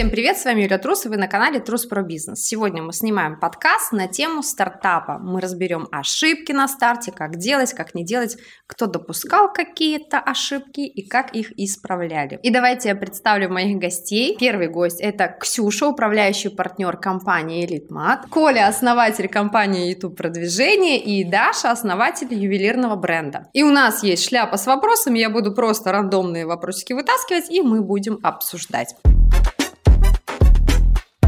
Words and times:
Всем 0.00 0.08
привет, 0.08 0.38
с 0.38 0.46
вами 0.46 0.62
Юлия 0.62 0.78
Трус, 0.78 1.04
и 1.04 1.10
вы 1.10 1.18
на 1.18 1.28
канале 1.28 1.60
Трус 1.60 1.84
про 1.84 2.00
бизнес. 2.00 2.42
Сегодня 2.42 2.82
мы 2.82 2.94
снимаем 2.94 3.38
подкаст 3.38 3.92
на 3.92 4.08
тему 4.08 4.42
стартапа. 4.42 5.18
Мы 5.18 5.42
разберем 5.42 5.88
ошибки 5.92 6.52
на 6.52 6.68
старте, 6.68 7.12
как 7.12 7.36
делать, 7.36 7.74
как 7.74 7.94
не 7.94 8.02
делать, 8.02 8.38
кто 8.66 8.86
допускал 8.86 9.52
какие-то 9.52 10.18
ошибки 10.18 10.80
и 10.80 11.06
как 11.06 11.34
их 11.34 11.52
исправляли. 11.58 12.40
И 12.42 12.48
давайте 12.48 12.88
я 12.88 12.94
представлю 12.94 13.50
моих 13.50 13.76
гостей. 13.76 14.38
Первый 14.40 14.68
гость 14.68 15.02
это 15.02 15.36
Ксюша, 15.38 15.88
управляющий 15.88 16.48
партнер 16.48 16.96
компании 16.96 17.66
Элитмат, 17.66 18.24
Коля, 18.30 18.68
основатель 18.68 19.28
компании 19.28 19.90
YouTube 19.90 20.16
продвижение 20.16 20.98
и 20.98 21.24
Даша, 21.24 21.72
основатель 21.72 22.32
ювелирного 22.32 22.96
бренда. 22.96 23.48
И 23.52 23.62
у 23.62 23.70
нас 23.70 24.02
есть 24.02 24.26
шляпа 24.26 24.56
с 24.56 24.64
вопросами, 24.66 25.18
я 25.18 25.28
буду 25.28 25.52
просто 25.52 25.92
рандомные 25.92 26.46
вопросики 26.46 26.94
вытаскивать, 26.94 27.50
и 27.50 27.60
мы 27.60 27.82
будем 27.82 28.18
обсуждать 28.22 28.94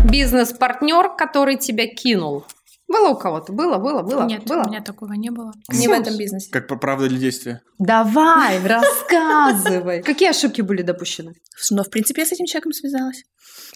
бизнес-партнер, 0.05 1.17
который 1.17 1.57
тебя 1.57 1.87
кинул? 1.87 2.45
Было 2.89 3.09
у 3.09 3.17
кого-то? 3.17 3.53
Было, 3.53 3.79
было, 3.79 4.03
было? 4.03 4.27
Нет, 4.27 4.45
было? 4.45 4.65
у 4.65 4.69
меня 4.69 4.83
такого 4.83 5.15
не 5.15 5.31
было. 5.31 5.53
Не 5.71 5.89
в 5.89 5.93
этом 5.93 6.17
бизнесе. 6.19 6.51
Как 6.51 6.69
по 6.69 6.77
правда 6.77 7.07
или 7.07 7.17
действие? 7.17 7.63
Давай, 7.79 8.61
рассказывай. 8.67 10.03
Какие 10.03 10.31
ошибки 10.31 10.61
были 10.61 10.83
допущены? 10.83 11.35
Но, 11.71 11.85
в 11.85 11.91
принципе, 11.91 12.23
я 12.23 12.27
с 12.27 12.33
этим 12.33 12.45
человеком 12.45 12.73
связалась. 12.73 13.25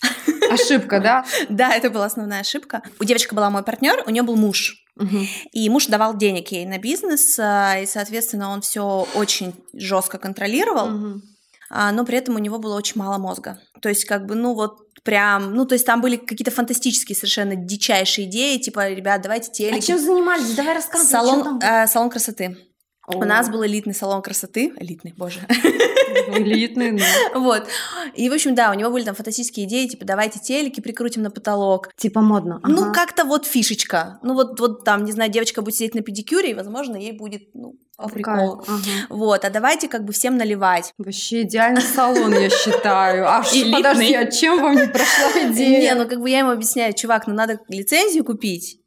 Ошибка, 0.51 1.01
да? 1.01 1.25
Да, 1.49 1.75
это 1.75 1.89
была 1.89 2.07
основная 2.07 2.41
ошибка. 2.41 2.83
У 3.01 3.05
девочки 3.05 3.35
была 3.35 3.49
мой 3.49 3.63
партнер, 3.63 4.03
у 4.07 4.11
нее 4.11 4.23
был 4.23 4.37
муж. 4.37 4.85
И 5.53 5.69
муж 5.71 5.87
давал 5.87 6.17
денег 6.17 6.49
ей 6.53 6.67
на 6.67 6.79
бизнес, 6.79 7.39
а, 7.39 7.79
и, 7.79 7.87
соответственно, 7.87 8.51
он 8.51 8.63
все 8.63 9.07
очень 9.15 9.55
жестко 9.75 10.17
контролировал, 10.19 11.21
а, 11.69 11.93
но 11.93 12.05
при 12.07 12.17
этом 12.17 12.37
у 12.37 12.39
него 12.39 12.59
было 12.59 12.77
очень 12.77 12.99
мало 12.99 13.19
мозга. 13.19 13.59
То 13.83 13.91
есть, 13.91 14.07
как 14.07 14.25
бы, 14.25 14.35
ну 14.35 14.55
вот 14.55 14.86
прям, 15.07 15.55
ну, 15.55 15.65
то 15.65 15.75
есть 15.75 15.87
там 15.87 16.03
были 16.03 16.17
какие-то 16.17 16.51
фантастические 16.51 17.17
совершенно 17.17 17.55
дичайшие 17.55 18.27
идеи, 18.27 18.59
типа, 18.59 18.91
ребят, 18.91 19.23
давайте 19.23 19.51
телек. 19.53 19.79
А 19.79 19.81
чем 19.81 19.99
занимались? 19.99 20.55
Давай 20.55 20.75
рассказывай. 20.75 21.09
Салон, 21.09 21.61
э, 21.63 21.87
салон 21.87 22.11
красоты. 22.11 22.57
О. 23.07 23.19
У 23.19 23.25
нас 23.25 23.49
был 23.49 23.65
элитный 23.65 23.95
салон 23.95 24.21
красоты. 24.21 24.73
Элитный, 24.79 25.15
боже. 25.17 25.41
Элитный, 26.29 26.91
ну. 26.93 27.01
Вот. 27.41 27.69
И, 28.15 28.29
в 28.29 28.33
общем, 28.33 28.55
да, 28.55 28.71
у 28.71 28.75
него 28.75 28.91
были 28.91 29.05
там 29.05 29.15
фантастические 29.15 29.67
идеи, 29.67 29.87
типа, 29.87 30.05
давайте 30.05 30.41
телеки 30.41 30.81
прикрутим 30.81 31.23
на 31.23 31.31
потолок. 31.31 31.95
Типа 31.97 32.21
модно. 32.21 32.61
Ага. 32.63 32.73
Ну, 32.73 32.93
как-то 32.93 33.25
вот 33.25 33.47
фишечка. 33.47 34.19
Ну, 34.23 34.35
вот, 34.35 34.59
вот 34.59 34.85
там, 34.85 35.05
не 35.05 35.13
знаю, 35.13 35.31
девочка 35.31 35.63
будет 35.63 35.77
сидеть 35.77 35.95
на 35.95 36.03
педикюре, 36.03 36.51
и, 36.51 36.55
возможно, 36.55 36.97
ей 36.97 37.13
будет, 37.13 37.55
ну, 37.55 37.75
по 37.97 38.09
приколу. 38.09 38.63
Ага. 38.67 38.81
Вот, 39.09 39.45
а 39.45 39.51
давайте 39.51 39.89
как 39.89 40.05
бы 40.05 40.13
всем 40.13 40.37
наливать. 40.37 40.93
Вообще 40.99 41.43
идеальный 41.43 41.81
салон, 41.81 42.33
я 42.33 42.51
считаю. 42.51 43.27
А 43.29 43.43
подожди, 43.73 44.15
а 44.15 44.31
чем 44.31 44.61
вам 44.61 44.77
не 44.77 44.89
прошла 44.89 45.31
идея? 45.51 45.95
Не, 45.95 45.95
ну 45.95 46.09
как 46.09 46.21
бы 46.21 46.29
я 46.29 46.41
ему 46.41 46.51
объясняю, 46.51 46.93
чувак, 46.93 47.27
ну 47.27 47.35
надо 47.35 47.61
лицензию 47.69 48.25
купить, 48.25 48.81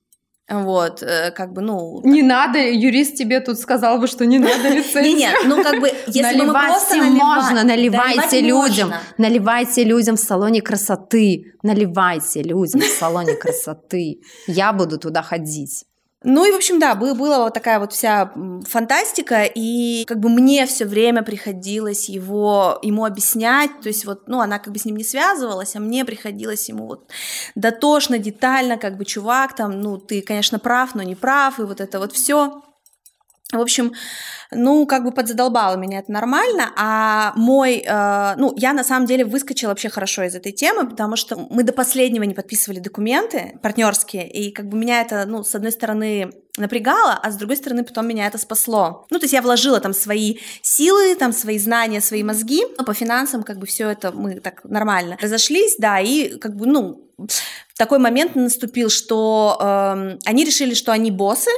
вот, 0.50 1.04
э, 1.04 1.32
как 1.32 1.54
бы, 1.54 1.62
ну... 1.62 2.02
Не 2.04 2.24
надо, 2.24 2.60
юрист 2.60 3.16
тебе 3.16 3.40
тут 3.40 3.60
сказал 3.60 4.00
бы, 4.00 4.08
что 4.08 4.26
не 4.26 4.40
надо 4.40 4.70
лицензию. 4.76 5.18
Нет, 5.18 5.38
ну 5.46 5.64
как 5.64 5.80
бы, 5.80 5.92
если 6.08 6.40
бы 6.40 6.46
мы 6.46 6.54
просто 6.54 6.98
можно, 6.98 7.64
наливайте 7.64 8.42
людям, 8.42 8.94
наливайте 9.18 9.84
людям 9.84 10.16
в 10.16 10.20
салоне 10.20 10.62
красоты, 10.62 11.54
наливайте 11.64 12.42
людям 12.42 12.82
в 12.82 12.86
салоне 13.00 13.36
красоты. 13.36 14.22
Я 14.48 14.74
буду 14.74 14.98
туда 14.98 15.22
ходить. 15.22 15.86
Ну 16.22 16.46
и, 16.46 16.52
в 16.52 16.56
общем, 16.56 16.80
да, 16.80 16.96
была 16.96 17.40
вот 17.40 17.54
такая 17.54 17.80
вот 17.80 17.94
вся 17.94 18.34
фантастика, 18.68 19.44
и 19.44 20.04
как 20.06 20.20
бы 20.20 20.28
мне 20.28 20.66
все 20.66 20.86
время 20.86 21.24
приходилось 21.24 22.10
его, 22.10 22.78
ему 22.82 23.06
объяснять, 23.06 23.72
то 23.82 23.88
есть 23.88 24.04
вот, 24.04 24.28
ну, 24.28 24.42
она 24.42 24.60
как 24.60 24.74
бы 24.74 24.80
с 24.80 24.84
ним 24.84 24.98
не 24.98 25.06
связывалась, 25.06 25.78
а 25.78 25.80
мне 25.80 26.04
приходилось 26.04 26.68
ему 26.68 26.88
вот 26.88 27.10
дотошно, 27.56 28.18
детально, 28.18 28.78
как 28.78 28.98
бы, 28.98 29.06
чувак, 29.06 29.56
там, 29.56 29.80
ну, 29.80 29.98
ты, 29.98 30.22
конечно, 30.22 30.60
прав, 30.60 30.94
но 30.94 31.04
не 31.04 31.16
прав, 31.16 31.58
и 31.60 31.64
вот 31.64 31.80
это 31.80 32.00
вот 32.00 32.12
все. 32.12 32.64
В 33.52 33.60
общем, 33.60 33.94
ну, 34.52 34.86
как 34.86 35.04
бы 35.04 35.12
подзадолбало 35.12 35.76
меня 35.76 36.00
это 36.00 36.12
нормально, 36.12 36.72
а 36.76 37.34
мой, 37.36 37.84
э, 37.86 38.36
ну, 38.38 38.54
я 38.56 38.74
на 38.74 38.84
самом 38.84 39.08
деле 39.08 39.26
выскочила 39.26 39.70
вообще 39.70 39.90
хорошо 39.90 40.24
из 40.24 40.36
этой 40.36 40.52
темы, 40.52 40.88
потому 40.88 41.16
что 41.16 41.36
мы 41.50 41.64
до 41.64 41.74
последнего 41.74 42.24
не 42.24 42.36
подписывали 42.36 42.80
документы 42.80 43.60
партнерские, 43.64 44.30
и 44.30 44.52
как 44.52 44.68
бы 44.68 44.78
меня 44.78 45.02
это, 45.02 45.26
ну, 45.26 45.44
с 45.44 45.56
одной 45.56 45.72
стороны 45.72 46.32
напрягало, 46.58 47.14
а 47.14 47.32
с 47.32 47.38
другой 47.38 47.58
стороны 47.58 47.84
потом 47.84 48.08
меня 48.08 48.28
это 48.28 48.38
спасло. 48.38 49.08
Ну, 49.10 49.18
то 49.18 49.24
есть 49.24 49.34
я 49.34 49.42
вложила 49.42 49.80
там 49.80 49.94
свои 49.94 50.38
силы, 50.62 51.16
там 51.16 51.34
свои 51.34 51.58
знания, 51.58 52.02
свои 52.02 52.22
мозги, 52.22 52.64
но 52.78 52.84
по 52.84 52.94
финансам 52.94 53.42
как 53.42 53.58
бы 53.58 53.66
все 53.66 53.90
это 53.90 54.12
мы 54.12 54.42
так 54.42 54.64
нормально 54.64 55.18
разошлись, 55.20 55.76
да, 55.80 56.00
и 56.00 56.38
как 56.38 56.56
бы, 56.56 56.68
ну, 56.68 57.10
такой 57.78 57.98
момент 57.98 58.36
наступил, 58.36 58.90
что 58.90 59.58
э, 59.60 60.18
они 60.26 60.46
решили, 60.46 60.74
что 60.76 60.92
они 60.92 61.12
боссы, 61.12 61.52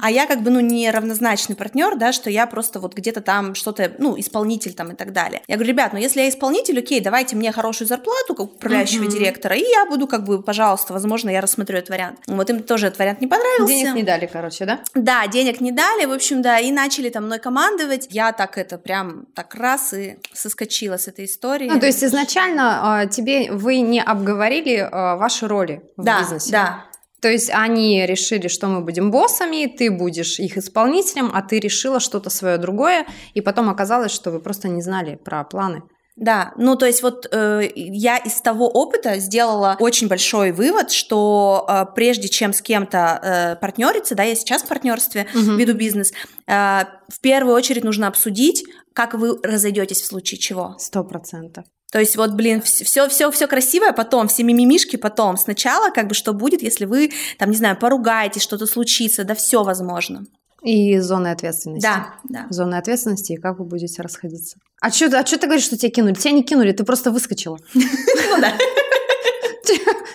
а 0.00 0.10
я 0.10 0.26
как 0.26 0.42
бы, 0.42 0.50
ну, 0.50 0.60
не 0.60 0.90
равнозначный 0.90 1.56
партнер, 1.56 1.96
да, 1.96 2.12
что 2.12 2.30
я 2.30 2.46
просто 2.46 2.80
вот 2.80 2.94
где-то 2.94 3.20
там 3.20 3.54
что-то, 3.54 3.92
ну, 3.98 4.18
исполнитель 4.18 4.74
там 4.74 4.92
и 4.92 4.94
так 4.94 5.12
далее. 5.12 5.42
Я 5.48 5.56
говорю, 5.56 5.72
ребят, 5.72 5.92
ну, 5.92 5.98
если 5.98 6.20
я 6.20 6.28
исполнитель, 6.28 6.78
окей, 6.78 7.00
давайте 7.00 7.36
мне 7.36 7.52
хорошую 7.52 7.88
зарплату 7.88 8.34
как 8.34 8.46
управляющего 8.54 9.04
uh-huh. 9.04 9.10
директора, 9.10 9.56
и 9.56 9.62
я 9.62 9.86
буду 9.86 10.06
как 10.06 10.24
бы, 10.24 10.42
пожалуйста, 10.42 10.92
возможно, 10.92 11.30
я 11.30 11.40
рассмотрю 11.40 11.78
этот 11.78 11.90
вариант. 11.90 12.20
Вот 12.26 12.50
им 12.50 12.62
тоже 12.62 12.86
этот 12.86 12.98
вариант 12.98 13.20
не 13.20 13.26
понравился. 13.26 13.74
Денег 13.74 13.94
не 13.94 14.02
дали, 14.02 14.26
короче, 14.26 14.64
да? 14.64 14.80
Да, 14.94 15.26
денег 15.26 15.60
не 15.60 15.72
дали, 15.72 16.04
в 16.04 16.12
общем, 16.12 16.42
да, 16.42 16.58
и 16.58 16.70
начали 16.72 17.10
там 17.10 17.24
мной 17.26 17.38
командовать. 17.38 18.08
Я 18.10 18.32
так 18.32 18.58
это 18.58 18.78
прям 18.78 19.26
так 19.34 19.54
раз 19.54 19.92
и 19.94 20.18
соскочила 20.32 20.96
с 20.96 21.08
этой 21.08 21.24
истории. 21.24 21.68
Ну, 21.68 21.80
то 21.80 21.86
есть 21.86 22.02
изначально 22.02 23.04
э, 23.04 23.08
тебе 23.08 23.52
вы 23.52 23.80
не 23.80 24.02
обговорили 24.02 24.76
э, 24.76 25.16
ваши 25.16 25.46
роли 25.46 25.82
в 25.96 26.04
да, 26.04 26.20
бизнесе? 26.20 26.52
Да, 26.52 26.84
то 27.24 27.30
есть 27.30 27.48
они 27.48 28.04
решили, 28.04 28.48
что 28.48 28.66
мы 28.66 28.82
будем 28.82 29.10
боссами, 29.10 29.64
ты 29.64 29.90
будешь 29.90 30.38
их 30.38 30.58
исполнителем, 30.58 31.30
а 31.32 31.40
ты 31.40 31.58
решила 31.58 31.98
что-то 31.98 32.28
свое 32.28 32.58
другое, 32.58 33.06
и 33.32 33.40
потом 33.40 33.70
оказалось, 33.70 34.12
что 34.12 34.30
вы 34.30 34.40
просто 34.40 34.68
не 34.68 34.82
знали 34.82 35.14
про 35.16 35.42
планы. 35.42 35.84
Да, 36.16 36.52
ну 36.58 36.76
то 36.76 36.84
есть 36.84 37.02
вот 37.02 37.26
э, 37.32 37.70
я 37.74 38.18
из 38.18 38.42
того 38.42 38.68
опыта 38.68 39.18
сделала 39.20 39.74
очень 39.80 40.06
большой 40.06 40.52
вывод, 40.52 40.90
что 40.90 41.64
э, 41.66 41.86
прежде 41.94 42.28
чем 42.28 42.52
с 42.52 42.60
кем-то 42.60 42.98
э, 43.22 43.56
партнериться, 43.56 44.14
да, 44.14 44.22
я 44.22 44.34
сейчас 44.34 44.62
в 44.62 44.68
партнерстве 44.68 45.26
угу. 45.34 45.54
веду 45.54 45.72
бизнес, 45.72 46.12
э, 46.46 46.84
в 47.08 47.20
первую 47.22 47.56
очередь 47.56 47.84
нужно 47.84 48.06
обсудить, 48.06 48.66
как 48.94 49.14
вы 49.14 49.38
разойдетесь 49.42 50.00
в 50.00 50.06
случае 50.06 50.38
чего. 50.38 50.76
Сто 50.78 51.04
процентов. 51.04 51.66
То 51.92 52.00
есть 52.00 52.16
вот, 52.16 52.32
блин, 52.32 52.60
все, 52.62 53.08
все, 53.08 53.30
все 53.30 53.46
красивое 53.46 53.92
потом, 53.92 54.26
все 54.26 54.42
мимимишки 54.42 54.96
потом. 54.96 55.36
Сначала, 55.36 55.90
как 55.90 56.08
бы, 56.08 56.14
что 56.14 56.32
будет, 56.32 56.62
если 56.62 56.86
вы, 56.86 57.12
там, 57.38 57.50
не 57.50 57.56
знаю, 57.56 57.78
поругаетесь, 57.78 58.42
что-то 58.42 58.66
случится, 58.66 59.22
да, 59.22 59.34
все 59.34 59.62
возможно. 59.62 60.24
И 60.62 60.98
зоны 60.98 61.28
ответственности. 61.28 61.86
Да, 61.86 62.14
да. 62.24 62.46
Зоны 62.50 62.76
ответственности, 62.76 63.34
и 63.34 63.36
как 63.36 63.58
вы 63.58 63.66
будете 63.66 64.00
расходиться. 64.02 64.56
А 64.80 64.90
что 64.90 65.06
а 65.06 65.22
ты 65.22 65.38
говоришь, 65.46 65.64
что 65.64 65.76
тебя 65.76 65.90
кинули? 65.90 66.14
Тебя 66.14 66.32
не 66.32 66.42
кинули, 66.42 66.72
ты 66.72 66.84
просто 66.84 67.10
выскочила. 67.10 67.58
Ну 67.74 68.40
да. 68.40 68.52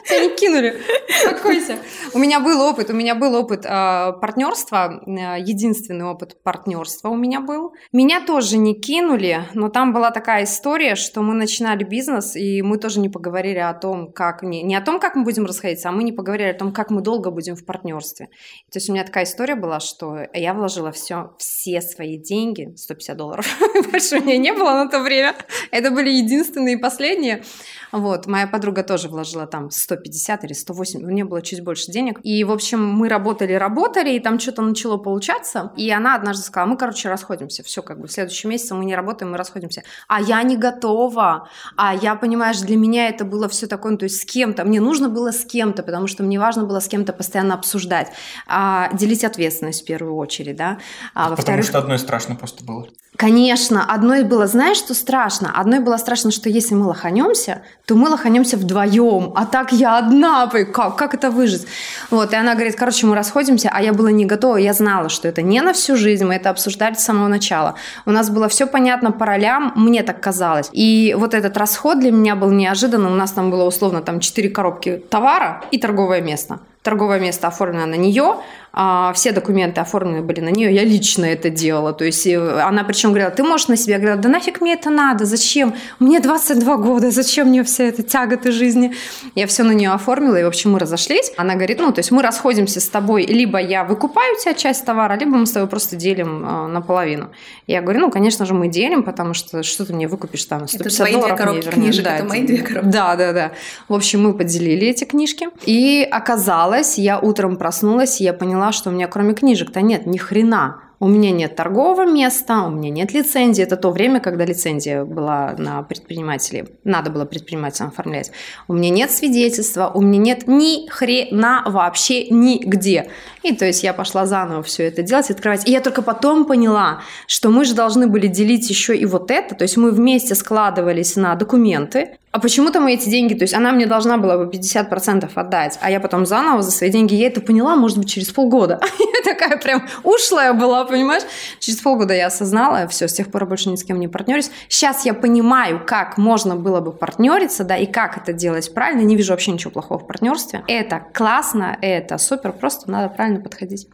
Тебя 0.10 0.26
не 0.26 0.36
кинули. 0.36 0.82
Успокойся. 1.08 1.78
У 2.14 2.18
меня 2.18 2.40
был 2.40 2.62
опыт, 2.62 2.90
у 2.90 2.94
меня 2.94 3.14
был 3.14 3.36
опыт 3.36 3.66
э, 3.66 4.14
партнерства, 4.20 5.04
э, 5.06 5.40
единственный 5.40 6.06
опыт 6.06 6.42
партнерства 6.42 7.10
у 7.10 7.16
меня 7.16 7.42
был. 7.42 7.74
Меня 7.92 8.26
тоже 8.26 8.58
не 8.58 8.74
кинули, 8.74 9.44
но 9.54 9.70
там 9.70 9.94
была 9.94 10.10
такая 10.10 10.46
история, 10.46 10.96
что 10.96 11.22
мы 11.22 11.36
начинали 11.36 11.84
бизнес, 11.84 12.36
и 12.36 12.64
мы 12.64 12.78
тоже 12.78 13.00
не 13.00 13.10
поговорили 13.10 13.60
о 13.60 13.74
том, 13.74 14.12
как... 14.12 14.42
Не, 14.42 14.64
не 14.64 14.76
о 14.76 14.82
том, 14.82 15.00
как 15.00 15.16
мы 15.16 15.24
будем 15.24 15.46
расходиться, 15.46 15.90
а 15.90 15.92
мы 15.92 16.04
не 16.04 16.12
поговорили 16.12 16.50
о 16.50 16.56
том, 16.56 16.74
как 16.74 16.90
мы 16.90 17.02
долго 17.02 17.30
будем 17.30 17.56
в 17.56 17.66
партнерстве. 17.66 18.28
То 18.72 18.78
есть 18.78 18.90
у 18.90 18.94
меня 18.94 19.04
такая 19.04 19.26
история 19.26 19.56
была, 19.56 19.80
что 19.80 20.18
я 20.34 20.56
вложила 20.56 20.92
все, 20.92 21.36
все 21.38 21.82
свои 21.82 22.18
деньги, 22.18 22.74
150 22.76 23.16
долларов, 23.16 23.46
больше 23.92 24.18
у 24.18 24.24
меня 24.24 24.38
не 24.38 24.54
было 24.54 24.72
на 24.72 24.88
то 24.88 25.02
время. 25.02 25.36
Это 25.70 25.92
были 25.92 26.10
единственные 26.10 26.76
и 26.76 26.80
последние. 26.80 27.44
Вот, 27.92 28.28
моя 28.28 28.48
подруга 28.48 28.84
тоже 28.84 29.10
вложила 29.10 29.48
там 29.48 29.72
150 29.72 30.44
или 30.44 30.54
180, 30.54 31.04
у 31.04 31.10
нее 31.10 31.26
было 31.26 31.42
чуть 31.42 31.64
больше 31.64 31.92
денег. 31.92 32.20
И, 32.24 32.44
в 32.44 32.52
общем, 32.52 32.86
мы 32.86 33.10
работали, 33.10 33.54
работали, 33.54 34.12
и 34.12 34.20
там 34.20 34.40
что-то 34.40 34.62
начало 34.62 34.98
получаться. 34.98 35.72
И 35.76 35.90
она 35.90 36.16
однажды 36.16 36.44
сказала, 36.44 36.70
мы, 36.70 36.78
короче, 36.78 37.10
расходимся. 37.10 37.64
Все, 37.64 37.82
как 37.82 38.00
бы, 38.00 38.08
в 38.08 38.12
следующем 38.12 38.50
месяце 38.50 38.76
мы 38.76 38.86
не 38.86 38.96
работаем, 38.96 39.32
мы 39.32 39.38
расходимся. 39.38 39.84
А 40.08 40.22
я 40.22 40.42
не 40.44 40.58
готова. 40.58 41.50
А 41.76 41.96
я, 41.96 42.16
понимаешь, 42.16 42.60
для 42.60 42.78
меня 42.78 43.10
это 43.10 43.26
было 43.26 43.50
все 43.50 43.68
такое, 43.68 43.94
ну, 43.94 43.98
то 43.98 44.06
есть 44.06 44.22
с 44.22 44.26
кем-то. 44.26 44.66
Мне 44.66 44.82
нужно 44.82 45.10
было 45.10 45.32
с 45.32 45.46
кем-то, 45.46 45.84
потому 45.84 46.08
что 46.08 46.24
мне 46.24 46.40
важно 46.40 46.66
было 46.66 46.80
с 46.80 46.88
кем-то 46.88 47.14
постоянно 47.14 47.56
обсуждать. 47.56 48.10
А, 48.48 48.94
делить 48.94 49.24
ответственность 49.24 49.82
в 49.82 49.86
первую 49.86 50.16
очередь, 50.16 50.56
да. 50.56 50.78
А, 51.14 51.36
потому 51.36 51.64
что 51.64 51.80
одной 51.80 52.00
страшно 52.00 52.36
просто 52.36 52.64
было. 52.64 52.88
Конечно, 53.20 53.84
одной 53.84 54.24
было, 54.24 54.48
знаешь, 54.48 54.78
что 54.78 54.94
страшно? 54.94 55.52
Одной 55.54 55.80
было 55.80 55.98
страшно, 55.98 56.32
что 56.32 56.48
если 56.48 56.76
мы 56.76 56.86
лоханемся, 56.86 57.64
то 57.90 57.96
мы 57.96 58.08
лоханемся 58.10 58.56
вдвоем, 58.56 59.32
а 59.36 59.48
так 59.48 59.72
я 59.72 59.98
одна, 59.98 60.48
как, 60.48 60.96
как 60.96 61.16
это 61.16 61.32
выжить? 61.32 61.66
Вот, 62.12 62.34
и 62.34 62.36
она 62.36 62.54
говорит, 62.54 62.76
короче, 62.76 63.08
мы 63.08 63.16
расходимся, 63.16 63.72
а 63.74 63.82
я 63.82 63.94
была 63.94 64.12
не 64.12 64.26
готова, 64.26 64.58
я 64.58 64.74
знала, 64.74 65.10
что 65.10 65.28
это 65.28 65.42
не 65.42 65.60
на 65.62 65.74
всю 65.74 65.96
жизнь, 65.96 66.24
мы 66.24 66.36
это 66.36 66.52
обсуждали 66.52 66.94
с 66.94 67.00
самого 67.00 67.28
начала. 67.28 67.74
У 68.06 68.12
нас 68.12 68.30
было 68.30 68.48
все 68.48 68.68
понятно 68.68 69.12
по 69.12 69.26
ролям, 69.26 69.74
мне 69.76 70.04
так 70.04 70.22
казалось. 70.22 70.70
И 70.72 71.16
вот 71.18 71.34
этот 71.34 71.58
расход 71.58 72.00
для 72.00 72.12
меня 72.12 72.36
был 72.36 72.52
неожиданным, 72.52 73.12
у 73.12 73.16
нас 73.16 73.32
там 73.32 73.50
было 73.50 73.64
условно 73.64 74.02
там 74.02 74.20
4 74.20 74.50
коробки 74.50 75.02
товара 75.10 75.64
и 75.72 75.80
торговое 75.80 76.22
место 76.22 76.60
торговое 76.82 77.20
место 77.20 77.48
оформлено 77.48 77.86
на 77.86 77.96
нее, 77.96 78.38
а, 78.72 79.14
все 79.14 79.32
документы 79.32 79.82
оформлены 79.82 80.22
были 80.22 80.42
на 80.42 80.50
нее, 80.50 80.74
я 80.74 80.84
лично 80.84 81.26
это 81.26 81.50
делала. 81.50 81.94
То 81.94 82.06
есть 82.06 82.28
она 82.28 82.84
причем 82.84 83.10
говорила, 83.10 83.32
ты 83.32 83.44
можешь 83.44 83.68
на 83.68 83.78
себя? 83.78 83.96
Я 83.96 84.00
говорила, 84.00 84.22
да 84.22 84.30
нафиг 84.30 84.62
мне 84.62 84.74
это 84.74 84.90
надо, 84.90 85.26
зачем? 85.26 85.76
Мне 86.00 86.20
22 86.20 86.78
года, 86.78 87.12
зачем 87.12 87.48
мне 87.48 87.64
вся 87.64 87.86
эта 87.86 88.04
тяготы 88.04 88.52
жизни? 88.52 88.94
Я 89.36 89.48
все 89.48 89.64
на 89.64 89.72
нее 89.72 89.92
оформила, 89.92 90.36
и 90.36 90.44
в 90.44 90.48
общем 90.48 90.72
мы 90.72 90.80
разошлись. 90.80 91.32
Она 91.38 91.56
говорит, 91.56 91.80
ну 91.80 91.92
то 91.92 92.00
есть 92.00 92.12
мы 92.12 92.22
расходимся 92.22 92.80
с 92.80 92.88
тобой, 92.90 93.26
либо 93.26 93.60
я 93.60 93.84
выкупаю 93.84 94.36
у 94.36 94.40
тебя 94.40 94.54
часть 94.54 94.86
товара, 94.86 95.18
либо 95.18 95.38
мы 95.38 95.46
с 95.46 95.52
тобой 95.52 95.68
просто 95.68 95.96
делим 95.96 96.46
э, 96.46 96.68
наполовину. 96.68 97.30
Я 97.68 97.82
говорю, 97.82 98.02
ну 98.02 98.12
конечно 98.12 98.46
же 98.46 98.54
мы 98.54 98.68
делим, 98.68 99.04
потому 99.04 99.34
что 99.34 99.64
что 99.64 99.86
ты 99.86 99.94
мне 99.94 100.08
выкупишь 100.08 100.46
там 100.46 100.68
150 100.68 101.08
это 101.08 101.14
долларов 101.14 101.36
две 101.36 101.46
коробки 101.46 101.66
мне 101.68 101.74
книжек, 101.74 102.06
да, 102.06 102.16
это 102.18 102.26
мои 102.26 102.44
две 102.44 102.58
коробки. 102.60 102.90
Да, 102.92 103.16
да, 103.16 103.34
да. 103.34 103.52
В 103.88 103.94
общем 103.94 104.24
мы 104.24 104.34
поделили 104.34 104.88
эти 104.88 105.06
книжки, 105.06 105.48
и 105.66 106.08
оказалось, 106.10 106.98
я 106.98 107.20
утром 107.20 107.58
проснулась, 107.58 108.22
и 108.22 108.24
я 108.24 108.34
поняла, 108.34 108.59
поняла, 108.60 108.74
что 108.74 108.90
у 108.90 108.94
меня 108.94 109.08
кроме 109.08 109.34
книжек-то 109.34 109.82
нет 109.82 110.06
ни 110.06 110.18
хрена. 110.18 110.82
У 111.00 111.08
меня 111.08 111.32
нет 111.32 111.56
торгового 111.56 112.06
места, 112.06 112.64
у 112.64 112.70
меня 112.70 112.90
нет 112.90 113.14
лицензии. 113.14 113.64
Это 113.64 113.78
то 113.78 113.90
время, 113.90 114.20
когда 114.20 114.44
лицензия 114.44 115.06
была 115.06 115.56
на 115.58 115.82
предпринимателей. 115.84 116.66
Надо 116.84 117.10
было 117.10 117.24
предпринимателям 117.24 117.88
оформлять. 117.88 118.32
У 118.68 118.74
меня 118.74 118.90
нет 118.90 119.10
свидетельства, 119.10 119.90
у 119.94 120.02
меня 120.02 120.20
нет 120.20 120.48
ни 120.48 120.90
хрена 120.90 121.64
вообще 121.68 122.28
нигде. 122.30 123.08
И 123.44 123.56
то 123.56 123.64
есть 123.64 123.82
я 123.82 123.94
пошла 123.94 124.26
заново 124.26 124.62
все 124.62 124.88
это 124.88 125.04
делать, 125.04 125.32
открывать. 125.32 125.66
И 125.70 125.72
я 125.72 125.80
только 125.80 126.02
потом 126.02 126.44
поняла, 126.44 127.00
что 127.28 127.50
мы 127.50 127.64
же 127.64 127.76
должны 127.76 128.08
были 128.08 128.28
делить 128.28 128.70
еще 128.70 128.94
и 128.94 129.06
вот 129.06 129.32
это. 129.32 129.56
То 129.56 129.64
есть 129.64 129.78
мы 129.78 129.92
вместе 129.92 130.36
складывались 130.36 131.16
на 131.16 131.34
документы. 131.36 132.18
А 132.32 132.40
почему-то 132.40 132.80
мы 132.80 132.94
эти 132.94 133.10
деньги, 133.10 133.34
то 133.34 133.44
есть 133.44 133.56
она 133.56 133.72
мне 133.72 133.88
должна 133.88 134.18
была 134.18 134.38
бы 134.38 134.46
50% 134.52 135.32
отдать, 135.34 135.80
а 135.82 135.90
я 135.90 136.00
потом 136.00 136.28
заново 136.28 136.62
за 136.62 136.70
свои 136.70 136.92
деньги, 136.92 137.16
я 137.16 137.28
это 137.28 137.42
поняла, 137.42 137.76
может 137.76 137.98
быть, 137.98 138.10
через 138.10 138.30
полгода. 138.30 138.80
Я 139.00 139.34
такая 139.34 139.58
прям 139.58 139.88
ушлая 140.04 140.54
была, 140.54 140.86
понимаешь? 140.86 141.24
Через 141.60 141.80
полгода 141.80 142.14
я 142.14 142.28
осознала, 142.28 142.88
все, 142.88 143.08
с 143.08 143.14
тех 143.14 143.30
пор 143.32 143.46
больше 143.46 143.70
ни 143.70 143.76
с 143.76 143.84
кем 143.84 144.00
не 144.00 144.08
партнерюсь. 144.08 144.50
Сейчас 144.70 145.06
я 145.06 145.14
понимаю, 145.14 145.84
как 145.86 146.18
можно 146.18 146.56
было 146.56 146.80
бы 146.80 146.92
партнериться, 146.92 147.64
да, 147.64 147.76
и 147.76 147.86
как 147.86 148.18
это 148.18 148.32
делать 148.32 148.74
правильно. 148.74 149.02
Не 149.02 149.16
вижу 149.16 149.34
вообще 149.34 149.52
ничего 149.52 149.72
плохого 149.72 150.00
в 150.00 150.08
партнерстве. 150.08 150.64
Это 150.68 151.04
классно, 151.14 151.78
это 151.82 152.18
супер, 152.18 152.54
просто 152.54 152.90
надо 152.90 153.10
правильно 153.10 153.42
подходить. 153.42 153.88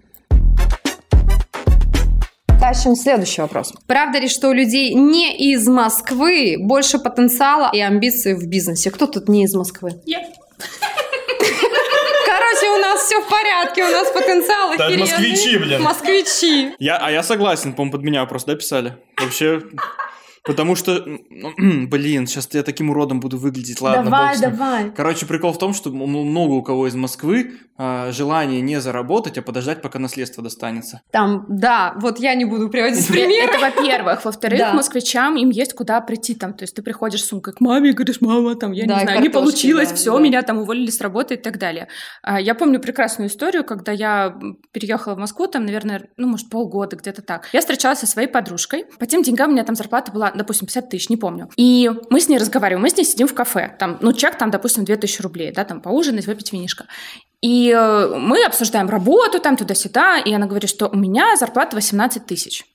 Тащим 2.65 2.95
следующий 2.95 3.41
вопрос. 3.41 3.73
Правда 3.85 4.17
ли, 4.17 4.27
что 4.27 4.49
у 4.49 4.51
людей 4.51 4.95
не 4.95 5.37
из 5.53 5.67
Москвы 5.67 6.55
больше 6.59 6.97
потенциала 6.97 7.69
и 7.71 7.79
амбиций 7.79 8.33
в 8.33 8.47
бизнесе? 8.47 8.89
Кто 8.89 9.05
тут 9.05 9.29
не 9.29 9.43
из 9.43 9.53
Москвы? 9.53 10.01
Я. 10.07 10.21
Короче, 12.25 12.69
у 12.75 12.77
нас 12.79 13.03
все 13.03 13.21
в 13.21 13.29
порядке, 13.29 13.83
у 13.83 13.91
нас 13.91 14.09
потенциал 14.09 14.71
охеренный. 14.71 14.97
москвичи, 14.97 15.57
блин. 15.59 15.83
Москвичи. 15.83 16.71
Я, 16.79 16.97
а 16.97 17.11
я 17.11 17.21
согласен, 17.21 17.73
по-моему, 17.73 17.91
под 17.91 18.01
меня 18.01 18.25
просто, 18.25 18.53
да, 18.53 18.57
писали? 18.57 18.97
Вообще, 19.21 19.61
Потому 20.45 20.75
что, 20.75 21.03
блин, 21.57 22.27
сейчас 22.27 22.47
я 22.53 22.61
таким 22.61 22.91
уродом 22.91 23.19
буду 23.19 23.37
выглядеть. 23.37 23.81
Ладно, 23.81 24.03
давай, 24.03 24.39
давай. 24.39 24.91
Короче, 24.91 25.25
прикол 25.25 25.53
в 25.53 25.57
том, 25.57 25.73
что 25.73 25.89
много 25.89 26.53
у 26.53 26.61
кого 26.61 26.87
из 26.87 26.95
Москвы 26.95 27.53
а, 27.77 28.11
желание 28.11 28.61
не 28.61 28.79
заработать, 28.79 29.37
а 29.39 29.41
подождать, 29.41 29.81
пока 29.81 29.97
наследство 29.97 30.43
достанется. 30.43 31.01
Там, 31.11 31.45
да, 31.49 31.95
вот 31.97 32.19
я 32.19 32.35
не 32.35 32.45
буду 32.45 32.69
приводить 32.69 33.07
примеры. 33.11 33.51
Это 33.51 33.59
во-первых. 33.59 34.23
Во-вторых, 34.23 34.59
да. 34.59 34.73
москвичам 34.73 35.35
им 35.35 35.49
есть 35.49 35.73
куда 35.73 35.99
прийти 35.99 36.35
там. 36.35 36.53
То 36.53 36.63
есть 36.63 36.75
ты 36.75 36.83
приходишь 36.83 37.23
с 37.23 37.27
сумкой 37.27 37.53
к 37.53 37.59
маме 37.59 37.89
и 37.89 37.93
говоришь, 37.93 38.21
мама, 38.21 38.55
там, 38.55 38.71
я 38.71 38.85
да, 38.85 38.99
не 38.99 39.03
знаю, 39.03 39.21
не 39.21 39.29
получилось, 39.29 39.89
да, 39.89 39.95
все, 39.95 40.15
да. 40.15 40.23
меня 40.23 40.41
там 40.43 40.59
уволили 40.59 40.91
с 40.91 41.01
работы 41.01 41.33
и 41.33 41.37
так 41.37 41.57
далее. 41.57 41.87
А, 42.21 42.39
я 42.39 42.53
помню 42.53 42.79
прекрасную 42.79 43.29
историю, 43.29 43.63
когда 43.63 43.91
я 43.91 44.37
переехала 44.71 45.15
в 45.15 45.17
Москву, 45.17 45.47
там, 45.47 45.65
наверное, 45.65 46.07
ну, 46.17 46.27
может, 46.27 46.49
полгода, 46.49 46.95
где-то 46.95 47.23
так. 47.23 47.49
Я 47.51 47.61
встречалась 47.61 47.99
со 47.99 48.07
своей 48.07 48.27
подружкой. 48.27 48.85
По 48.99 49.07
тем 49.07 49.23
деньгам 49.23 49.49
у 49.49 49.53
меня 49.53 49.63
там 49.63 49.75
зарплата 49.75 50.11
была 50.11 50.34
допустим, 50.37 50.67
50 50.67 50.89
тысяч, 50.89 51.09
не 51.09 51.17
помню. 51.17 51.49
И 51.57 51.91
мы 52.09 52.19
с 52.19 52.29
ней 52.29 52.37
разговариваем, 52.37 52.81
мы 52.81 52.89
с 52.89 52.97
ней 52.97 53.03
сидим 53.03 53.27
в 53.27 53.33
кафе, 53.33 53.75
там, 53.79 53.97
ну, 54.01 54.13
чек 54.13 54.37
там, 54.37 54.51
допустим, 54.51 54.85
2000 54.85 55.21
рублей, 55.21 55.51
да, 55.51 55.65
там, 55.65 55.81
поужинать, 55.81 56.27
выпить 56.27 56.51
винишко. 56.53 56.85
И 57.41 57.71
э, 57.71 58.15
мы 58.17 58.43
обсуждаем 58.43 58.89
работу 58.89 59.39
там 59.39 59.57
туда-сюда, 59.57 60.19
и 60.19 60.33
она 60.33 60.47
говорит, 60.47 60.69
что 60.69 60.87
у 60.87 60.95
меня 60.95 61.35
зарплата 61.35 61.75
18 61.75 62.25
тысяч. 62.25 62.65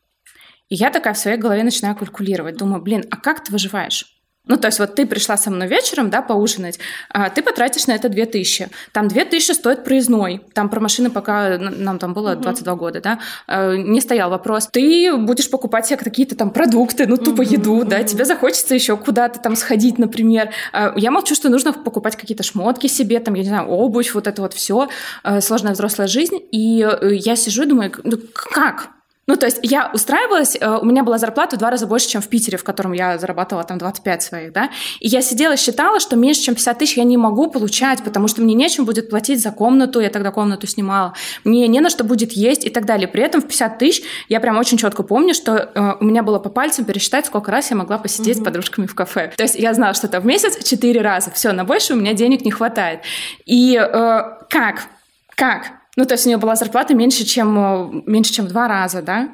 И 0.69 0.77
я 0.77 0.91
такая 0.91 1.15
в 1.15 1.19
своей 1.19 1.37
голове 1.37 1.65
начинаю 1.65 1.97
калькулировать, 1.97 2.57
думаю, 2.57 2.81
блин, 2.81 3.05
а 3.11 3.17
как 3.17 3.43
ты 3.43 3.51
выживаешь? 3.51 4.20
Ну, 4.51 4.57
то 4.57 4.67
есть 4.67 4.81
вот 4.81 4.97
ты 4.97 5.07
пришла 5.07 5.37
со 5.37 5.49
мной 5.49 5.69
вечером, 5.69 6.11
да, 6.11 6.23
поужинать, 6.23 6.81
а 7.09 7.31
ты 7.31 7.41
потратишь 7.41 7.87
на 7.87 7.93
это 7.93 8.09
2000. 8.09 8.69
Там 8.91 9.07
2000 9.07 9.53
стоит 9.53 9.85
проездной. 9.85 10.43
Там 10.55 10.69
про 10.69 10.81
машины 10.81 11.09
пока 11.09 11.57
нам 11.57 12.01
там 12.01 12.15
было 12.15 12.35
22 12.35 12.73
угу. 12.73 12.81
года, 12.81 13.01
да, 13.01 13.21
а, 13.47 13.77
не 13.77 14.01
стоял 14.01 14.29
вопрос. 14.29 14.67
Ты 14.67 15.17
будешь 15.17 15.49
покупать 15.49 15.87
себе 15.87 15.99
какие-то 15.99 16.35
там 16.35 16.51
продукты, 16.51 17.07
ну, 17.07 17.17
тупо 17.17 17.43
угу, 17.43 17.51
еду, 17.53 17.85
да, 17.85 18.03
тебе 18.03 18.25
захочется 18.25 18.75
еще 18.75 18.97
куда-то 18.97 19.39
там 19.39 19.55
сходить, 19.55 19.99
например. 19.99 20.51
А, 20.73 20.95
я 20.97 21.13
молчу, 21.13 21.37
что 21.37 21.49
нужно 21.49 21.73
покупать 21.73 22.17
какие-то 22.17 22.43
шмотки 22.43 22.89
себе, 22.89 23.21
там, 23.21 23.35
я 23.35 23.43
не 23.45 23.49
знаю, 23.49 23.69
обувь, 23.69 24.13
вот 24.15 24.27
это 24.27 24.43
вот 24.43 24.53
все, 24.53 24.89
а, 25.23 25.41
сложная 25.41 25.75
взрослая 25.75 26.09
жизнь. 26.09 26.41
И 26.51 26.83
э, 26.83 27.15
я 27.15 27.37
сижу 27.37 27.63
и 27.63 27.67
думаю, 27.67 27.93
ну, 28.03 28.19
как? 28.35 28.89
Ну, 29.31 29.37
то 29.37 29.47
есть 29.47 29.61
я 29.63 29.89
устраивалась, 29.95 30.57
э, 30.61 30.79
у 30.83 30.85
меня 30.85 31.05
была 31.05 31.17
зарплата 31.17 31.55
в 31.55 31.61
два 31.61 31.71
раза 31.71 31.87
больше, 31.87 32.09
чем 32.09 32.21
в 32.21 32.27
Питере, 32.27 32.59
в 32.59 32.65
котором 32.65 32.91
я 32.91 33.17
зарабатывала 33.17 33.65
там 33.65 33.79
25 33.79 34.23
своих, 34.25 34.53
да, 34.53 34.71
и 34.99 35.07
я 35.07 35.23
сидела, 35.23 35.57
считала, 35.57 36.01
что 36.01 36.17
меньше, 36.17 36.43
чем 36.43 36.57
50 36.57 36.79
тысяч 36.81 36.97
я 36.97 37.05
не 37.05 37.17
могу 37.17 37.49
получать, 37.49 38.03
потому 38.03 38.27
что 38.27 38.43
мне 38.43 38.55
нечем 38.55 38.85
будет 38.85 39.09
платить 39.09 39.41
за 39.41 39.53
комнату, 39.53 40.01
я 40.01 40.11
тогда 40.11 40.33
комнату 40.33 40.67
снимала, 40.67 41.15
мне 41.45 41.69
не 41.69 41.79
на 41.79 41.91
что 41.91 42.03
будет 42.03 42.33
есть 42.33 42.67
и 42.67 42.71
так 42.71 42.87
далее. 42.87 43.07
При 43.07 43.23
этом 43.23 43.41
в 43.41 43.47
50 43.47 43.79
тысяч 43.79 44.03
я 44.29 44.41
прям 44.41 44.59
очень 44.59 44.79
четко 44.79 45.05
помню, 45.05 45.33
что 45.33 45.55
э, 45.55 45.95
у 46.01 46.05
меня 46.05 46.25
было 46.25 46.41
по 46.41 46.49
пальцам 46.49 46.85
пересчитать, 46.85 47.27
сколько 47.27 47.53
раз 47.53 47.71
я 47.71 47.77
могла 47.77 47.99
посидеть 47.99 48.39
угу. 48.39 48.43
с 48.43 48.45
подружками 48.47 48.87
в 48.87 48.97
кафе. 48.97 49.33
То 49.37 49.45
есть 49.45 49.55
я 49.55 49.73
знала, 49.75 49.95
что 49.95 50.09
это 50.09 50.19
в 50.19 50.27
месяц 50.27 50.61
4 50.65 51.01
раза, 51.03 51.31
все, 51.31 51.53
на 51.53 51.63
больше 51.63 51.93
у 51.93 51.97
меня 51.97 52.15
денег 52.15 52.45
не 52.45 52.51
хватает. 52.51 53.03
И 53.47 53.77
э, 53.77 54.23
как? 54.49 54.89
Как? 55.37 55.80
Ну, 55.97 56.05
то 56.05 56.15
есть 56.15 56.25
у 56.27 56.29
нее 56.29 56.39
была 56.39 56.55
зарплата 56.55 56.95
меньше, 56.95 57.25
чем, 57.25 57.59
э, 57.59 58.03
меньше, 58.07 58.33
чем 58.33 58.47
в 58.47 58.49
два 58.49 58.69
раза, 58.69 59.03
да, 59.03 59.31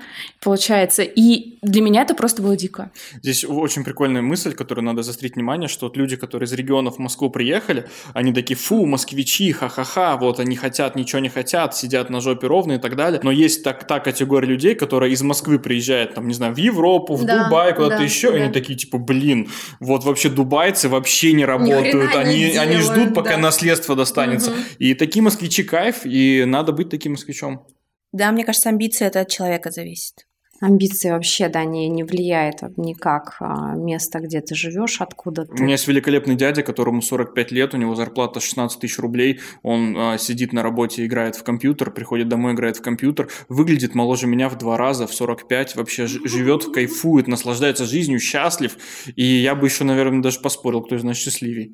получается. 0.47 1.03
И 1.03 1.59
для 1.63 1.83
меня 1.83 2.03
это 2.03 2.15
просто 2.15 2.41
было 2.41 2.57
дико. 2.57 2.93
Здесь 3.21 3.45
очень 3.45 3.83
прикольная 3.83 4.23
мысль, 4.23 4.53
которую 4.53 4.85
надо 4.85 5.03
заострить 5.03 5.35
внимание, 5.35 5.69
что 5.69 5.87
вот 5.87 5.97
люди, 5.97 6.15
которые 6.15 6.47
из 6.47 6.53
регионов 6.53 6.95
в 6.95 6.99
Москву 7.01 7.31
приехали, 7.31 7.88
они 8.15 8.33
такие, 8.33 8.55
фу, 8.55 8.87
москвичи, 8.87 9.50
ха-ха-ха, 9.50 10.17
вот 10.17 10.38
они 10.38 10.55
хотят, 10.55 10.95
ничего 10.95 11.19
не 11.19 11.31
хотят, 11.31 11.75
сидят 11.75 12.11
на 12.11 12.21
жопе 12.21 12.47
ровно 12.47 12.75
и 12.75 12.79
так 12.79 12.95
далее. 12.95 13.19
Но 13.25 13.33
есть 13.33 13.65
так, 13.65 13.88
та 13.88 13.99
категория 13.99 14.47
людей, 14.47 14.76
которая 14.76 15.11
из 15.11 15.21
Москвы 15.23 15.59
приезжает, 15.59 16.15
там, 16.15 16.29
не 16.29 16.35
знаю, 16.35 16.55
в 16.55 16.59
Европу, 16.59 17.17
в 17.17 17.25
да, 17.25 17.43
Дубай, 17.43 17.75
куда-то 17.75 17.97
да, 17.97 18.05
еще, 18.05 18.31
да. 18.31 18.38
и 18.38 18.41
они 18.43 18.53
такие, 18.53 18.79
типа, 18.79 18.99
блин, 18.99 19.49
вот 19.81 20.05
вообще 20.05 20.29
дубайцы 20.29 20.88
вообще 20.88 21.33
не 21.33 21.45
работают, 21.45 22.15
они, 22.15 22.53
не 22.53 22.57
они 22.57 22.76
ждут, 22.76 23.15
пока 23.15 23.31
да. 23.31 23.38
наследство 23.38 23.97
достанется. 23.97 24.53
Угу. 24.53 24.61
И 24.79 24.95
такие 24.95 25.23
москвичи 25.23 25.65
кайф, 25.65 26.03
и 26.05 26.45
надо 26.47 26.71
быть 26.71 26.88
таким 26.88 27.12
москвичом. 27.12 27.67
Да, 28.12 28.31
мне 28.31 28.45
кажется, 28.45 28.69
амбиции 28.69 29.07
это 29.07 29.23
от 29.23 29.29
человека 29.29 29.73
зависит. 29.73 30.26
Амбиции 30.61 31.11
вообще, 31.11 31.49
да, 31.49 31.65
не, 31.65 31.89
не 31.89 32.03
влияет 32.03 32.63
никак 32.77 33.37
а, 33.41 33.75
место, 33.75 34.21
где 34.21 34.41
ты 34.41 34.55
живешь, 34.55 35.01
откуда 35.01 35.45
ты. 35.45 35.53
У 35.53 35.63
меня 35.63 35.73
есть 35.73 35.87
великолепный 35.87 36.35
дядя, 36.35 36.63
которому 36.63 37.03
45 37.03 37.53
лет, 37.53 37.75
у 37.75 37.77
него 37.77 37.95
зарплата 37.95 38.41
16 38.41 38.81
тысяч 38.81 38.99
рублей, 38.99 39.41
он 39.63 39.95
а, 39.97 40.19
сидит 40.19 40.53
на 40.53 40.63
работе, 40.63 41.05
играет 41.05 41.37
в 41.37 41.43
компьютер, 41.43 41.91
приходит 41.91 42.29
домой, 42.29 42.55
играет 42.55 42.79
в 42.79 42.83
компьютер, 42.83 43.29
выглядит 43.49 43.95
моложе 43.95 44.27
меня 44.27 44.49
в 44.49 44.57
два 44.57 44.77
раза, 44.77 45.07
в 45.07 45.15
45, 45.15 45.77
вообще 45.77 46.07
живет, 46.07 46.73
кайфует, 46.73 47.29
наслаждается 47.29 47.85
жизнью, 47.85 48.19
счастлив, 48.19 48.77
и 49.15 49.25
я 49.25 49.55
бы 49.55 49.67
еще, 49.67 49.85
наверное, 49.85 50.23
даже 50.23 50.41
поспорил, 50.41 50.83
кто 50.83 50.97
из 50.97 51.05
нас 51.05 51.17
счастливее. 51.17 51.73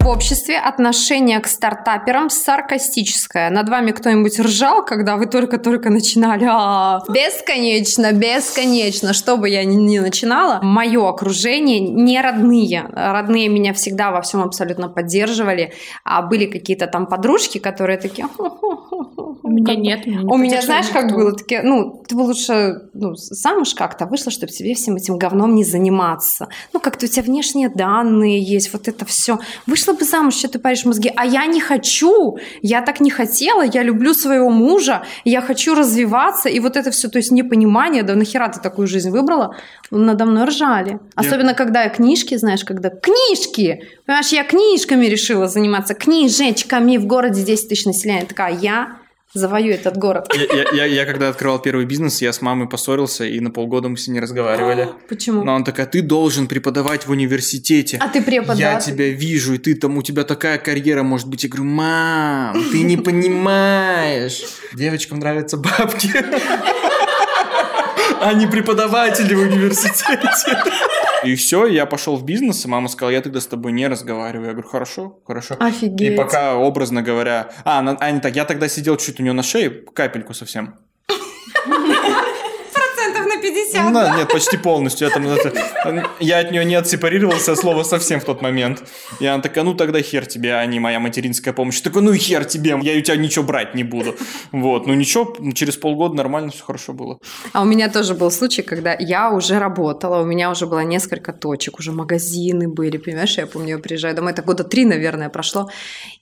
В 0.00 0.08
обществе 0.08 0.58
отношение 0.58 1.40
к 1.40 1.46
стартаперам 1.46 2.30
саркастическое. 2.30 3.50
Над 3.50 3.68
вами 3.68 3.90
кто-нибудь 3.90 4.40
ржал, 4.40 4.82
когда 4.84 5.16
вы 5.16 5.26
только-только 5.26 5.90
начинали? 5.90 6.48
А, 6.50 7.00
бесконечно, 7.08 8.10
бесконечно. 8.12 9.12
Что 9.12 9.36
бы 9.36 9.50
я 9.50 9.62
ни 9.64 9.98
начинала, 9.98 10.60
мое 10.62 11.06
окружение 11.06 11.80
не 11.80 12.20
родные. 12.20 12.86
Родные 12.94 13.48
меня 13.48 13.74
всегда 13.74 14.10
во 14.10 14.22
всем 14.22 14.42
абсолютно 14.42 14.88
поддерживали. 14.88 15.74
А 16.02 16.22
были 16.22 16.46
какие-то 16.46 16.86
там 16.86 17.06
подружки, 17.06 17.58
которые 17.58 17.98
такие... 17.98 18.26
У 19.42 19.48
меня 19.52 19.74
нет. 19.74 20.06
У 20.06 20.36
меня, 20.36 20.62
знаешь, 20.62 20.86
как 20.92 21.12
было? 21.12 21.32
Такие, 21.32 21.62
ну, 21.62 22.04
ты 22.06 22.14
бы 22.14 22.20
лучше 22.20 22.88
ну, 22.94 23.14
замуж 23.16 23.74
как-то 23.74 24.06
вышла, 24.06 24.30
чтобы 24.30 24.52
тебе 24.52 24.74
всем 24.74 24.96
этим 24.96 25.18
говном 25.18 25.54
не 25.54 25.64
заниматься. 25.64 26.48
Ну, 26.72 26.80
как-то 26.80 27.06
у 27.06 27.08
тебя 27.08 27.22
внешние 27.22 27.68
данные 27.68 28.40
есть, 28.40 28.72
вот 28.72 28.86
это 28.86 29.04
все. 29.04 29.38
Вышла 29.66 29.89
бы 29.94 30.04
замуж, 30.04 30.34
что 30.34 30.48
ты 30.48 30.58
паришь 30.58 30.84
мозги. 30.84 31.12
А 31.16 31.26
я 31.26 31.46
не 31.46 31.60
хочу, 31.60 32.38
я 32.62 32.82
так 32.82 33.00
не 33.00 33.10
хотела, 33.10 33.62
я 33.62 33.82
люблю 33.82 34.14
своего 34.14 34.50
мужа, 34.50 35.02
я 35.24 35.40
хочу 35.40 35.74
развиваться, 35.74 36.48
и 36.48 36.60
вот 36.60 36.76
это 36.76 36.90
все, 36.90 37.08
то 37.08 37.18
есть 37.18 37.30
непонимание, 37.30 38.02
да 38.02 38.14
нахера 38.14 38.48
ты 38.48 38.60
такую 38.60 38.86
жизнь 38.86 39.10
выбрала, 39.10 39.56
надо 39.90 40.24
мной 40.24 40.44
ржали. 40.44 40.98
Особенно, 41.14 41.54
когда 41.54 41.84
я 41.84 41.88
книжки, 41.88 42.36
знаешь, 42.36 42.64
когда 42.64 42.90
книжки, 42.90 43.84
понимаешь, 44.06 44.28
я 44.28 44.44
книжками 44.44 45.06
решила 45.06 45.48
заниматься, 45.48 45.94
книжечками 45.94 46.96
в 46.96 47.06
городе 47.06 47.42
10 47.42 47.68
тысяч 47.68 47.86
населения. 47.86 48.26
Такая, 48.26 48.56
я 48.56 48.96
завоюю 49.32 49.74
этот 49.74 49.96
город. 49.96 50.32
Я, 50.34 50.62
я, 50.62 50.64
я, 50.72 50.84
я 50.86 51.06
когда 51.06 51.28
открывал 51.28 51.60
первый 51.60 51.84
бизнес, 51.84 52.20
я 52.20 52.32
с 52.32 52.40
мамой 52.40 52.68
поссорился, 52.68 53.24
и 53.24 53.38
на 53.40 53.50
полгода 53.50 53.88
мы 53.88 53.96
с 53.96 54.08
ней 54.08 54.14
не 54.14 54.20
разговаривали. 54.20 54.88
Почему? 55.08 55.44
Но 55.44 55.54
она 55.54 55.64
такая, 55.64 55.86
ты 55.86 56.02
должен 56.02 56.48
преподавать 56.48 57.06
в 57.06 57.10
университете. 57.10 57.98
А 58.00 58.08
ты 58.08 58.22
преподаватель? 58.22 58.62
Я 58.62 58.80
тебя 58.80 59.10
вижу, 59.10 59.54
и 59.54 59.58
ты 59.58 59.74
там, 59.74 59.96
у 59.96 60.02
тебя 60.02 60.24
такая 60.24 60.58
карьера 60.58 61.02
может 61.02 61.28
быть. 61.28 61.44
Я 61.44 61.48
говорю, 61.48 61.70
мам, 61.70 62.56
ты 62.70 62.82
не 62.82 62.96
понимаешь. 62.96 64.42
Девочкам 64.74 65.18
нравятся 65.20 65.56
бабки. 65.56 66.10
А 68.22 68.34
не 68.34 68.46
преподаватели 68.46 69.32
в 69.32 69.40
университете. 69.40 70.18
И 71.24 71.34
все, 71.34 71.66
я 71.66 71.86
пошел 71.86 72.16
в 72.16 72.24
бизнес, 72.24 72.64
и 72.64 72.68
мама 72.68 72.88
сказала, 72.88 73.10
я 73.10 73.20
тогда 73.20 73.40
с 73.40 73.46
тобой 73.46 73.72
не 73.72 73.86
разговариваю. 73.88 74.48
Я 74.48 74.52
говорю, 74.52 74.68
хорошо, 74.68 75.20
хорошо. 75.26 75.56
Офигеть. 75.60 76.12
И 76.12 76.16
пока, 76.16 76.56
образно 76.56 77.02
говоря... 77.02 77.50
А, 77.64 77.80
она, 77.80 77.96
а, 78.00 78.10
не 78.10 78.20
так, 78.20 78.36
я 78.36 78.44
тогда 78.44 78.68
сидел 78.68 78.96
чуть 78.96 79.20
у 79.20 79.22
нее 79.22 79.32
на 79.32 79.42
шее, 79.42 79.70
капельку 79.70 80.34
совсем. 80.34 80.78
Процентов 83.50 83.92
на 83.92 84.00
50. 84.02 84.12
Ну, 84.12 84.18
нет, 84.18 84.28
почти 84.32 84.56
полностью. 84.56 85.08
Я, 85.08 85.14
там, 85.14 86.02
я 86.20 86.38
от 86.38 86.50
нее 86.50 86.64
не 86.64 86.74
отсепарировался 86.74 87.52
от 87.52 87.58
слова 87.58 87.82
совсем 87.82 88.20
в 88.20 88.24
тот 88.24 88.42
момент. 88.42 88.82
И 89.20 89.26
она 89.26 89.42
такая, 89.42 89.64
ну 89.64 89.74
тогда 89.74 90.00
хер 90.02 90.26
тебе, 90.26 90.54
а 90.54 90.66
не 90.66 90.80
моя 90.80 91.00
материнская 91.00 91.54
помощь. 91.54 91.80
Такой, 91.80 92.02
ну 92.02 92.12
и 92.12 92.18
хер 92.18 92.44
тебе, 92.44 92.70
я 92.82 92.98
у 92.98 93.00
тебя 93.00 93.16
ничего 93.16 93.44
брать 93.44 93.74
не 93.74 93.84
буду. 93.84 94.14
Вот, 94.52 94.86
ну 94.86 94.94
ничего, 94.94 95.36
через 95.54 95.76
полгода 95.76 96.14
нормально 96.14 96.50
все 96.50 96.64
хорошо 96.64 96.92
было. 96.92 97.18
А 97.52 97.62
у 97.62 97.64
меня 97.64 97.88
тоже 97.88 98.14
был 98.14 98.30
случай, 98.30 98.62
когда 98.62 98.96
я 98.98 99.30
уже 99.30 99.58
работала, 99.58 100.22
у 100.22 100.24
меня 100.24 100.50
уже 100.50 100.66
было 100.66 100.80
несколько 100.80 101.32
точек, 101.32 101.78
уже 101.78 101.92
магазины 101.92 102.68
были, 102.68 102.98
понимаешь, 102.98 103.38
я 103.38 103.46
помню, 103.46 103.76
я 103.76 103.78
приезжаю 103.78 104.14
домой, 104.14 104.32
это 104.32 104.42
года 104.42 104.64
три, 104.64 104.84
наверное, 104.84 105.28
прошло, 105.28 105.70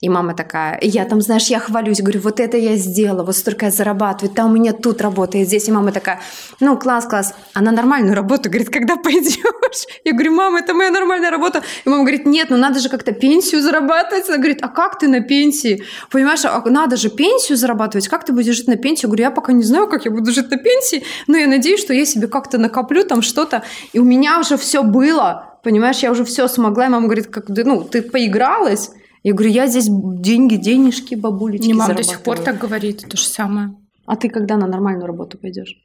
и 0.01 0.09
мама 0.09 0.33
такая, 0.33 0.77
и 0.77 0.87
я 0.87 1.05
там, 1.05 1.21
знаешь, 1.21 1.47
я 1.47 1.59
хвалюсь, 1.59 2.01
говорю, 2.01 2.21
вот 2.21 2.39
это 2.39 2.57
я 2.57 2.75
сделала, 2.75 3.23
вот 3.23 3.35
столько 3.35 3.65
я 3.65 3.71
зарабатываю, 3.71 4.33
там 4.33 4.51
у 4.51 4.53
меня 4.53 4.73
тут 4.73 5.01
работает, 5.01 5.47
здесь, 5.47 5.67
и 5.67 5.71
мама 5.71 5.91
такая, 5.91 6.21
ну, 6.59 6.77
класс, 6.77 7.05
класс, 7.05 7.18
она 7.53 7.71
нормальную 7.71 8.15
работу, 8.15 8.49
говорит, 8.49 8.69
когда 8.69 8.95
пойдешь? 8.97 9.85
Я 10.03 10.13
говорю, 10.13 10.33
мама, 10.33 10.59
это 10.59 10.73
моя 10.73 10.91
нормальная 10.91 11.29
работа. 11.29 11.61
И 11.85 11.89
мама 11.89 12.03
говорит, 12.03 12.25
нет, 12.25 12.49
ну 12.49 12.57
надо 12.57 12.79
же 12.79 12.89
как-то 12.89 13.11
пенсию 13.11 13.61
зарабатывать. 13.61 14.27
Она 14.27 14.37
говорит, 14.37 14.59
а 14.61 14.67
как 14.67 14.99
ты 14.99 15.07
на 15.07 15.21
пенсии? 15.21 15.83
Понимаешь, 16.11 16.45
а 16.45 16.61
надо 16.69 16.97
же 16.97 17.09
пенсию 17.09 17.57
зарабатывать. 17.57 18.07
Как 18.07 18.25
ты 18.25 18.33
будешь 18.33 18.55
жить 18.55 18.67
на 18.67 18.75
пенсии? 18.75 19.03
Я 19.03 19.07
говорю, 19.07 19.23
я 19.23 19.31
пока 19.31 19.53
не 19.53 19.63
знаю, 19.63 19.87
как 19.87 20.05
я 20.05 20.11
буду 20.11 20.31
жить 20.31 20.49
на 20.49 20.57
пенсии, 20.57 21.03
но 21.27 21.37
я 21.37 21.47
надеюсь, 21.47 21.79
что 21.79 21.93
я 21.93 22.05
себе 22.05 22.27
как-то 22.27 22.57
накоплю 22.57 23.03
там 23.03 23.21
что-то. 23.21 23.63
И 23.93 23.99
у 23.99 24.03
меня 24.03 24.39
уже 24.39 24.57
все 24.57 24.83
было. 24.83 25.59
Понимаешь, 25.63 25.99
я 25.99 26.11
уже 26.11 26.23
все 26.23 26.47
смогла. 26.47 26.85
И 26.85 26.89
мама 26.89 27.05
говорит, 27.05 27.27
как, 27.27 27.49
ну, 27.49 27.83
ты 27.83 28.01
поигралась? 28.01 28.91
Я 29.23 29.33
говорю, 29.33 29.51
я 29.51 29.67
здесь 29.67 29.87
деньги, 29.89 30.55
денежки, 30.55 31.15
бабулечки 31.15 31.67
Не, 31.67 31.73
мама 31.73 31.93
до 31.93 32.03
сих 32.03 32.21
пор 32.21 32.39
так 32.39 32.57
говорит, 32.57 33.05
то 33.09 33.17
же 33.17 33.25
самое. 33.25 33.75
А 34.05 34.15
ты 34.15 34.29
когда 34.29 34.57
на 34.57 34.65
нормальную 34.65 35.05
работу 35.05 35.37
пойдешь? 35.37 35.75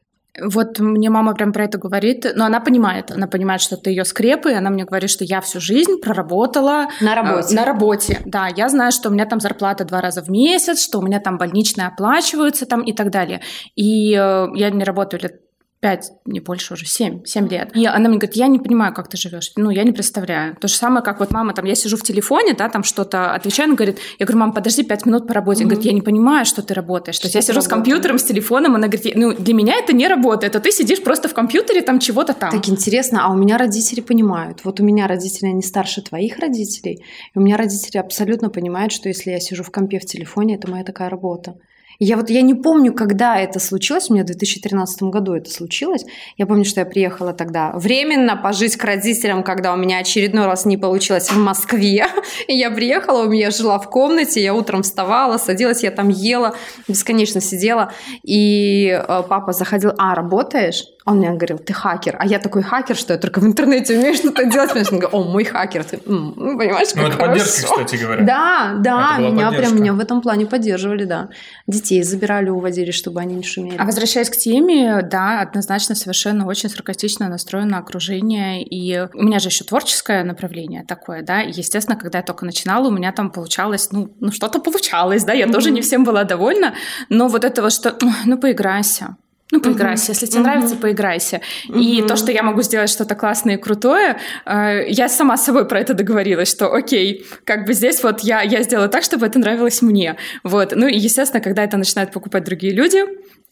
Вот 0.40 0.80
мне 0.80 1.10
мама 1.10 1.34
прям 1.34 1.52
про 1.52 1.64
это 1.64 1.78
говорит, 1.78 2.26
но 2.34 2.44
она 2.44 2.58
понимает, 2.58 3.12
она 3.12 3.28
понимает, 3.28 3.60
что 3.60 3.76
это 3.76 3.88
ее 3.90 4.04
скрепы, 4.04 4.50
и 4.50 4.54
она 4.54 4.70
мне 4.70 4.84
говорит, 4.84 5.10
что 5.10 5.22
я 5.24 5.40
всю 5.40 5.60
жизнь 5.60 6.00
проработала 6.00 6.88
на 7.00 7.14
работе. 7.14 7.54
Э, 7.54 7.56
на 7.56 7.64
работе, 7.64 8.20
да, 8.24 8.48
я 8.48 8.68
знаю, 8.68 8.90
что 8.90 9.10
у 9.10 9.12
меня 9.12 9.26
там 9.26 9.38
зарплата 9.38 9.84
два 9.84 10.00
раза 10.00 10.22
в 10.22 10.28
месяц, 10.28 10.82
что 10.82 10.98
у 10.98 11.02
меня 11.02 11.20
там 11.20 11.38
больничные 11.38 11.86
оплачиваются 11.86 12.66
там 12.66 12.82
и 12.82 12.92
так 12.92 13.10
далее. 13.10 13.42
И 13.76 14.12
э, 14.12 14.46
я 14.54 14.70
не 14.70 14.82
работаю 14.82 15.22
лет 15.22 15.43
пять, 15.84 16.12
не 16.24 16.40
больше 16.40 16.72
уже, 16.72 16.86
семь, 16.86 17.22
семь 17.26 17.46
лет. 17.46 17.76
И 17.76 17.84
она 17.84 18.08
мне 18.08 18.16
говорит, 18.16 18.36
я 18.36 18.46
не 18.46 18.58
понимаю, 18.58 18.94
как 18.94 19.08
ты 19.08 19.18
живешь. 19.18 19.52
Ну, 19.54 19.68
я 19.68 19.84
не 19.84 19.92
представляю. 19.92 20.56
То 20.56 20.66
же 20.66 20.76
самое, 20.76 21.04
как 21.04 21.20
вот 21.20 21.30
мама, 21.30 21.52
там, 21.52 21.66
я 21.66 21.74
сижу 21.74 21.98
в 21.98 22.02
телефоне, 22.02 22.54
да, 22.54 22.70
там 22.70 22.84
что-то 22.84 23.34
отвечаю, 23.34 23.66
она 23.66 23.76
говорит, 23.76 23.98
я 24.18 24.24
говорю, 24.24 24.40
мам, 24.40 24.54
подожди 24.54 24.82
пять 24.82 25.04
минут 25.04 25.28
по 25.28 25.34
работе. 25.34 25.60
Она 25.60 25.72
говорит, 25.72 25.84
я 25.84 25.92
не 25.92 26.00
понимаю, 26.00 26.46
что 26.46 26.62
ты 26.62 26.72
работаешь. 26.72 27.18
То 27.18 27.26
есть 27.26 27.34
я 27.34 27.42
сижу 27.42 27.58
работаешь? 27.58 27.66
с 27.66 27.68
компьютером, 27.68 28.18
с 28.18 28.24
телефоном, 28.24 28.76
она 28.76 28.88
говорит, 28.88 29.14
ну, 29.14 29.34
для 29.34 29.52
меня 29.52 29.74
это 29.74 29.92
не 29.92 30.08
работает, 30.08 30.56
а 30.56 30.60
ты 30.60 30.72
сидишь 30.72 31.02
просто 31.02 31.28
в 31.28 31.34
компьютере, 31.34 31.82
там, 31.82 31.98
чего-то 31.98 32.32
там. 32.32 32.50
Так 32.50 32.66
интересно, 32.70 33.26
а 33.26 33.30
у 33.30 33.36
меня 33.36 33.58
родители 33.58 34.00
понимают. 34.00 34.64
Вот 34.64 34.80
у 34.80 34.84
меня 34.84 35.06
родители, 35.06 35.50
они 35.50 35.60
старше 35.60 36.00
твоих 36.00 36.38
родителей, 36.38 37.04
и 37.34 37.38
у 37.38 37.42
меня 37.42 37.58
родители 37.58 37.98
абсолютно 37.98 38.48
понимают, 38.48 38.90
что 38.90 39.10
если 39.10 39.32
я 39.32 39.38
сижу 39.38 39.62
в 39.62 39.70
компе 39.70 39.98
в 39.98 40.06
телефоне, 40.06 40.54
это 40.54 40.70
моя 40.70 40.82
такая 40.82 41.10
работа. 41.10 41.56
Я 41.98 42.16
вот 42.16 42.30
я 42.30 42.42
не 42.42 42.54
помню, 42.54 42.92
когда 42.92 43.38
это 43.38 43.60
случилось, 43.60 44.10
у 44.10 44.14
меня 44.14 44.22
в 44.22 44.26
2013 44.26 45.02
году 45.04 45.34
это 45.34 45.50
случилось. 45.50 46.04
Я 46.36 46.46
помню, 46.46 46.64
что 46.64 46.80
я 46.80 46.86
приехала 46.86 47.32
тогда 47.32 47.72
временно 47.74 48.36
пожить 48.36 48.76
к 48.76 48.84
родителям, 48.84 49.42
когда 49.42 49.72
у 49.72 49.76
меня 49.76 49.98
очередной 49.98 50.46
раз 50.46 50.64
не 50.64 50.76
получилось 50.76 51.30
в 51.30 51.36
Москве. 51.36 52.06
И 52.48 52.54
я 52.54 52.70
приехала, 52.70 53.24
у 53.24 53.28
меня 53.28 53.50
жила 53.50 53.78
в 53.78 53.88
комнате, 53.88 54.42
я 54.42 54.54
утром 54.54 54.82
вставала, 54.82 55.38
садилась, 55.38 55.82
я 55.82 55.90
там 55.90 56.08
ела, 56.08 56.56
бесконечно 56.88 57.40
сидела. 57.40 57.92
И 58.22 58.88
э, 58.88 59.22
папа 59.28 59.52
заходил, 59.52 59.92
а, 59.98 60.14
работаешь? 60.14 60.84
Он 61.06 61.18
мне 61.18 61.30
говорил, 61.32 61.58
ты 61.58 61.74
хакер. 61.74 62.16
А 62.18 62.26
я 62.26 62.38
такой 62.38 62.62
хакер, 62.62 62.96
что 62.96 63.12
я 63.12 63.18
только 63.18 63.38
в 63.40 63.44
интернете 63.44 63.98
умею 63.98 64.14
что-то 64.14 64.46
делать. 64.46 64.70
Он 64.90 64.98
говорит, 64.98 65.08
о, 65.12 65.22
мой 65.24 65.44
хакер. 65.44 65.84
Ты, 65.84 66.00
м, 66.06 66.32
понимаешь, 66.56 66.88
как 66.94 66.96
Ну, 66.96 67.08
это 67.08 67.16
хорошо. 67.18 67.30
поддержка, 67.32 67.62
кстати 67.66 67.96
говоря. 67.96 68.24
Да, 68.24 68.74
да, 68.78 69.18
меня 69.18 69.46
поддержка. 69.48 69.56
прям 69.70 69.76
меня 69.82 69.92
в 69.92 70.00
этом 70.00 70.22
плане 70.22 70.46
поддерживали, 70.46 71.04
да. 71.04 71.28
Детей 71.66 72.02
забирали, 72.02 72.48
уводили, 72.48 72.90
чтобы 72.90 73.20
они 73.20 73.34
не 73.34 73.42
шумели. 73.42 73.76
А 73.78 73.84
возвращаясь 73.84 74.30
к 74.30 74.36
теме, 74.38 75.02
да, 75.02 75.42
однозначно 75.42 75.94
совершенно 75.94 76.46
очень 76.46 76.70
саркастично 76.70 77.28
настроено 77.28 77.76
окружение. 77.78 78.62
И 78.62 79.06
у 79.12 79.22
меня 79.22 79.40
же 79.40 79.48
еще 79.48 79.64
творческое 79.64 80.24
направление 80.24 80.84
такое, 80.88 81.20
да. 81.22 81.42
И, 81.42 81.52
естественно, 81.52 81.98
когда 81.98 82.18
я 82.20 82.24
только 82.24 82.46
начинала, 82.46 82.88
у 82.88 82.90
меня 82.90 83.12
там 83.12 83.30
получалось, 83.30 83.88
ну, 83.92 84.10
ну 84.20 84.32
что-то 84.32 84.58
получалось, 84.58 85.24
да. 85.24 85.34
Я 85.34 85.48
тоже 85.48 85.70
не 85.70 85.82
всем 85.82 86.04
была 86.04 86.24
довольна. 86.24 86.72
Но 87.10 87.28
вот 87.28 87.44
этого, 87.44 87.68
что, 87.68 87.94
ну, 88.24 88.38
поиграйся. 88.38 89.16
Ну, 89.54 89.60
поиграйся. 89.60 90.10
Если 90.10 90.26
тебе 90.26 90.40
нравится, 90.40 90.74
поиграйся. 90.74 91.40
И 91.72 92.02
то, 92.02 92.16
что 92.16 92.32
я 92.32 92.42
могу 92.42 92.62
сделать 92.62 92.90
что-то 92.90 93.14
классное 93.14 93.54
и 93.54 93.56
крутое, 93.56 94.18
э, 94.46 94.88
я 94.88 95.08
сама 95.08 95.36
с 95.36 95.44
собой 95.44 95.68
про 95.68 95.78
это 95.78 95.94
договорилась, 95.94 96.50
что 96.50 96.74
окей, 96.74 97.24
как 97.44 97.64
бы 97.64 97.72
здесь 97.72 98.02
вот 98.02 98.22
я, 98.22 98.42
я 98.42 98.64
сделала 98.64 98.88
так, 98.88 99.04
чтобы 99.04 99.26
это 99.26 99.38
нравилось 99.38 99.80
мне. 99.80 100.16
Вот. 100.42 100.72
Ну 100.74 100.88
и, 100.88 100.98
естественно, 100.98 101.40
когда 101.40 101.62
это 101.62 101.76
начинают 101.76 102.10
покупать 102.10 102.42
другие 102.42 102.74
люди, 102.74 103.04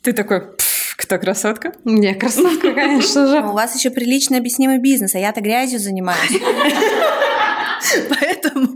ты 0.02 0.12
такой, 0.12 0.40
«Пф, 0.40 0.96
кто 0.96 1.18
красотка? 1.18 1.72
Не, 1.84 2.14
красотка, 2.14 2.72
конечно 2.72 3.28
же. 3.28 3.38
У 3.42 3.52
вас 3.52 3.76
еще 3.76 3.90
прилично 3.90 4.38
объяснимый 4.38 4.78
бизнес, 4.78 5.14
а 5.14 5.20
я-то 5.20 5.40
грязью 5.40 5.78
занимаюсь. 5.78 6.40
Поэтому 8.08 8.71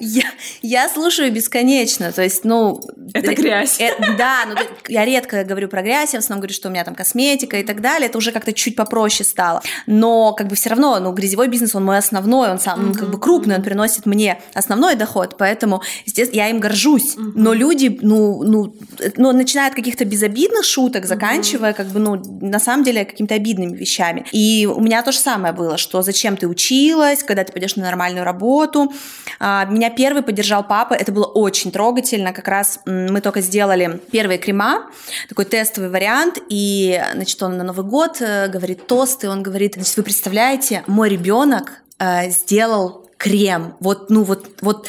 я, 0.00 0.24
я 0.62 0.88
слушаю 0.88 1.32
бесконечно, 1.32 2.12
то 2.12 2.22
есть, 2.22 2.44
ну... 2.44 2.80
Это 3.12 3.34
грязь. 3.34 3.80
э, 3.80 3.90
да, 4.16 4.44
ну, 4.46 4.54
я 4.88 5.04
редко 5.04 5.44
говорю 5.44 5.68
про 5.68 5.82
грязь, 5.82 6.14
я 6.14 6.20
в 6.20 6.22
основном 6.22 6.40
говорю, 6.40 6.54
что 6.54 6.68
у 6.68 6.70
меня 6.72 6.84
там 6.84 6.94
косметика 6.94 7.58
и 7.58 7.62
так 7.62 7.80
далее, 7.80 8.08
это 8.08 8.18
уже 8.18 8.32
как-то 8.32 8.52
чуть 8.52 8.76
попроще 8.76 9.24
стало. 9.28 9.62
Но 9.86 10.32
как 10.32 10.48
бы 10.48 10.56
все 10.56 10.70
равно, 10.70 10.98
ну, 11.00 11.12
грязевой 11.12 11.48
бизнес, 11.48 11.74
он 11.74 11.84
мой 11.84 11.98
основной, 11.98 12.50
он 12.50 12.58
сам, 12.58 12.94
как 12.94 13.10
бы 13.10 13.18
крупный, 13.18 13.56
он 13.56 13.62
приносит 13.62 14.06
мне 14.06 14.40
основной 14.54 14.94
доход, 14.94 15.36
поэтому, 15.38 15.82
естественно, 16.06 16.38
я 16.38 16.48
им 16.48 16.60
горжусь. 16.60 17.14
Но 17.16 17.52
люди, 17.52 17.98
ну, 18.00 18.42
ну, 18.42 18.74
ну, 19.16 19.32
начиная 19.32 19.68
от 19.68 19.74
каких-то 19.74 20.04
безобидных 20.04 20.64
шуток, 20.64 21.06
заканчивая, 21.06 21.72
как 21.72 21.86
бы, 21.88 22.00
ну, 22.00 22.16
на 22.40 22.58
самом 22.58 22.84
деле, 22.84 23.04
какими-то 23.04 23.34
обидными 23.34 23.76
вещами. 23.76 24.24
И 24.32 24.66
у 24.66 24.80
меня 24.80 25.02
то 25.02 25.12
же 25.12 25.18
самое 25.18 25.52
было, 25.52 25.76
что 25.76 26.02
зачем 26.02 26.36
ты 26.36 26.46
училась, 26.46 27.22
когда 27.22 27.44
ты 27.44 27.52
пойдешь 27.52 27.76
на 27.76 27.84
нормальную 27.84 28.24
работу. 28.24 28.92
А, 29.38 29.57
Меня 29.66 29.90
первый 29.90 30.22
поддержал 30.22 30.64
папа, 30.66 30.94
это 30.94 31.12
было 31.12 31.24
очень 31.24 31.72
трогательно, 31.72 32.32
как 32.32 32.48
раз 32.48 32.80
мы 32.86 33.20
только 33.20 33.40
сделали 33.40 34.00
первые 34.10 34.38
крема, 34.38 34.90
такой 35.28 35.44
тестовый 35.44 35.90
вариант, 35.90 36.38
и, 36.48 37.00
значит, 37.14 37.42
он 37.42 37.56
на 37.56 37.64
Новый 37.64 37.84
год 37.84 38.20
э, 38.20 38.48
говорит 38.48 38.86
тосты, 38.86 39.28
он 39.28 39.42
говорит, 39.42 39.74
значит, 39.74 39.96
вы 39.96 40.02
представляете, 40.02 40.82
мой 40.86 41.08
ребенок 41.08 41.82
э, 41.98 42.30
сделал 42.30 43.07
крем. 43.18 43.74
Вот, 43.80 44.10
ну 44.10 44.22
вот, 44.22 44.46
вот 44.62 44.86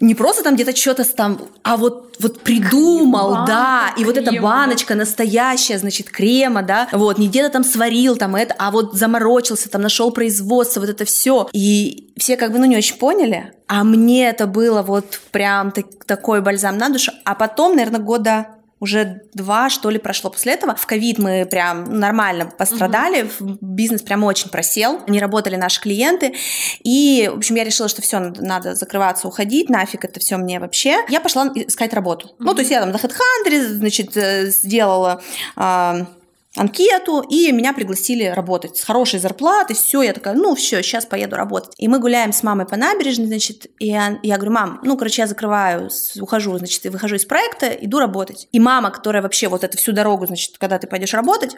не 0.00 0.14
просто 0.14 0.42
там 0.42 0.54
где-то 0.54 0.74
что-то 0.74 1.04
там, 1.04 1.40
а 1.62 1.76
вот, 1.76 2.16
вот 2.18 2.40
придумал, 2.40 3.34
Крем, 3.34 3.44
да, 3.46 3.94
и 3.96 4.04
вот 4.04 4.16
эта 4.16 4.32
баночка 4.40 4.94
настоящая, 4.94 5.78
значит, 5.78 6.10
крема, 6.10 6.62
да, 6.62 6.88
вот, 6.92 7.18
не 7.18 7.28
где-то 7.28 7.50
там 7.50 7.64
сварил 7.64 8.16
там 8.16 8.34
это, 8.34 8.54
а 8.58 8.70
вот 8.70 8.94
заморочился, 8.94 9.68
там 9.68 9.82
нашел 9.82 10.10
производство, 10.10 10.80
вот 10.80 10.88
это 10.88 11.04
все. 11.04 11.48
И 11.52 12.12
все 12.16 12.36
как 12.36 12.52
бы, 12.52 12.58
ну, 12.58 12.64
не 12.64 12.76
очень 12.76 12.96
поняли, 12.96 13.52
а 13.68 13.84
мне 13.84 14.28
это 14.28 14.46
было 14.46 14.82
вот 14.82 15.20
прям 15.30 15.70
так, 15.70 15.86
такой 16.06 16.40
бальзам 16.40 16.78
на 16.78 16.88
душу. 16.88 17.12
А 17.24 17.34
потом, 17.34 17.76
наверное, 17.76 18.00
года 18.00 18.46
уже 18.78 19.22
два, 19.32 19.70
что 19.70 19.88
ли, 19.90 19.98
прошло 19.98 20.30
после 20.30 20.52
этого. 20.52 20.74
В 20.74 20.86
ковид 20.86 21.18
мы 21.18 21.46
прям 21.46 21.98
нормально 21.98 22.46
пострадали, 22.46 23.28
угу. 23.40 23.56
бизнес 23.60 24.02
прям 24.02 24.24
очень 24.24 24.50
просел, 24.50 25.00
не 25.06 25.18
работали 25.18 25.56
наши 25.56 25.80
клиенты. 25.80 26.34
И, 26.82 27.30
в 27.32 27.38
общем, 27.38 27.54
я 27.54 27.64
решила, 27.64 27.88
что 27.88 28.02
все, 28.02 28.18
надо 28.18 28.74
закрываться, 28.74 29.28
уходить, 29.28 29.70
нафиг 29.70 30.04
это 30.04 30.20
все 30.20 30.36
мне 30.36 30.60
вообще. 30.60 30.98
Я 31.08 31.20
пошла 31.20 31.50
искать 31.54 31.94
работу. 31.94 32.28
Угу. 32.28 32.44
Ну, 32.44 32.54
то 32.54 32.60
есть 32.60 32.70
я 32.70 32.80
там 32.80 32.90
на 32.90 32.96
HeadHunter, 32.96 33.66
значит, 33.68 34.16
э, 34.16 34.46
сделала... 34.50 35.22
Э, 35.56 36.04
анкету, 36.56 37.20
и 37.20 37.52
меня 37.52 37.72
пригласили 37.72 38.24
работать 38.24 38.76
с 38.76 38.82
хорошей 38.82 39.20
зарплатой, 39.20 39.76
все, 39.76 40.02
я 40.02 40.12
такая, 40.12 40.34
ну 40.34 40.54
все, 40.54 40.82
сейчас 40.82 41.06
поеду 41.06 41.36
работать. 41.36 41.72
И 41.78 41.88
мы 41.88 41.98
гуляем 41.98 42.32
с 42.32 42.42
мамой 42.42 42.66
по 42.66 42.76
набережной, 42.76 43.26
значит, 43.26 43.66
и 43.78 43.88
я, 43.88 44.18
я 44.22 44.36
говорю, 44.36 44.52
мам, 44.52 44.80
ну, 44.82 44.96
короче, 44.96 45.22
я 45.22 45.28
закрываю, 45.28 45.90
ухожу, 46.20 46.56
значит, 46.58 46.84
и 46.86 46.88
выхожу 46.88 47.16
из 47.16 47.24
проекта, 47.24 47.68
иду 47.68 47.98
работать. 47.98 48.48
И 48.52 48.60
мама, 48.60 48.90
которая 48.90 49.22
вообще 49.22 49.48
вот 49.48 49.64
эту 49.64 49.78
всю 49.78 49.92
дорогу, 49.92 50.26
значит, 50.26 50.58
когда 50.58 50.78
ты 50.78 50.86
пойдешь 50.86 51.14
работать, 51.14 51.56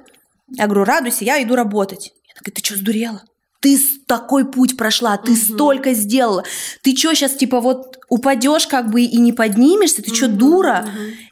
я 0.51 0.67
говорю, 0.67 0.85
радуйся, 0.85 1.25
я 1.25 1.43
иду 1.43 1.55
работать. 1.55 2.13
Я 2.27 2.35
такая, 2.35 2.55
ты 2.55 2.65
что, 2.65 2.77
сдурела? 2.77 3.23
Ты 3.61 3.77
такой 4.07 4.51
путь 4.51 4.77
прошла, 4.77 5.17
ты 5.17 5.33
угу. 5.33 5.41
столько 5.41 5.93
сделала. 5.93 6.45
Ты 6.83 6.97
что 6.97 7.13
сейчас, 7.15 7.35
типа, 7.35 7.61
вот 7.61 7.98
упадешь 8.09 8.67
как 8.67 8.91
бы 8.91 9.03
и 9.03 9.19
не 9.19 9.33
поднимешься? 9.33 10.03
Ты 10.03 10.11
угу, 10.11 10.17
что, 10.17 10.29
дура? 10.29 10.87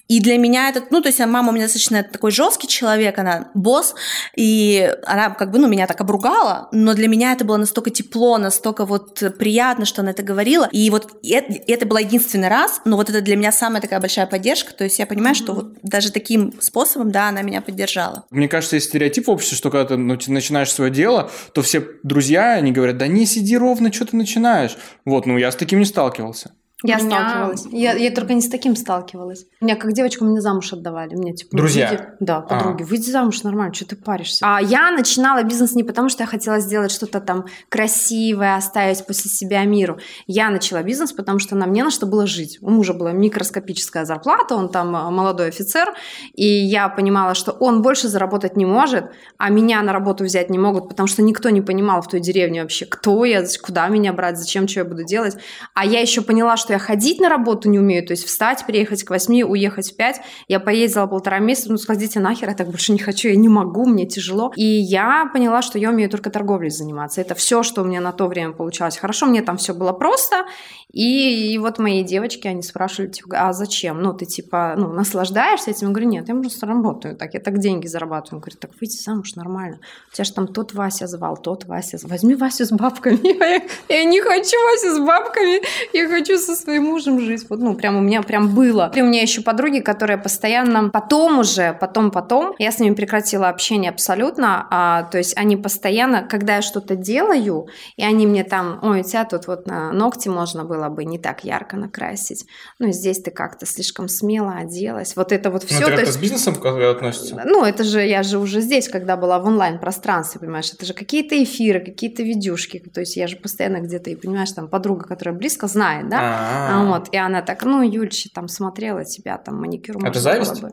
И 0.09 0.21
для 0.21 0.39
меня 0.39 0.69
это, 0.69 0.85
ну, 0.91 1.01
то 1.01 1.09
есть 1.09 1.19
мама 1.19 1.51
у 1.51 1.53
меня 1.53 1.65
достаточно 1.65 2.05
такой 2.05 2.31
жесткий 2.31 2.69
человек, 2.69 3.19
она 3.19 3.51
босс, 3.55 3.95
и 4.37 4.95
она 5.05 5.31
как 5.31 5.51
бы, 5.51 5.59
ну, 5.59 5.67
меня 5.67 5.89
так 5.89 6.01
обругала, 6.01 6.69
но 6.71 6.95
для 6.95 7.09
меня 7.09 7.33
это 7.33 7.45
было 7.45 7.57
настолько 7.57 7.91
тепло, 7.91 8.39
настолько 8.39 8.85
вот 8.85 9.21
приятно, 9.37 9.85
что 9.85 10.03
она 10.03 10.13
это 10.13 10.23
говорила. 10.23 10.69
И 10.71 10.89
вот 10.91 11.19
это, 11.25 11.53
это 11.67 11.87
был 11.87 11.97
единственный 11.97 12.49
раз, 12.49 12.81
но 12.85 12.97
вот 12.97 13.11
это 13.11 13.21
для 13.21 13.37
меня 13.37 13.51
самая 13.51 13.81
такая 13.81 13.99
большая 13.99 14.27
поддержка, 14.27 14.73
то 14.75 14.85
есть 14.85 14.99
я 15.01 15.07
понимаю, 15.07 15.35
mm-hmm. 15.35 15.39
что 15.39 15.55
вот 15.55 15.75
даже 15.83 16.13
таким 16.13 16.55
способом, 16.61 17.11
да, 17.11 17.29
она 17.29 17.43
меня 17.43 17.61
поддержала. 17.61 18.25
Мне 18.31 18.49
кажется, 18.49 18.77
есть 18.77 18.89
стереотип 18.89 19.27
в 19.27 19.31
обществе, 19.31 19.57
что 19.57 19.71
когда 19.71 19.87
ты 19.87 19.97
ну, 19.97 20.17
начинаешь 20.29 20.73
свое 20.73 20.93
дело, 20.93 21.31
то 21.53 21.63
все 21.63 21.85
друзья, 22.05 22.53
они 22.53 22.71
говорят, 22.71 22.97
да 22.97 23.09
не 23.09 23.27
сиди 23.27 23.59
ровно, 23.59 23.93
что 23.93 24.05
ты 24.05 24.17
начинаешь. 24.17 24.77
Вот, 25.05 25.27
ну, 25.27 25.37
я 25.37 25.51
с 25.51 25.57
таким 25.57 25.81
не 25.81 25.85
сталкивался. 25.85 26.53
Я 26.87 26.99
меня... 26.99 27.29
сталкивалась. 27.29 27.67
Я, 27.73 27.93
я 27.95 28.11
только 28.11 28.35
не 28.35 28.41
с 28.41 28.49
таким 28.49 28.77
сталкивалась. 28.77 29.47
Меня 29.61 29.77
как 29.77 29.93
девочку 29.93 30.25
меня 30.25 30.41
замуж 30.41 30.73
отдавали. 30.73 31.15
Мне 31.15 31.35
типа 31.35 31.57
друзья. 31.57 31.89
Выйди... 31.89 32.03
Да, 32.21 32.41
подруги. 32.41 32.83
А. 32.83 32.87
Выйди 32.87 33.11
замуж 33.11 33.43
нормально, 33.43 33.75
что 33.75 33.87
ты 33.87 33.97
паришься. 33.97 34.47
А 34.47 34.61
я 34.61 34.91
начинала 34.91 35.43
бизнес 35.43 35.75
не 35.75 35.83
потому, 35.85 36.09
что 36.09 36.23
я 36.23 36.27
хотела 36.27 36.61
сделать 36.61 36.91
что-то 36.91 37.21
там 37.21 37.47
красивое, 37.69 38.57
оставить 38.57 39.07
после 39.07 39.31
себя 39.31 39.65
миру. 39.65 39.99
Я 40.27 40.51
начала 40.51 40.83
бизнес, 40.83 41.13
потому 41.13 41.39
что 41.39 41.57
нам 41.57 41.73
не 41.73 41.83
на 41.83 41.91
что 41.91 42.07
было 42.07 42.27
жить. 42.27 42.59
У 42.61 42.71
мужа 42.71 42.95
была 42.95 43.13
микроскопическая 43.13 44.05
зарплата, 44.05 44.55
он 44.55 44.69
там 44.69 44.95
а, 44.97 45.11
молодой 45.11 45.49
офицер, 45.49 45.95
и 46.35 46.47
я 46.47 46.89
понимала, 46.89 47.35
что 47.35 47.53
он 47.53 47.83
больше 47.83 48.09
заработать 48.09 48.57
не 48.57 48.65
может, 48.65 49.07
а 49.39 49.51
меня 49.51 49.83
на 49.83 49.93
работу 49.93 50.25
взять 50.25 50.51
не 50.51 50.59
могут, 50.59 50.89
потому 50.89 51.07
что 51.07 51.23
никто 51.23 51.51
не 51.51 51.61
понимал 51.61 52.03
в 52.03 52.09
той 52.09 52.21
деревне 52.21 52.63
вообще, 52.63 52.87
кто 52.87 53.25
я, 53.25 53.45
куда 53.63 53.89
меня 53.89 54.13
брать, 54.13 54.39
зачем, 54.39 54.69
что 54.69 54.81
я 54.81 54.85
буду 54.85 55.05
делать. 55.05 55.37
А 55.75 55.85
я 55.85 56.01
еще 56.01 56.23
поняла, 56.23 56.57
что 56.57 56.73
я 56.77 56.81
ходить 56.81 57.21
на 57.21 57.29
работу 57.29 57.71
не 57.71 57.79
умею, 57.79 58.07
то 58.07 58.13
есть 58.13 58.27
встать, 58.27 58.65
приехать 58.67 59.03
к 59.03 59.11
8, 59.11 59.43
уехать 59.45 59.93
в 59.93 59.97
5. 59.97 60.21
Я 60.49 60.61
поездила 60.61 61.07
полтора 61.07 61.39
месяца, 61.39 61.71
ну, 61.71 61.79
сходите 61.79 62.21
нахер, 62.21 62.51
я 62.51 62.55
так 62.55 62.69
больше 62.69 62.93
не 62.93 62.99
хочу, 62.99 63.29
я 63.29 63.37
не 63.37 63.49
могу, 63.49 63.87
мне 63.87 64.07
тяжело. 64.07 64.53
И 64.57 64.65
я 64.65 65.31
поняла, 65.33 65.63
что 65.63 65.79
я 65.79 65.91
умею 65.91 66.11
только 66.11 66.31
торговлей 66.31 66.71
заниматься. 66.71 67.21
Это 67.21 67.35
все, 67.35 67.63
что 67.63 67.83
у 67.83 67.85
меня 67.85 68.01
на 68.01 68.13
то 68.13 68.27
время 68.27 68.53
получалось 68.53 68.99
хорошо, 68.99 69.27
мне 69.27 69.41
там 69.41 69.57
все 69.57 69.73
было 69.73 69.93
просто, 69.93 70.45
и, 70.93 71.53
и 71.53 71.59
вот 71.59 71.79
мои 71.79 72.03
девочки, 72.03 72.47
они 72.47 72.63
спрашивали, 72.63 73.11
типа, 73.11 73.49
а 73.49 73.53
зачем? 73.53 74.01
Ну, 74.01 74.13
ты, 74.15 74.25
типа, 74.25 74.75
ну, 74.79 74.93
наслаждаешься 74.93 75.71
этим? 75.71 75.89
Я 75.89 75.93
говорю, 75.93 76.09
нет, 76.09 76.29
я 76.29 76.35
просто 76.35 76.67
работаю 76.67 77.17
так, 77.17 77.35
я 77.35 77.41
так 77.41 77.59
деньги 77.59 77.87
зарабатываю. 77.87 78.39
Он 78.39 78.41
говорит, 78.41 78.61
так 78.61 78.71
выйди 78.81 78.97
замуж 78.97 79.35
нормально. 79.35 79.79
У 80.11 80.15
тебя 80.15 80.25
же 80.25 80.33
там 80.33 80.47
тот 80.47 80.73
Вася 80.75 81.07
звал, 81.07 81.37
тот 81.37 81.65
Вася 81.65 81.99
звал. 81.99 82.11
Возьми 82.11 82.35
Васю 82.35 82.65
с 82.65 82.71
бабками. 82.71 83.19
Я, 83.37 83.63
я 83.89 84.05
не 84.05 84.21
хочу 84.21 84.57
Васю 84.71 84.97
с 84.97 85.07
бабками, 85.07 85.61
я 85.93 86.09
хочу 86.09 86.39
со 86.39 86.55
своим 86.55 86.85
мужем 86.85 87.21
жить. 87.21 87.45
Вот, 87.49 87.59
ну, 87.61 87.75
прям 87.75 87.97
у 87.97 88.01
меня 88.01 88.23
прям 88.23 88.55
было. 88.55 88.91
И 88.95 89.03
у 89.03 89.07
меня 89.07 89.23
еще 89.23 89.43
подруги, 89.43 89.81
которые 89.81 90.19
постоянно 90.19 90.89
потом 90.89 91.41
уже, 91.41 91.77
потом, 91.79 92.11
потом, 92.11 92.55
я 92.59 92.71
с 92.71 92.79
ними 92.79 92.95
прекратила 92.95 93.49
общение 93.49 93.91
абсолютно, 93.91 94.67
а, 94.71 95.03
то 95.05 95.19
есть 95.19 95.37
они 95.37 95.57
постоянно, 95.57 96.23
когда 96.23 96.57
я 96.57 96.63
что-то 96.63 96.97
делаю, 96.97 97.67
и 97.97 98.05
они 98.05 98.27
мне 98.27 98.45
там, 98.45 98.79
ой, 98.83 99.01
у 99.01 99.05
тебя 99.05 99.25
тут 99.25 99.47
вот 99.47 99.67
на 99.67 99.93
ногти 99.93 100.29
можно 100.29 100.65
было 100.65 100.86
было 100.89 100.97
бы 100.97 101.05
не 101.05 101.19
так 101.19 101.45
ярко 101.45 101.77
накрасить. 101.77 102.47
Ну, 102.79 102.91
здесь 102.93 103.21
ты 103.21 103.31
как-то 103.31 103.67
слишком 103.67 104.09
смело 104.09 104.53
оделась. 104.53 105.17
Вот 105.17 105.33
это 105.33 105.51
вот 105.51 105.65
все. 105.65 105.81
Ну, 105.81 105.87
это 105.89 105.97
как-то 105.97 106.13
с 106.13 106.17
бизнесом 106.17 106.55
относится? 106.65 107.43
Ну, 107.45 107.65
это 107.65 107.85
же, 107.85 108.05
я 108.05 108.23
же 108.23 108.39
уже 108.39 108.61
здесь, 108.61 108.89
когда 108.89 109.17
была 109.17 109.39
в 109.39 109.47
онлайн-пространстве, 109.47 110.41
понимаешь, 110.41 110.73
это 110.73 110.87
же 110.87 110.95
какие-то 110.95 111.43
эфиры, 111.43 111.81
какие-то 111.81 112.23
видюшки, 112.23 112.79
то 112.79 113.01
есть 113.01 113.17
я 113.17 113.27
же 113.27 113.37
постоянно 113.37 113.81
где-то, 113.81 114.11
и 114.11 114.17
понимаешь, 114.17 114.53
там 114.53 114.69
подруга, 114.69 115.07
которая 115.07 115.35
близко 115.35 115.67
знает, 115.67 116.09
да, 116.09 116.19
А-а-а. 116.21 116.87
вот, 116.87 117.09
и 117.13 117.17
она 117.17 117.43
так, 117.43 117.65
ну, 117.65 117.83
Юльча, 117.83 118.31
там 118.33 118.49
смотрела 118.49 119.05
тебя, 119.05 119.39
там 119.39 119.61
маникюр 119.61 120.05
Это 120.05 120.21
зависть? 120.21 120.61
Бы. 120.61 120.73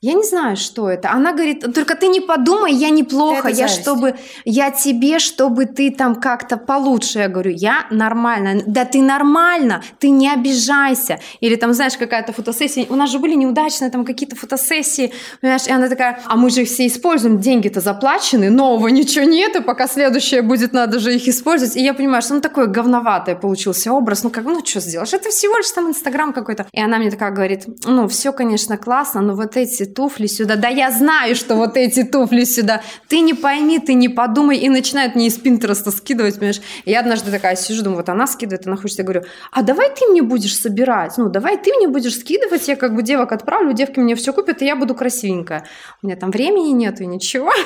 Я 0.00 0.12
не 0.12 0.22
знаю, 0.22 0.56
что 0.56 0.88
это. 0.88 1.10
Она 1.10 1.32
говорит, 1.32 1.74
только 1.74 1.96
ты 1.96 2.06
не 2.06 2.20
подумай, 2.20 2.72
я 2.72 2.90
неплохо, 2.90 3.48
я 3.48 3.66
чтобы, 3.66 4.14
я 4.44 4.70
тебе, 4.70 5.18
чтобы 5.18 5.66
ты 5.66 5.90
там 5.90 6.14
как-то 6.14 6.56
получше. 6.56 7.18
Я 7.18 7.28
говорю, 7.28 7.50
я 7.50 7.84
нормально. 7.90 8.62
Да 8.64 8.84
ты 8.84 9.02
нормально, 9.02 9.82
ты 9.98 10.10
не 10.10 10.32
обижайся. 10.32 11.18
Или 11.40 11.56
там, 11.56 11.72
знаешь, 11.72 11.96
какая-то 11.96 12.32
фотосессия. 12.32 12.86
У 12.88 12.94
нас 12.94 13.10
же 13.10 13.18
были 13.18 13.34
неудачные 13.34 13.90
там 13.90 14.04
какие-то 14.04 14.36
фотосессии. 14.36 15.12
Понимаешь, 15.40 15.66
и 15.66 15.72
она 15.72 15.88
такая, 15.88 16.20
а 16.26 16.36
мы 16.36 16.50
же 16.50 16.62
их 16.62 16.68
все 16.68 16.86
используем, 16.86 17.40
деньги-то 17.40 17.80
заплачены, 17.80 18.50
нового 18.50 18.86
ничего 18.86 19.24
нет, 19.24 19.56
и 19.56 19.62
пока 19.62 19.88
следующее 19.88 20.42
будет, 20.42 20.72
надо 20.72 21.00
же 21.00 21.16
их 21.16 21.26
использовать. 21.26 21.74
И 21.74 21.82
я 21.82 21.92
понимаю, 21.92 22.22
что 22.22 22.34
ну 22.34 22.40
такой 22.40 22.68
говноватый 22.68 23.34
получился 23.34 23.92
образ. 23.92 24.22
Ну 24.22 24.30
как, 24.30 24.44
ну 24.44 24.64
что 24.64 24.78
сделаешь? 24.78 25.12
Это 25.12 25.30
всего 25.30 25.56
лишь 25.56 25.72
там 25.72 25.88
Инстаграм 25.88 26.32
какой-то. 26.32 26.68
И 26.72 26.80
она 26.80 26.98
мне 26.98 27.10
такая 27.10 27.32
говорит, 27.32 27.64
ну 27.84 28.06
все, 28.06 28.32
конечно, 28.32 28.76
классно, 28.76 29.22
но 29.22 29.34
вот 29.34 29.56
эти 29.56 29.87
туфли 29.94 30.26
сюда. 30.26 30.56
Да 30.56 30.68
я 30.68 30.90
знаю, 30.90 31.34
что 31.34 31.56
вот 31.56 31.76
эти 31.76 32.04
туфли 32.04 32.44
сюда. 32.44 32.82
Ты 33.08 33.20
не 33.20 33.34
пойми, 33.34 33.78
ты 33.78 33.94
не 33.94 34.08
подумай. 34.08 34.58
И 34.58 34.68
начинают 34.68 35.14
мне 35.14 35.26
из 35.26 35.36
Пинтереста 35.38 35.90
скидывать, 35.90 36.36
понимаешь. 36.36 36.60
Я 36.84 37.00
однажды 37.00 37.30
такая 37.30 37.56
сижу, 37.56 37.82
думаю, 37.82 37.98
вот 37.98 38.08
она 38.08 38.26
скидывает, 38.26 38.66
она 38.66 38.76
хочет, 38.76 38.98
я 38.98 39.04
говорю, 39.04 39.22
а 39.52 39.62
давай 39.62 39.90
ты 39.94 40.06
мне 40.06 40.22
будешь 40.22 40.56
собирать. 40.56 41.18
Ну, 41.18 41.28
давай 41.28 41.56
ты 41.56 41.72
мне 41.74 41.88
будешь 41.88 42.18
скидывать, 42.18 42.68
я 42.68 42.76
как 42.76 42.94
бы 42.94 43.02
девок 43.02 43.32
отправлю, 43.32 43.72
девки 43.72 43.98
мне 43.98 44.14
все 44.14 44.32
купят, 44.32 44.62
и 44.62 44.66
я 44.66 44.76
буду 44.76 44.94
красивенькая. 44.94 45.64
У 46.02 46.06
меня 46.06 46.16
там 46.16 46.30
времени 46.30 46.70
нету 46.70 47.02
и 47.02 47.06
ничего. 47.06 47.52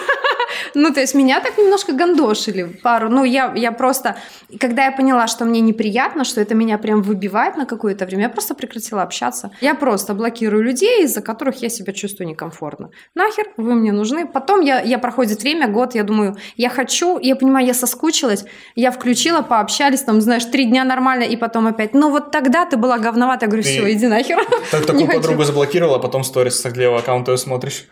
Ну, 0.74 0.92
то 0.92 1.00
есть 1.00 1.14
меня 1.14 1.40
так 1.40 1.58
немножко 1.58 1.92
гандошили 1.92 2.64
пару. 2.82 3.08
Ну, 3.08 3.24
я, 3.24 3.52
я 3.56 3.72
просто, 3.72 4.16
когда 4.60 4.84
я 4.84 4.92
поняла, 4.92 5.26
что 5.26 5.44
мне 5.44 5.60
неприятно, 5.60 6.24
что 6.24 6.40
это 6.40 6.54
меня 6.54 6.78
прям 6.78 7.02
выбивает 7.02 7.56
на 7.56 7.66
какое-то 7.66 8.06
время, 8.06 8.24
я 8.24 8.28
просто 8.28 8.54
прекратила 8.54 9.02
общаться. 9.02 9.50
Я 9.60 9.74
просто 9.74 10.14
блокирую 10.14 10.62
людей, 10.62 11.04
из-за 11.04 11.22
которых 11.22 11.62
я 11.62 11.68
себя 11.68 11.92
чувствую 11.92 12.11
некомфортно. 12.20 12.90
Нахер 13.14 13.46
вы 13.56 13.74
мне 13.74 13.92
нужны. 13.92 14.26
Потом 14.26 14.60
я, 14.60 14.80
я 14.80 14.98
проходит 14.98 15.42
время, 15.42 15.68
год, 15.68 15.94
я 15.94 16.02
думаю, 16.02 16.36
я 16.56 16.68
хочу, 16.68 17.18
я 17.18 17.36
понимаю, 17.36 17.66
я 17.66 17.74
соскучилась, 17.74 18.44
я 18.74 18.90
включила, 18.90 19.42
пообщались, 19.42 20.02
там, 20.02 20.20
знаешь, 20.20 20.44
три 20.44 20.64
дня 20.66 20.84
нормально, 20.84 21.24
и 21.24 21.36
потом 21.36 21.66
опять. 21.66 21.94
Ну, 21.94 22.10
вот 22.10 22.30
тогда 22.30 22.66
ты 22.66 22.76
была 22.76 22.98
говновата, 22.98 23.46
я 23.46 23.48
говорю, 23.48 23.62
все, 23.62 23.92
иди 23.92 24.06
нахер. 24.06 24.38
Так 24.70 24.86
такую 24.86 25.06
подругу 25.06 25.44
заблокировала, 25.44 25.96
а 25.96 26.00
потом 26.00 26.24
сторис 26.24 26.60
с 26.60 26.66
Аглеева 26.66 26.98
аккаунта 26.98 27.36
смотришь. 27.36 27.88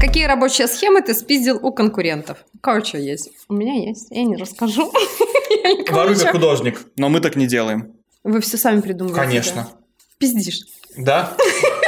Какие 0.00 0.24
рабочие 0.24 0.66
схемы 0.66 1.02
ты 1.02 1.14
спиздил 1.14 1.58
у 1.62 1.72
конкурентов? 1.72 2.38
Короче, 2.62 2.98
есть. 2.98 3.30
У 3.48 3.54
меня 3.54 3.74
есть. 3.74 4.08
Я 4.10 4.24
не 4.24 4.36
расскажу. 4.36 4.90
Воруй 5.90 6.16
художник, 6.16 6.80
но 6.96 7.08
мы 7.08 7.20
так 7.20 7.36
не 7.36 7.46
делаем. 7.46 7.94
Вы 8.24 8.40
все 8.40 8.56
сами 8.56 8.80
придумываете. 8.80 9.20
Конечно. 9.20 9.68
Пиздишь. 10.18 10.60
Да? 10.96 11.36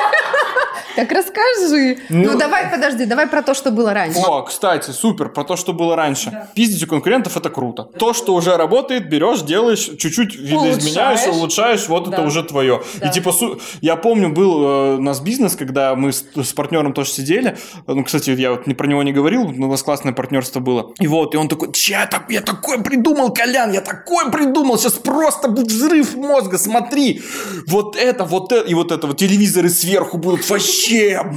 Так 0.96 1.10
расскажи. 1.12 1.98
Ну, 2.08 2.36
давай, 2.38 2.70
подожди, 2.70 3.04
давай 3.06 3.26
про 3.26 3.42
то, 3.42 3.54
что 3.54 3.70
было 3.70 3.94
раньше. 3.94 4.18
О, 4.18 4.42
кстати, 4.42 4.90
супер, 4.90 5.28
про 5.30 5.44
то, 5.44 5.56
что 5.56 5.72
было 5.72 5.96
раньше. 5.96 6.46
Пиздить 6.54 6.82
у 6.84 6.86
конкурентов 6.86 7.36
это 7.36 7.48
круто. 7.50 7.84
То, 7.98 8.12
что 8.12 8.34
уже 8.34 8.56
работает, 8.56 9.08
берешь, 9.08 9.40
делаешь, 9.42 9.90
чуть-чуть 9.98 10.36
видоизменяешь, 10.36 11.26
Улучшаешь. 11.28 11.88
вот 11.88 12.08
это 12.08 12.18
Да. 12.18 12.22
уже 12.24 12.42
твое. 12.42 12.82
Да. 13.00 13.08
И 13.08 13.12
типа, 13.12 13.32
су- 13.32 13.60
я 13.80 13.96
помню, 13.96 14.30
был 14.32 14.62
э, 14.64 14.96
у 14.96 15.02
нас 15.02 15.20
бизнес, 15.20 15.56
когда 15.56 15.94
мы 15.94 16.12
с, 16.12 16.24
с 16.36 16.52
партнером 16.52 16.92
тоже 16.92 17.10
сидели. 17.10 17.56
Ну, 17.86 18.04
кстати, 18.04 18.30
я 18.30 18.50
вот 18.52 18.66
не 18.66 18.74
про 18.74 18.86
него 18.86 19.02
не 19.02 19.12
говорил, 19.12 19.48
но 19.48 19.68
у 19.68 19.70
нас 19.70 19.82
классное 19.82 20.12
партнерство 20.12 20.60
было. 20.60 20.92
И 21.00 21.06
вот, 21.06 21.34
и 21.34 21.38
он 21.38 21.48
такой, 21.48 21.72
«Чё 21.72 21.92
я, 21.94 22.06
так, 22.06 22.30
я 22.30 22.40
такой 22.40 22.82
придумал, 22.82 23.32
Колян, 23.32 23.72
я 23.72 23.80
такой 23.80 24.30
придумал, 24.30 24.78
сейчас 24.78 24.94
просто 24.94 25.48
будет 25.48 25.68
взрыв 25.68 26.14
мозга, 26.16 26.58
смотри. 26.58 27.22
Вот 27.66 27.96
это, 27.96 28.24
вот 28.24 28.52
это, 28.52 28.66
и 28.68 28.74
вот 28.74 28.92
это, 28.92 29.06
вот 29.06 29.16
телевизоры 29.18 29.68
сверху 29.68 30.18
будут 30.18 30.48
вообще 30.48 30.81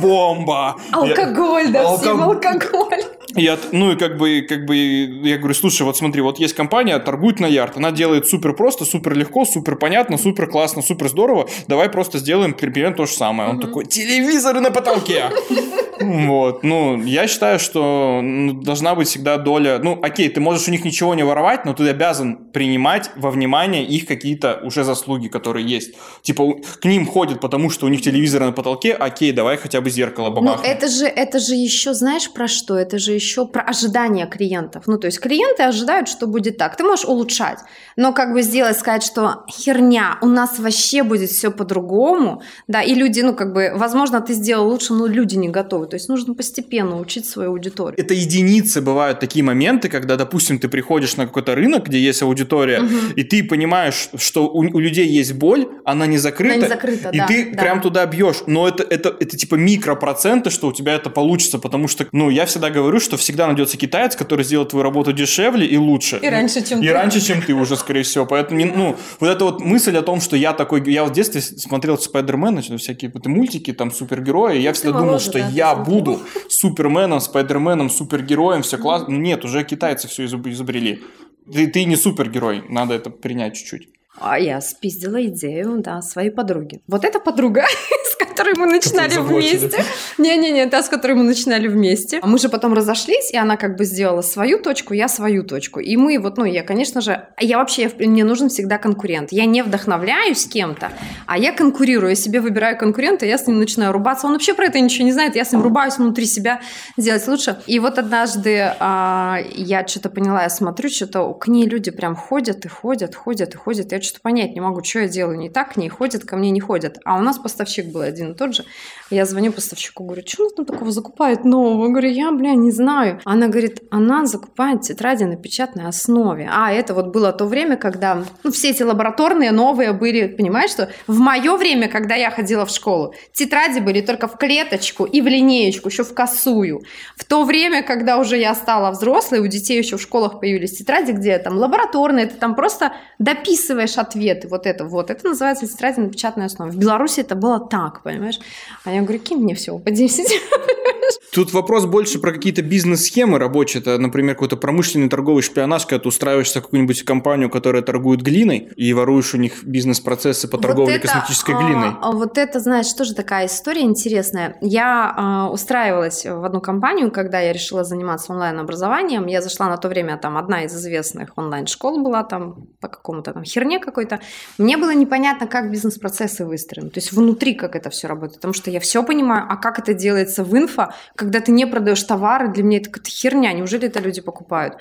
бомба. 0.02 0.76
Я- 0.92 0.98
Алкоголь, 0.98 1.72
да, 1.72 1.98
всем 1.98 2.22
Алкоголь. 2.22 3.04
я, 3.36 3.58
ну 3.72 3.92
и 3.92 3.96
как 3.96 4.18
бы, 4.18 4.46
как 4.48 4.66
бы, 4.66 4.76
я 4.76 5.38
говорю, 5.38 5.54
слушай, 5.54 5.84
вот 5.84 5.98
смотри, 5.98 6.22
вот 6.22 6.40
есть 6.40 6.54
компания, 6.54 6.98
торгует 7.00 7.40
на 7.40 7.46
ярд, 7.46 7.78
она 7.78 7.92
делает 7.92 8.28
супер 8.28 8.54
просто, 8.54 8.86
супер 8.86 9.14
легко, 9.14 9.46
супер 9.46 9.76
понятно, 9.76 10.18
супер 10.18 10.48
классно, 10.48 10.82
супер 10.82 11.10
здорово, 11.10 11.48
давай 11.68 11.90
просто 11.90 12.18
сделаем 12.20 12.54
примерно 12.54 12.96
то 12.96 13.06
же 13.06 13.14
самое. 13.14 13.50
Он 13.50 13.60
такой, 13.60 13.86
телевизоры 13.86 14.60
на 14.60 14.72
потолке. 14.72 15.26
Вот, 15.98 16.64
ну, 16.64 17.02
я 17.04 17.26
считаю, 17.28 17.58
что 17.58 18.20
ну, 18.22 18.54
должна 18.54 18.96
быть 18.96 19.08
всегда 19.08 19.38
доля, 19.38 19.80
ну, 19.82 19.98
окей, 20.02 20.28
ты 20.28 20.42
можешь 20.42 20.68
у 20.68 20.72
них 20.72 20.84
ничего 20.84 21.16
не 21.16 21.24
воровать, 21.24 21.66
но 21.66 21.74
ты 21.74 21.88
обязан 21.88 22.36
принимать 22.52 23.12
во 23.16 23.32
внимание 23.32 23.86
их 23.86 24.06
какие-то 24.06 24.60
уже 24.64 24.84
заслуги, 24.84 25.30
которые 25.30 25.66
есть. 25.66 25.94
Типа, 26.22 26.56
к 26.82 26.86
ним 26.86 27.06
ходят, 27.06 27.40
потому 27.40 27.70
что 27.70 27.86
у 27.86 27.90
них 27.90 28.02
телевизоры 28.02 28.46
на 28.46 28.52
потолке, 28.52 28.94
окей, 28.94 29.32
давай 29.36 29.58
хотя 29.58 29.82
бы 29.82 29.90
зеркало 29.90 30.30
Ну, 30.30 30.36
бабахнем. 30.36 30.66
это 30.72 30.88
же, 30.88 31.06
это 31.06 31.40
же 31.40 31.54
еще, 31.54 31.94
знаешь, 31.94 32.32
про 32.32 32.48
что? 32.48 32.76
Это 32.78 32.98
же 32.98 33.12
еще 33.14 33.46
про 33.46 33.62
ожидания 33.62 34.26
клиентов. 34.26 34.84
Ну, 34.88 34.98
то 34.98 35.06
есть 35.08 35.20
клиенты 35.20 35.64
ожидают, 35.64 36.08
что 36.08 36.28
будет 36.28 36.58
так. 36.58 36.76
Ты 36.78 36.84
можешь 36.84 37.06
улучшать, 37.06 37.60
но 37.96 38.14
как 38.14 38.34
бы 38.34 38.42
сделать, 38.42 38.78
сказать, 38.78 39.04
что 39.04 39.46
херня, 39.50 40.18
у 40.22 40.28
нас 40.28 40.58
вообще 40.60 41.04
будет 41.04 41.30
все 41.30 41.52
по-другому, 41.52 42.42
да, 42.68 42.82
и 42.82 42.96
люди, 42.96 43.22
ну, 43.22 43.36
как 43.36 43.54
бы, 43.54 43.72
возможно, 43.76 44.22
ты 44.22 44.34
сделал 44.34 44.68
лучше, 44.68 44.94
но 44.94 45.06
люди 45.08 45.36
не 45.36 45.50
готовы. 45.50 45.88
То 45.88 45.96
есть 45.96 46.10
нужно 46.10 46.34
постепенно 46.34 47.00
учить 47.00 47.26
свою 47.26 47.50
аудиторию. 47.52 48.00
Это 48.00 48.14
единицы 48.14 48.82
бывают 48.82 49.20
такие 49.20 49.44
моменты, 49.44 49.90
когда, 49.90 50.16
допустим, 50.16 50.60
ты 50.60 50.68
приходишь 50.70 51.18
на 51.18 51.26
какой-то 51.28 51.56
рынок, 51.56 51.88
где 51.88 52.00
есть 52.00 52.22
аудитория, 52.22 52.82
и 53.16 53.24
ты 53.24 53.44
понимаешь, 53.44 54.10
что 54.18 54.48
у, 54.48 54.60
у 54.60 54.80
людей 54.80 55.08
есть 55.08 55.34
боль, 55.34 55.68
она 55.84 56.06
не 56.06 56.18
закрыта, 56.18 56.56
Она 56.56 56.64
не 56.64 56.70
закрыта, 56.70 57.10
и 57.10 57.18
да, 57.18 57.28
ты 57.28 57.52
да. 57.54 57.62
прям 57.62 57.82
туда 57.82 58.06
бьешь. 58.06 58.44
Но 58.48 58.68
это, 58.68 58.84
это, 58.84 59.16
это 59.26 59.38
типа 59.38 59.56
микропроценты, 59.56 60.50
что 60.50 60.68
у 60.68 60.74
тебя 60.74 60.94
это 60.94 61.10
получится, 61.10 61.60
потому 61.60 61.88
что, 61.88 62.08
ну, 62.12 62.30
я 62.30 62.46
всегда 62.46 62.70
говорю, 62.70 63.00
что 63.00 63.18
всегда 63.18 63.48
найдется 63.48 63.78
китаец, 63.78 64.16
который 64.16 64.46
сделает 64.46 64.70
твою 64.70 64.84
работу 64.84 65.14
дешевле 65.14 65.66
и 65.66 65.78
лучше. 65.78 66.20
И 66.22 66.30
раньше, 66.30 66.66
чем 66.66 66.82
И 66.82 66.88
ты. 66.88 66.94
раньше, 66.94 67.22
чем 67.22 67.42
ты 67.42 67.54
уже, 67.54 67.76
скорее 67.76 68.04
всего. 68.04 68.26
Поэтому, 68.26 68.66
ну, 68.66 68.96
вот 69.20 69.28
эта 69.28 69.46
вот 69.46 69.62
мысль 69.62 69.96
о 69.98 70.02
том, 70.02 70.22
что 70.22 70.36
я 70.36 70.54
такой... 70.54 70.84
Я 70.92 71.04
вот 71.04 71.12
в 71.12 71.16
детстве 71.16 71.42
смотрел 71.42 71.98
Спайдермена, 71.98 72.62
всякие 72.62 73.12
вот 73.12 73.24
всякие 73.50 73.76
там 73.76 73.92
супергерои, 73.92 74.58
и 74.58 74.62
я 74.62 74.74
всегда 74.74 74.92
думал, 74.92 75.06
моложе, 75.06 75.26
что 75.26 75.40
да, 75.40 75.48
ты 75.48 75.54
я 75.54 75.76
буду 75.76 76.22
Суперменом, 76.50 77.20
Спайдерменом, 77.20 77.90
супергероем, 77.90 78.62
все 78.62 78.78
классно. 78.78 79.14
Нет, 79.14 79.46
уже 79.46 79.64
китайцы 79.64 80.08
все 80.08 80.26
изобрели. 80.26 81.04
Ты, 81.52 81.68
ты 81.68 81.86
не 81.86 81.96
супергерой, 81.96 82.64
надо 82.70 82.94
это 82.94 83.10
принять 83.10 83.56
чуть-чуть. 83.56 83.90
А 84.18 84.40
я 84.40 84.62
спиздила 84.62 85.24
идею, 85.26 85.80
да, 85.80 86.02
своей 86.02 86.30
подруги. 86.30 86.82
Вот 86.88 87.04
эта 87.04 87.20
подруга, 87.20 87.66
с 88.06 88.16
которой 88.16 88.56
мы 88.58 88.66
начинали 88.66 89.18
вместе. 89.18 89.84
Не-не-не, 90.18 90.68
та, 90.68 90.84
с 90.84 90.90
которой 90.90 91.14
мы 91.14 91.24
начинали 91.24 91.68
вместе. 91.68 92.22
Мы 92.24 92.38
же 92.38 92.48
потом 92.48 92.74
разошлись, 92.74 93.32
и 93.32 93.38
она 93.38 93.58
как 93.58 93.76
бы 93.76 93.84
сделала 93.84 94.22
свою 94.22 94.60
точку, 94.60 94.94
я 94.94 95.08
свою 95.08 95.44
точку. 95.44 95.80
И 95.82 95.98
мы 95.98 96.18
вот, 96.20 96.38
ну, 96.38 96.46
я, 96.46 96.64
конечно 96.64 97.02
же, 97.02 97.28
я 97.40 97.58
вообще, 97.58 97.92
мне 98.00 98.24
нужен 98.24 98.48
всегда 98.48 98.78
конкурент. 98.78 99.32
Я 99.32 99.46
не 99.46 99.64
вдохновляюсь 99.64 100.46
кем-то, 100.46 100.92
а 101.26 101.38
я 101.38 101.52
конкурирую. 101.52 102.10
Я 102.10 102.16
себе 102.16 102.40
выбираю 102.40 102.78
конкурента, 102.78 103.26
я 103.26 103.38
с 103.38 103.48
ним 103.48 103.60
начинаю 103.60 103.92
рубаться. 103.92 104.28
Он 104.28 104.34
вообще 104.34 104.54
про 104.54 104.66
это 104.66 104.80
ничего 104.80 105.06
не 105.06 105.12
знает, 105.12 105.36
я 105.36 105.44
с 105.44 105.52
ним 105.52 105.62
рубаюсь 105.62 105.98
внутри 105.98 106.26
себя, 106.26 106.62
сделать 106.98 107.28
лучше. 107.28 107.58
И 107.68 107.80
вот 107.80 108.00
однажды 108.00 108.74
а, 108.80 109.40
я 109.56 109.86
что-то 109.86 110.10
поняла, 110.10 110.44
я 110.44 110.50
смотрю, 110.50 110.90
что-то 110.90 111.34
к 111.34 111.48
ней 111.48 111.66
люди 111.68 111.92
прям 111.92 112.16
ходят 112.16 112.66
и 112.66 112.70
ходят, 112.70 113.14
ходят 113.16 113.54
и 113.54 113.58
ходят. 113.58 113.92
Я 113.92 114.00
что-то 114.06 114.22
понять 114.22 114.54
не 114.54 114.62
могу, 114.62 114.84
что 114.84 115.00
я 115.00 115.08
делаю 115.08 115.38
не 115.38 115.50
так, 115.50 115.74
к 115.74 115.78
ней 115.78 115.90
ходят, 115.90 116.24
ко 116.24 116.38
мне 116.38 116.52
не 116.52 116.60
ходят. 116.60 116.98
А 117.04 117.18
у 117.18 117.22
нас 117.22 117.38
поставщик 117.38 117.92
был 117.92 118.02
один 118.02 118.32
и 118.32 118.36
тот 118.36 118.56
же. 118.56 118.66
Я 119.10 119.26
звоню 119.26 119.52
поставщику, 119.52 120.04
говорю, 120.04 120.24
что 120.26 120.44
у 120.44 120.46
нас 120.46 120.54
там 120.54 120.66
такого 120.66 120.92
закупает 120.92 121.44
нового? 121.46 121.90
Говорю, 121.90 122.10
я, 122.10 122.32
бля, 122.32 122.54
не 122.54 122.72
знаю. 122.72 123.20
Она 123.26 123.48
говорит, 123.48 123.84
она 123.92 124.26
закупает 124.26 124.82
тетради 124.82 125.24
на 125.24 125.36
печатной 125.36 125.88
основе. 125.88 126.50
А 126.52 126.72
это 126.72 126.94
вот 126.94 127.08
было 127.08 127.32
то 127.32 127.46
время, 127.46 127.78
когда 127.78 128.24
ну, 128.44 128.52
все 128.52 128.72
эти 128.72 128.84
лабораторные 128.84 129.52
новые 129.52 129.94
были, 129.94 130.28
понимаешь, 130.28 130.72
что 130.72 130.90
в 131.08 131.20
мое 131.20 131.56
время, 131.58 131.88
когда 131.88 132.16
я 132.16 132.32
ходила 132.32 132.66
в 132.66 132.70
школу, 132.70 133.14
тетради 133.34 133.80
были 133.80 134.02
только 134.02 134.28
в 134.28 134.38
клеточку 134.38 135.06
и 135.06 135.22
в 135.22 135.28
линеечку, 135.28 135.90
еще 135.90 136.04
в 136.04 136.14
косую. 136.14 136.82
В 137.16 137.24
то 137.26 137.44
время, 137.44 137.84
когда 137.84 138.18
уже 138.18 138.38
я 138.38 138.56
стала 138.56 138.92
взрослой, 138.92 139.40
у 139.40 139.48
детей 139.48 139.78
еще 139.78 139.98
в 139.98 140.02
школах 140.02 140.40
появились 140.40 140.78
тетради, 140.78 141.12
где 141.12 141.38
там 141.38 141.58
лабораторные, 141.58 142.26
ты 142.26 142.36
там 142.36 142.56
просто 142.56 142.94
дописываешь 143.20 143.95
ответы, 143.98 144.48
вот 144.48 144.66
это 144.68 144.86
вот. 144.86 145.10
Это 145.10 145.28
называется 145.28 145.68
тетради 145.68 146.00
на 146.00 146.10
печатной 146.10 146.46
основе. 146.46 146.72
В 146.72 146.78
Беларуси 146.78 147.22
это 147.22 147.36
было 147.36 147.60
так, 147.60 148.04
понимаешь? 148.04 148.40
А 148.84 148.94
я 148.94 149.02
говорю, 149.02 149.20
кинь 149.20 149.40
мне 149.40 149.56
всего 149.56 149.80
по 149.80 149.92
10. 149.92 150.26
Тут 151.34 151.54
вопрос 151.54 151.86
больше 151.86 152.20
про 152.20 152.32
какие-то 152.32 152.62
бизнес-схемы 152.62 153.40
рабочие. 153.40 153.82
Это, 153.82 153.98
например, 153.98 154.36
какой-то 154.36 154.58
промышленный 154.58 155.10
торговый 155.10 155.44
шпионаж, 155.44 155.86
когда 155.86 156.04
ты 156.04 156.08
устраиваешься 156.08 156.60
в 156.60 156.64
какую-нибудь 156.64 157.04
компанию, 157.04 157.50
которая 157.50 157.82
торгует 157.82 158.22
глиной, 158.22 158.70
и 158.76 158.94
воруешь 158.94 159.34
у 159.34 159.38
них 159.38 159.64
бизнес-процессы 159.64 160.48
по 160.48 160.58
торговле 160.58 160.94
Вот 160.94 161.04
это, 161.04 161.08
косметической 161.08 161.56
глиной. 161.56 161.90
а, 162.02 162.12
вот 162.12 162.38
это, 162.38 162.60
знаешь, 162.60 162.92
тоже 162.94 163.16
такая 163.16 163.48
история 163.48 163.82
интересная. 163.82 164.58
Я 164.62 165.14
а, 165.16 165.50
устраивалась 165.50 166.26
в 166.26 166.44
одну 166.46 166.62
компанию, 166.62 167.12
когда 167.12 167.40
я 167.40 167.52
решила 167.52 167.84
заниматься 167.84 168.32
онлайн-образованием. 168.32 169.26
Я 169.28 169.42
зашла 169.42 169.68
на 169.68 169.78
то 169.78 169.90
время, 169.90 170.18
там, 170.18 170.38
одна 170.38 170.64
из 170.64 170.74
известных 170.74 171.32
онлайн-школ 171.36 172.04
была 172.04 172.24
там 172.24 172.68
по 172.80 172.88
какому-то 172.88 173.34
там 173.34 173.44
херне 173.44 173.80
какой-то. 173.80 174.20
Мне 174.58 174.78
было 174.78 174.94
непонятно, 174.94 175.48
как 175.48 175.72
бизнес-процессы 175.72 176.46
выстроены. 176.46 176.90
То 176.90 177.00
есть 177.00 177.12
внутри 177.12 177.56
как 177.56 177.76
это 177.76 177.90
все 177.90 178.08
работает. 178.08 178.36
Потому 178.38 178.54
что 178.54 178.72
я 178.72 178.80
все 178.80 179.04
понимаю, 179.04 179.46
а 179.50 179.58
как 179.58 179.80
это 179.80 179.94
делается 179.94 180.44
в 180.44 180.56
инфо, 180.56 180.75
когда 181.16 181.40
ты 181.40 181.52
не 181.52 181.66
продаешь 181.66 182.04
товары, 182.04 182.52
для 182.52 182.64
меня 182.64 182.78
это 182.80 182.90
какая-то 182.90 183.10
херня. 183.10 183.54
Неужели 183.54 183.88
это 183.88 184.00
люди 184.00 184.22
покупают? 184.22 184.78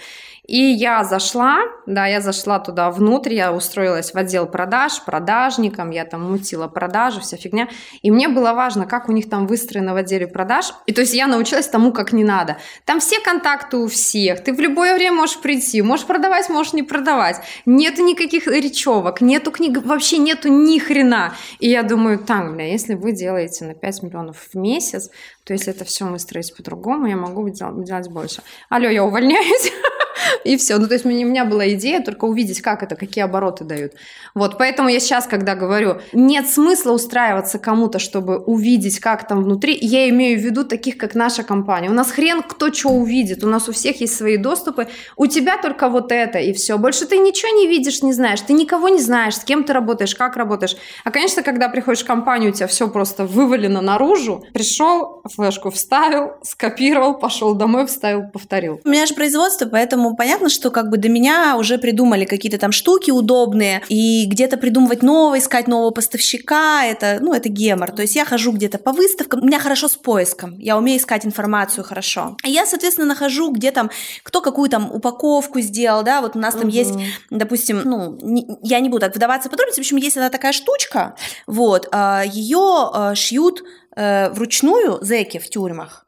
И 0.47 0.59
я 0.59 1.05
зашла, 1.05 1.61
да, 1.87 2.07
я 2.07 2.21
зашла 2.21 2.59
туда 2.59 2.91
внутрь, 2.91 3.33
я 3.33 3.53
устроилась 3.53 4.13
в 4.13 4.17
отдел 4.17 4.47
продаж, 4.47 5.03
продажником, 5.05 5.91
я 5.91 6.05
там 6.05 6.31
мутила 6.31 6.69
продажи, 6.69 7.21
вся 7.21 7.39
фигня. 7.39 7.69
И 8.03 8.11
мне 8.11 8.29
было 8.29 8.53
важно, 8.53 8.87
как 8.87 9.09
у 9.09 9.13
них 9.13 9.31
там 9.31 9.47
выстроено 9.47 9.95
в 9.95 9.97
отделе 9.97 10.27
продаж. 10.27 10.75
И 10.85 10.93
то 10.93 11.01
есть 11.01 11.15
я 11.15 11.27
научилась 11.27 11.67
тому, 11.67 11.93
как 11.93 12.13
не 12.13 12.25
надо. 12.25 12.59
Там 12.85 13.01
все 13.01 13.21
контакты 13.21 13.79
у 13.79 13.87
всех, 13.87 14.45
ты 14.45 14.53
в 14.53 14.61
любое 14.61 14.95
время 14.95 15.17
можешь 15.17 15.41
прийти, 15.41 15.81
можешь 15.81 16.07
продавать, 16.07 16.51
можешь 16.51 16.75
не 16.75 16.83
продавать. 16.83 17.41
Нету 17.65 18.03
никаких 18.05 18.47
речевок, 18.47 19.23
нету 19.23 19.51
книг, 19.51 19.83
вообще 19.85 20.19
нету 20.19 20.49
ни 20.49 20.79
хрена. 20.79 21.35
И 21.59 21.71
я 21.71 21.83
думаю, 21.83 22.19
так, 22.19 22.53
бля, 22.53 22.71
если 22.71 22.95
вы 22.95 23.13
делаете 23.13 23.65
на 23.65 23.75
5 23.75 24.03
миллионов 24.03 24.37
в 24.53 24.55
месяц, 24.59 25.11
то 25.45 25.53
если 25.55 25.73
это 25.73 25.85
все 25.85 26.05
выстроить 26.05 26.55
по-другому, 26.55 27.07
я 27.07 27.17
могу 27.17 27.49
дел- 27.49 27.83
делать 27.83 28.09
больше. 28.09 28.43
Алло, 28.69 28.89
я 28.89 29.05
увольняюсь. 29.05 29.73
И 30.45 30.57
все. 30.57 30.79
Ну, 30.79 30.87
то 30.87 30.95
есть 30.95 31.05
у 31.05 31.09
меня- 31.09 31.45
была 31.45 31.69
идея 31.71 32.01
только 32.01 32.25
увидеть, 32.25 32.61
как 32.61 32.83
это, 32.83 32.97
какие 32.97 33.25
обороты 33.25 33.65
дают. 33.65 33.93
Вот, 34.35 34.57
поэтому 34.59 34.89
я 34.89 35.01
сейчас, 35.01 35.27
когда 35.27 35.55
говорю, 35.55 36.01
нет 36.13 36.49
смысла 36.49 36.93
устраиваться 36.93 37.59
кому-то, 37.59 37.99
чтобы 37.99 38.39
увидеть, 38.39 38.99
как 38.99 39.29
там 39.29 39.43
внутри, 39.43 39.77
я 39.81 40.09
имею 40.09 40.39
в 40.39 40.43
виду 40.43 40.65
таких, 40.65 40.97
как 40.97 41.15
наша 41.15 41.43
компания. 41.43 41.91
У 41.91 41.93
нас 41.93 42.11
хрен 42.11 42.43
кто 42.43 42.73
что 42.73 42.89
увидит, 42.89 43.45
у 43.45 43.47
нас 43.47 43.69
у 43.69 43.73
всех 43.73 44.01
есть 44.01 44.17
свои 44.17 44.37
доступы, 44.37 44.89
у 45.17 45.27
тебя 45.27 45.59
только 45.59 45.89
вот 45.89 46.13
это 46.13 46.39
и 46.39 46.53
все. 46.53 46.79
Больше 46.79 47.07
ты 47.07 47.19
ничего 47.19 47.57
не 47.57 47.67
видишь, 47.67 48.03
не 48.03 48.13
знаешь, 48.13 48.41
ты 48.41 48.53
никого 48.53 48.89
не 48.89 49.01
знаешь, 49.01 49.37
с 49.37 49.45
кем 49.45 49.65
ты 49.65 49.73
работаешь, 49.73 50.15
как 50.15 50.37
работаешь. 50.37 50.77
А, 51.05 51.11
конечно, 51.11 51.43
когда 51.43 51.69
приходишь 51.69 52.03
в 52.03 52.07
компанию, 52.07 52.51
у 52.51 52.55
тебя 52.55 52.67
все 52.67 52.89
просто 52.89 53.25
вывалено 53.25 53.81
наружу, 53.81 54.45
пришел, 54.53 55.23
флешку 55.25 55.71
вставил, 55.71 56.33
скопировал, 56.43 57.19
пошел 57.19 57.55
домой, 57.55 57.87
вставил, 57.87 58.25
повторил. 58.33 58.81
У 58.85 58.89
меня 58.89 59.07
же 59.07 59.15
производство, 59.15 59.67
поэтому 59.67 60.17
понятно, 60.25 60.49
что 60.49 60.71
как 60.71 60.89
бы 60.89 60.97
до 60.97 61.11
меня 61.11 61.55
уже 61.59 61.77
придумали 61.77 62.25
какие-то 62.25 62.57
там 62.57 62.73
штуки 62.73 63.11
удобные, 63.11 63.83
и 63.91 64.25
где-то 64.27 64.57
придумывать 64.57 65.03
новое, 65.03 65.39
искать 65.39 65.69
нового 65.69 65.91
поставщика, 65.91 66.87
это, 66.87 67.19
ну, 67.21 67.35
это 67.35 67.51
гемор. 67.51 67.91
То 67.93 68.01
есть 68.01 68.17
я 68.17 68.25
хожу 68.25 68.53
где-то 68.53 68.79
по 68.79 68.93
выставкам, 68.93 69.43
у 69.43 69.45
меня 69.47 69.59
хорошо 69.59 69.87
с 69.87 69.97
поиском, 69.97 70.59
я 70.59 70.79
умею 70.79 70.99
искать 70.99 71.27
информацию 71.27 71.85
хорошо. 71.85 72.39
И 72.43 72.51
я, 72.51 72.65
соответственно, 72.65 73.07
нахожу, 73.09 73.51
где 73.51 73.71
там, 73.71 73.91
кто 74.23 74.41
какую 74.41 74.71
там 74.71 74.91
упаковку 74.91 75.61
сделал, 75.61 76.03
да, 76.03 76.23
вот 76.23 76.37
у 76.37 76.39
нас 76.39 76.55
там 76.55 76.69
Мгм. 76.69 76.71
есть, 76.71 76.95
допустим, 77.29 77.83
ну, 77.85 78.19
не- 78.23 78.47
я 78.63 78.81
не 78.81 78.89
буду 78.89 79.01
так 79.01 79.15
вдаваться 79.15 79.49
в 79.49 79.51
подробности, 79.51 79.81
в 79.81 79.83
общем, 79.83 79.99
есть 79.99 80.17
одна 80.17 80.31
такая 80.31 80.53
штучка, 80.53 81.17
вот, 81.47 81.87
ее 82.33 83.15
шьют 83.15 83.63
э, 83.97 84.31
вручную 84.31 84.99
зэки 85.05 85.39
в 85.39 85.49
тюрьмах. 85.51 86.07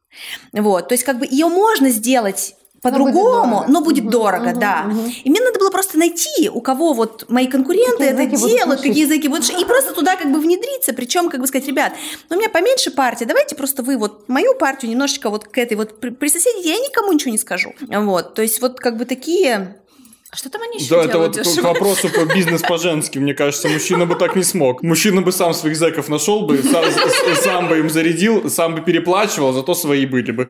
Вот, 0.52 0.88
то 0.88 0.94
есть 0.94 1.05
как 1.05 1.18
бы 1.18 1.26
ее 1.31 1.46
можно 1.48 1.90
сделать 1.90 2.55
по-другому, 2.90 3.64
но 3.68 3.81
будет 3.81 4.05
угу, 4.05 4.11
дорого, 4.11 4.51
угу, 4.51 4.61
да. 4.61 4.87
Угу. 4.88 5.01
И 5.25 5.31
мне 5.31 5.40
надо 5.40 5.59
было 5.59 5.70
просто 5.70 5.99
найти, 5.99 6.49
у 6.49 6.61
кого 6.61 6.92
вот 6.92 7.25
мои 7.29 7.46
конкуренты 7.46 8.14
какие 8.14 8.27
это 8.27 8.49
делают, 8.49 8.81
какие 8.81 9.05
языки 9.05 9.29
будут, 9.29 9.51
и 9.51 9.64
просто 9.64 9.94
туда 9.94 10.16
как 10.16 10.33
бы 10.33 10.38
внедриться, 10.40 10.92
причем 10.92 11.29
как 11.29 11.40
бы 11.40 11.46
сказать, 11.46 11.66
ребят, 11.66 11.92
ну 12.29 12.37
у 12.37 12.38
меня 12.38 12.49
поменьше 12.49 12.90
партии, 12.90 13.25
давайте 13.25 13.55
просто 13.55 13.83
вы 13.83 13.96
вот 13.96 14.29
мою 14.29 14.55
партию 14.55 14.90
немножечко 14.90 15.31
вот 15.31 15.44
к 15.44 15.59
этой 15.59 15.77
вот 15.77 15.99
присоседите, 16.01 16.70
я 16.70 16.79
никому 16.79 17.12
ничего 17.12 17.31
не 17.31 17.38
скажу. 17.38 17.75
Вот, 17.88 18.35
то 18.35 18.42
есть 18.42 18.61
вот 18.61 18.81
как 18.81 18.96
бы 18.96 19.05
такие 19.05 19.77
а 20.31 20.37
что 20.37 20.51
там 20.51 20.62
они 20.62 20.79
еще 20.79 20.91
да, 20.91 21.07
делают? 21.07 21.37
это 21.37 21.49
вот 21.49 21.59
к 21.59 21.62
вопросу 21.62 22.09
по 22.09 22.25
бизнес 22.25 22.62
по-женски, 22.62 23.19
мне 23.19 23.35
кажется, 23.35 23.69
мужчина 23.69 24.07
бы 24.07 24.17
так 24.17 24.37
не 24.37 24.43
смог. 24.43 24.83
Мужчина 24.83 25.23
бы 25.23 25.33
сам 25.33 25.55
своих 25.55 25.77
зэков 25.77 26.09
нашел 26.09 26.47
бы, 26.47 26.59
сам, 26.62 26.85
сам 27.37 27.69
бы 27.69 27.79
им 27.79 27.89
зарядил, 27.89 28.51
сам 28.51 28.75
бы 28.75 28.81
переплачивал, 28.81 29.53
зато 29.53 29.75
свои 29.75 30.07
были 30.07 30.33
бы. 30.33 30.49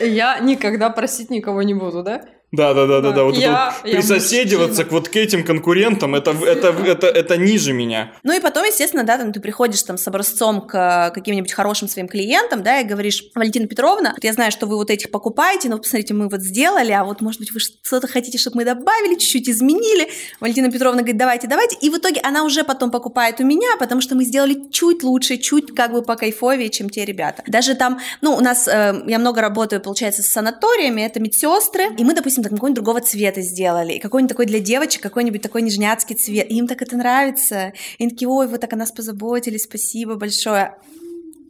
Я 0.00 0.38
никогда 0.38 0.90
просить 0.90 1.30
никого 1.30 1.62
не 1.62 1.74
буду, 1.74 2.02
да? 2.02 2.24
Да, 2.52 2.74
да, 2.74 2.86
да, 2.86 3.00
да, 3.00 3.12
да. 3.12 3.24
Вот 3.24 3.36
я, 3.36 3.68
это 3.68 3.76
вот 3.84 3.92
присоседиваться 3.92 4.84
к 4.84 4.90
вот 4.90 5.08
к 5.08 5.16
этим 5.16 5.44
конкурентам, 5.44 6.16
это, 6.16 6.32
это, 6.32 6.68
это, 6.68 7.06
это 7.06 7.36
ниже 7.36 7.72
меня. 7.72 8.12
Ну 8.24 8.32
и 8.32 8.40
потом, 8.40 8.64
естественно, 8.64 9.04
да, 9.04 9.18
там 9.18 9.32
ты 9.32 9.40
приходишь 9.40 9.82
там 9.84 9.96
с 9.96 10.08
образцом 10.08 10.62
к 10.62 11.12
каким-нибудь 11.14 11.52
хорошим 11.52 11.88
своим 11.88 12.08
клиентам, 12.08 12.62
да, 12.64 12.80
и 12.80 12.84
говоришь, 12.84 13.24
Валентина 13.36 13.68
Петровна, 13.68 14.16
я 14.20 14.32
знаю, 14.32 14.50
что 14.50 14.66
вы 14.66 14.76
вот 14.76 14.90
этих 14.90 15.10
покупаете, 15.12 15.68
но 15.68 15.78
посмотрите, 15.78 16.12
мы 16.14 16.28
вот 16.28 16.40
сделали, 16.40 16.90
а 16.90 17.04
вот, 17.04 17.20
может 17.20 17.38
быть, 17.38 17.52
вы 17.52 17.60
что-то 17.60 18.08
хотите, 18.08 18.36
чтобы 18.36 18.56
мы 18.56 18.64
добавили, 18.64 19.14
чуть-чуть 19.14 19.48
изменили. 19.48 20.08
Валентина 20.40 20.72
Петровна 20.72 21.02
говорит, 21.02 21.18
давайте, 21.18 21.46
давайте. 21.46 21.76
И 21.80 21.88
в 21.88 21.98
итоге 21.98 22.20
она 22.20 22.42
уже 22.42 22.64
потом 22.64 22.90
покупает 22.90 23.40
у 23.40 23.44
меня, 23.44 23.76
потому 23.78 24.00
что 24.00 24.16
мы 24.16 24.24
сделали 24.24 24.56
чуть 24.72 25.04
лучше, 25.04 25.36
чуть 25.36 25.72
как 25.74 25.92
бы 25.92 26.02
по 26.02 26.16
кайфовее, 26.16 26.68
чем 26.68 26.90
те 26.90 27.04
ребята. 27.04 27.44
Даже 27.46 27.74
там, 27.74 28.00
ну, 28.22 28.34
у 28.34 28.40
нас, 28.40 28.66
э, 28.66 29.04
я 29.06 29.18
много 29.20 29.40
работаю, 29.40 29.80
получается, 29.80 30.22
с 30.22 30.26
санаториями, 30.26 31.02
это 31.02 31.20
медсестры, 31.20 31.84
и 31.96 32.04
мы, 32.04 32.14
допустим, 32.14 32.39
допустим, 32.42 32.56
какого-нибудь 32.56 32.82
другого 32.82 33.00
цвета 33.00 33.40
сделали, 33.40 33.94
и 33.94 33.98
какой-нибудь 33.98 34.30
такой 34.30 34.46
для 34.46 34.60
девочек, 34.60 35.02
какой-нибудь 35.02 35.42
такой 35.42 35.62
нежняцкий 35.62 36.16
цвет, 36.16 36.50
и 36.50 36.56
им 36.56 36.66
так 36.66 36.82
это 36.82 36.96
нравится, 36.96 37.72
и 37.98 38.02
они 38.02 38.10
такие, 38.10 38.28
ой, 38.28 38.48
вы 38.48 38.58
так 38.58 38.72
о 38.72 38.76
нас 38.76 38.92
позаботились, 38.92 39.64
спасибо 39.64 40.16
большое, 40.16 40.76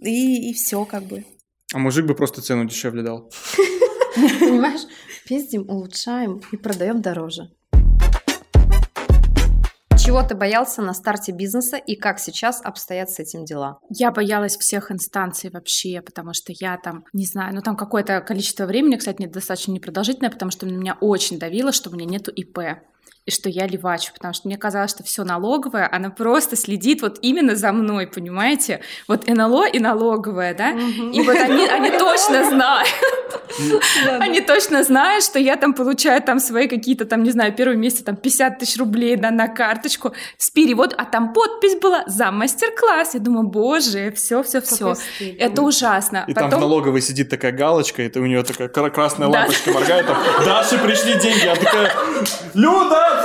и, 0.00 0.50
и 0.50 0.54
все 0.54 0.84
как 0.84 1.04
бы. 1.04 1.24
А 1.72 1.78
мужик 1.78 2.06
бы 2.06 2.14
просто 2.14 2.42
цену 2.42 2.64
дешевле 2.64 3.02
дал. 3.02 3.30
Понимаешь? 4.14 4.82
Пиздим, 5.24 5.68
улучшаем 5.68 6.42
и 6.50 6.56
продаем 6.56 7.00
дороже. 7.00 7.50
Чего 10.02 10.22
ты 10.22 10.34
боялся 10.34 10.80
на 10.80 10.94
старте 10.94 11.30
бизнеса 11.30 11.76
и 11.76 11.94
как 11.94 12.18
сейчас 12.18 12.62
обстоят 12.64 13.10
с 13.10 13.18
этим 13.18 13.44
дела? 13.44 13.80
Я 13.90 14.10
боялась 14.10 14.56
всех 14.56 14.90
инстанций 14.90 15.50
вообще, 15.50 16.00
потому 16.00 16.32
что 16.32 16.54
я 16.58 16.78
там, 16.78 17.04
не 17.12 17.26
знаю, 17.26 17.54
ну 17.54 17.60
там 17.60 17.76
какое-то 17.76 18.22
количество 18.22 18.64
времени, 18.64 18.96
кстати, 18.96 19.26
достаточно 19.26 19.72
непродолжительное, 19.72 20.30
потому 20.30 20.50
что 20.50 20.64
меня 20.64 20.96
очень 21.02 21.38
давило, 21.38 21.70
что 21.70 21.90
у 21.90 21.92
меня 21.92 22.06
нету 22.06 22.30
ИП 22.30 22.80
и 23.30 23.32
что 23.32 23.48
я 23.48 23.66
левачу, 23.66 24.12
потому 24.12 24.34
что 24.34 24.48
мне 24.48 24.58
казалось, 24.58 24.90
что 24.90 25.02
все 25.02 25.24
налоговое, 25.24 25.88
она 25.90 26.10
просто 26.10 26.56
следит 26.56 27.00
вот 27.02 27.18
именно 27.22 27.54
за 27.54 27.72
мной, 27.72 28.06
понимаете? 28.06 28.80
Вот 29.08 29.26
НЛО 29.26 29.68
и 29.68 29.78
налоговая, 29.78 30.54
да? 30.54 30.70
И 30.70 31.22
вот 31.22 31.36
они, 31.36 31.66
они 31.66 31.90
точно 31.98 32.50
знают, 32.50 32.88
они 34.20 34.40
точно 34.40 34.82
знают, 34.82 35.24
что 35.24 35.38
я 35.38 35.56
там 35.56 35.74
получаю 35.74 36.20
там 36.22 36.40
свои 36.40 36.68
какие-то 36.68 37.04
там, 37.04 37.22
не 37.22 37.30
знаю, 37.30 37.54
первые 37.54 37.78
месяцы 37.78 38.04
там 38.04 38.16
50 38.16 38.58
тысяч 38.58 38.78
рублей 38.78 39.16
да, 39.16 39.30
на 39.30 39.48
карточку 39.48 40.12
с 40.36 40.50
перевод, 40.50 40.94
а 40.98 41.04
там 41.04 41.32
подпись 41.32 41.78
была 41.80 42.04
за 42.06 42.30
мастер-класс. 42.30 43.14
Я 43.14 43.20
думаю, 43.20 43.46
боже, 43.46 44.12
все, 44.16 44.42
все, 44.42 44.60
все. 44.60 44.94
Это 45.38 45.62
ужасно. 45.62 46.24
И 46.26 46.34
там 46.34 46.50
в 46.50 46.58
налоговой 46.58 47.00
сидит 47.00 47.30
такая 47.30 47.52
галочка, 47.52 48.02
и 48.02 48.18
у 48.18 48.26
нее 48.26 48.42
такая 48.42 48.68
красная 48.90 49.28
лампочка 49.28 49.70
моргает, 49.70 50.06
там, 50.06 50.18
Даше 50.44 50.78
пришли 50.78 51.14
деньги, 51.14 51.44
я 51.44 51.54
такая, 51.54 51.92
Люда, 52.54 53.19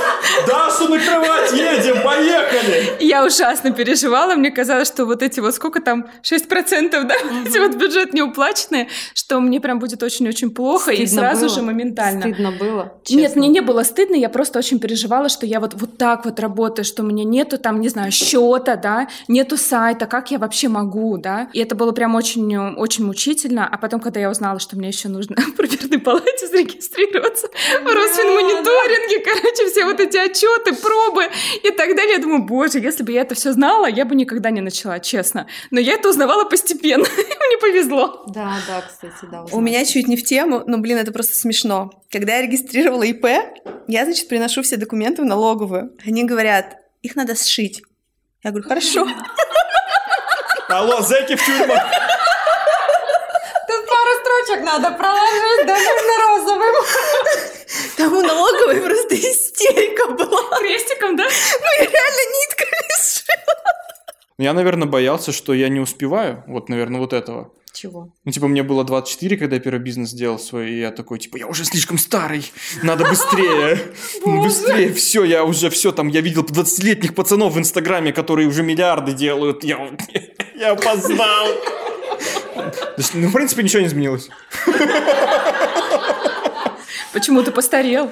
Дашу 0.46 0.88
накрывать 0.88 1.52
едем, 1.52 2.02
поехали! 2.02 2.96
Я 3.00 3.24
ужасно 3.24 3.70
переживала, 3.70 4.34
мне 4.34 4.50
казалось, 4.50 4.88
что 4.88 5.04
вот 5.06 5.22
эти 5.22 5.40
вот 5.40 5.54
сколько 5.54 5.80
там, 5.80 6.08
6%, 6.22 6.90
да, 7.04 7.14
эти 7.46 7.58
вот 7.58 7.74
бюджет 7.74 8.12
неуплаченные, 8.12 8.88
что 9.14 9.40
мне 9.40 9.60
прям 9.60 9.78
будет 9.78 10.02
очень-очень 10.02 10.50
плохо, 10.50 10.92
и 10.92 11.06
сразу 11.06 11.48
же 11.48 11.62
моментально. 11.62 12.22
Стыдно 12.22 12.52
было? 12.52 12.92
Нет, 13.08 13.36
мне 13.36 13.48
не 13.48 13.60
было 13.60 13.82
стыдно, 13.82 14.14
я 14.14 14.28
просто 14.28 14.58
очень 14.58 14.78
переживала, 14.78 15.28
что 15.28 15.46
я 15.46 15.60
вот, 15.60 15.74
вот 15.74 15.98
так 15.98 16.24
вот 16.24 16.40
работаю, 16.40 16.84
что 16.84 17.02
у 17.02 17.06
меня 17.06 17.24
нету 17.24 17.58
там, 17.58 17.80
не 17.80 17.88
знаю, 17.88 18.12
счета, 18.12 18.76
да, 18.76 19.08
нету 19.28 19.56
сайта, 19.56 20.06
как 20.06 20.30
я 20.30 20.38
вообще 20.38 20.68
могу, 20.68 21.16
да, 21.18 21.48
и 21.52 21.60
это 21.60 21.74
было 21.74 21.92
прям 21.92 22.14
очень, 22.14 22.56
очень 22.56 23.04
мучительно, 23.04 23.68
а 23.70 23.78
потом, 23.78 24.00
когда 24.00 24.20
я 24.20 24.30
узнала, 24.30 24.58
что 24.58 24.76
мне 24.76 24.88
еще 24.88 25.08
нужно 25.08 25.36
в 25.40 25.54
проверной 25.54 25.98
палате 25.98 26.46
зарегистрироваться 26.46 27.48
в 27.48 27.86
Росфинмониторинге, 27.86 29.20
короче, 29.20 29.68
все 29.76 29.84
вот 29.84 30.00
эти 30.00 30.16
отчеты, 30.16 30.74
пробы 30.74 31.28
и 31.62 31.70
так 31.70 31.94
далее. 31.94 32.14
Я 32.14 32.18
думаю, 32.18 32.44
боже, 32.44 32.78
если 32.78 33.02
бы 33.02 33.12
я 33.12 33.20
это 33.20 33.34
все 33.34 33.52
знала, 33.52 33.84
я 33.84 34.06
бы 34.06 34.14
никогда 34.14 34.48
не 34.48 34.62
начала, 34.62 35.00
честно. 35.00 35.46
Но 35.70 35.78
я 35.78 35.94
это 35.94 36.08
узнавала 36.08 36.44
постепенно. 36.44 37.04
Мне 37.16 37.58
повезло. 37.60 38.24
Да, 38.28 38.56
да, 38.66 38.80
кстати, 38.80 39.30
да. 39.30 39.44
У 39.52 39.60
меня 39.60 39.84
чуть 39.84 40.08
не 40.08 40.16
в 40.16 40.24
тему, 40.24 40.62
но, 40.66 40.78
блин, 40.78 40.96
это 40.96 41.12
просто 41.12 41.34
смешно. 41.34 41.90
Когда 42.10 42.36
я 42.36 42.42
регистрировала 42.42 43.02
ИП, 43.02 43.26
я, 43.86 44.04
значит, 44.06 44.28
приношу 44.28 44.62
все 44.62 44.78
документы 44.78 45.20
в 45.20 45.26
налоговую. 45.26 45.94
Они 46.06 46.24
говорят, 46.24 46.78
их 47.02 47.14
надо 47.14 47.34
сшить. 47.34 47.82
Я 48.42 48.52
говорю, 48.52 48.66
хорошо. 48.66 49.06
Алло, 50.68 51.02
зэки 51.02 51.36
в 51.36 51.44
тюрьмах. 51.44 51.82
Тут 53.66 53.86
пару 53.86 54.10
строчек 54.22 54.64
надо 54.64 54.90
проложить, 54.92 55.66
да, 55.66 55.74
нужно 55.74 56.26
розовым. 56.28 57.55
Там 57.96 58.12
у 58.12 58.22
налоговой 58.22 58.80
просто 58.80 59.14
истерика 59.14 60.08
была. 60.12 60.58
Крестиком, 60.58 61.16
да? 61.16 61.24
Ну, 61.24 61.84
я 61.84 61.90
реально 61.90 62.22
нитками 62.38 63.02
сшила. 63.02 63.56
Я, 64.38 64.52
наверное, 64.52 64.86
боялся, 64.86 65.32
что 65.32 65.54
я 65.54 65.68
не 65.68 65.80
успеваю. 65.80 66.44
Вот, 66.46 66.68
наверное, 66.68 67.00
вот 67.00 67.12
этого. 67.12 67.50
Чего? 67.76 68.08
Ну, 68.24 68.32
типа, 68.32 68.48
мне 68.48 68.62
было 68.62 68.84
24, 68.84 69.36
когда 69.36 69.56
я 69.56 69.60
первый 69.60 69.80
бизнес 69.80 70.12
делал 70.12 70.38
свой, 70.38 70.70
и 70.70 70.80
я 70.80 70.90
такой, 70.90 71.18
типа, 71.18 71.36
я 71.36 71.46
уже 71.46 71.66
слишком 71.66 71.98
старый, 71.98 72.50
надо 72.82 73.04
быстрее, 73.04 73.78
быстрее, 74.24 74.94
все, 74.94 75.24
я 75.24 75.44
уже 75.44 75.68
все 75.68 75.92
там, 75.92 76.08
я 76.08 76.22
видел 76.22 76.42
20-летних 76.42 77.14
пацанов 77.14 77.52
в 77.52 77.58
Инстаграме, 77.58 78.14
которые 78.14 78.48
уже 78.48 78.62
миллиарды 78.62 79.12
делают, 79.12 79.62
я, 79.62 79.90
я 80.54 80.72
опоздал. 80.72 81.48
Ну, 83.12 83.28
в 83.28 83.32
принципе, 83.32 83.62
ничего 83.62 83.80
не 83.80 83.88
изменилось. 83.88 84.30
Почему 87.16 87.42
ты 87.42 87.50
постарел? 87.50 88.10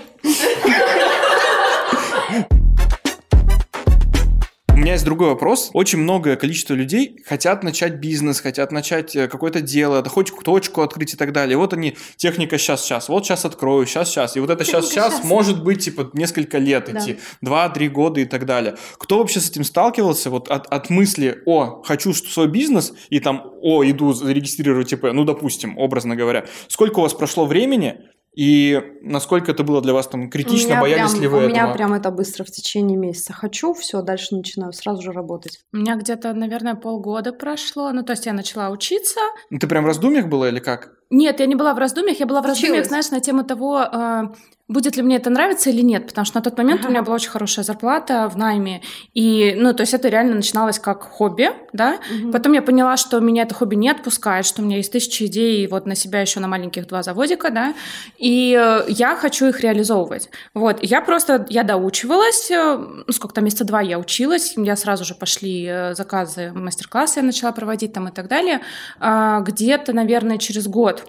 У 4.70 4.76
меня 4.76 4.92
есть 4.92 5.04
другой 5.04 5.28
вопрос. 5.28 5.68
Очень 5.74 5.98
многое 5.98 6.36
количество 6.36 6.72
людей 6.72 7.22
хотят 7.26 7.62
начать 7.62 7.96
бизнес, 8.00 8.40
хотят 8.40 8.72
начать 8.72 9.14
э, 9.14 9.28
какое-то 9.28 9.60
дело, 9.60 10.00
да 10.00 10.08
хоть 10.08 10.32
точку 10.42 10.80
открыть 10.80 11.12
и 11.12 11.16
так 11.18 11.32
далее. 11.32 11.58
Вот 11.58 11.74
они, 11.74 11.98
техника 12.16 12.56
сейчас-сейчас, 12.56 13.10
вот 13.10 13.26
сейчас 13.26 13.44
открою, 13.44 13.84
сейчас-сейчас. 13.84 14.36
И 14.36 14.40
вот 14.40 14.48
это 14.48 14.64
сейчас-сейчас 14.64 15.22
может 15.22 15.62
быть 15.62 15.84
типа 15.84 16.08
несколько 16.14 16.56
лет 16.56 16.88
да. 16.90 16.98
идти, 16.98 17.18
два-три 17.42 17.90
года 17.90 18.20
и 18.20 18.24
так 18.24 18.46
далее. 18.46 18.76
Кто 18.96 19.18
вообще 19.18 19.40
с 19.40 19.50
этим 19.50 19.64
сталкивался? 19.64 20.30
Вот 20.30 20.48
от, 20.48 20.66
от 20.68 20.88
мысли, 20.88 21.42
о, 21.44 21.82
хочу 21.82 22.14
свой 22.14 22.48
бизнес, 22.48 22.94
и 23.10 23.20
там, 23.20 23.52
о, 23.60 23.84
иду 23.84 24.14
зарегистрировать 24.14 24.88
ТП, 24.88 25.12
ну, 25.12 25.24
допустим, 25.24 25.76
образно 25.76 26.16
говоря. 26.16 26.46
Сколько 26.68 27.00
у 27.00 27.02
вас 27.02 27.12
прошло 27.12 27.44
времени, 27.44 28.00
и 28.34 28.82
насколько 29.02 29.52
это 29.52 29.62
было 29.62 29.80
для 29.80 29.92
вас 29.92 30.08
там 30.08 30.28
критично? 30.28 30.80
Боялись 30.80 31.12
прям, 31.12 31.22
ли 31.22 31.28
вы 31.28 31.36
У 31.36 31.40
этого? 31.42 31.50
меня 31.50 31.72
прям 31.72 31.94
это 31.94 32.10
быстро 32.10 32.44
в 32.44 32.50
течение 32.50 32.96
месяца. 32.96 33.32
Хочу, 33.32 33.74
все, 33.74 34.02
дальше 34.02 34.34
начинаю 34.34 34.72
сразу 34.72 35.02
же 35.02 35.12
работать. 35.12 35.60
У 35.72 35.76
меня 35.76 35.96
где-то, 35.96 36.32
наверное, 36.34 36.74
полгода 36.74 37.32
прошло. 37.32 37.92
Ну, 37.92 38.02
то 38.02 38.12
есть 38.12 38.26
я 38.26 38.32
начала 38.32 38.70
учиться. 38.70 39.20
Ну, 39.50 39.58
ты 39.58 39.66
прям 39.66 39.84
в 39.84 39.86
раздумьях 39.86 40.26
была 40.26 40.48
или 40.48 40.58
как? 40.58 40.94
Нет, 41.14 41.38
я 41.38 41.46
не 41.46 41.54
была 41.54 41.74
в 41.74 41.78
раздумьях. 41.78 42.18
Я 42.18 42.26
была 42.26 42.42
в 42.42 42.46
раздумьях, 42.46 42.86
знаешь, 42.86 43.10
на 43.10 43.20
тему 43.20 43.44
того, 43.44 43.80
э, 43.80 44.22
будет 44.66 44.96
ли 44.96 45.02
мне 45.02 45.16
это 45.16 45.28
нравиться 45.28 45.68
или 45.68 45.82
нет, 45.82 46.06
потому 46.06 46.24
что 46.24 46.38
на 46.38 46.42
тот 46.42 46.56
момент 46.56 46.80
ага. 46.80 46.88
у 46.88 46.90
меня 46.90 47.02
была 47.02 47.16
очень 47.16 47.28
хорошая 47.28 47.64
зарплата 47.64 48.30
в 48.30 48.38
найме, 48.38 48.80
и, 49.12 49.54
ну, 49.58 49.74
то 49.74 49.82
есть 49.82 49.92
это 49.92 50.08
реально 50.08 50.36
начиналось 50.36 50.78
как 50.78 51.02
хобби, 51.02 51.50
да, 51.74 51.98
угу. 52.10 52.32
потом 52.32 52.54
я 52.54 52.62
поняла, 52.62 52.96
что 52.96 53.20
меня 53.20 53.42
это 53.42 53.54
хобби 53.54 53.74
не 53.74 53.90
отпускает, 53.90 54.46
что 54.46 54.62
у 54.62 54.64
меня 54.64 54.78
есть 54.78 54.90
тысячи 54.90 55.24
идей 55.24 55.66
вот 55.66 55.84
на 55.84 55.94
себя 55.94 56.22
еще 56.22 56.40
на 56.40 56.48
маленьких 56.48 56.86
два 56.86 57.02
заводика, 57.02 57.50
да, 57.50 57.74
и 58.16 58.58
э, 58.58 58.84
я 58.88 59.16
хочу 59.16 59.46
их 59.46 59.60
реализовывать, 59.60 60.30
вот, 60.54 60.78
я 60.80 61.02
просто, 61.02 61.44
я 61.50 61.62
доучивалась, 61.62 62.50
э, 62.50 62.76
ну, 63.06 63.12
сколько 63.12 63.34
там, 63.34 63.44
месяца 63.44 63.64
два 63.64 63.82
я 63.82 63.98
училась, 63.98 64.54
я 64.56 64.76
сразу 64.76 65.04
же 65.04 65.14
пошли 65.14 65.66
э, 65.68 65.94
заказы, 65.94 66.52
мастер-классы 66.54 67.20
я 67.20 67.22
начала 67.22 67.52
проводить 67.52 67.92
там 67.92 68.08
и 68.08 68.12
так 68.12 68.28
далее, 68.28 68.62
а, 68.98 69.40
где-то, 69.40 69.92
наверное, 69.92 70.38
через 70.38 70.66
год 70.68 71.03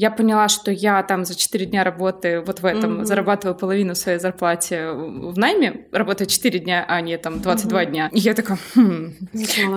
я 0.00 0.10
поняла, 0.10 0.48
что 0.48 0.70
я 0.70 1.02
там 1.02 1.26
за 1.26 1.36
4 1.36 1.66
дня 1.66 1.84
работы 1.84 2.40
вот 2.40 2.60
в 2.60 2.64
этом, 2.64 3.00
mm-hmm. 3.00 3.04
зарабатываю 3.04 3.54
половину 3.54 3.94
своей 3.94 4.18
зарплаты 4.18 4.92
в 4.92 5.36
найме, 5.36 5.86
работаю 5.92 6.26
4 6.26 6.58
дня, 6.58 6.86
а 6.88 7.02
не 7.02 7.18
там 7.18 7.42
22 7.42 7.82
mm-hmm. 7.82 7.86
дня. 7.86 8.08
И 8.10 8.18
я 8.18 8.32
такая, 8.32 8.58
хм, 8.74 9.12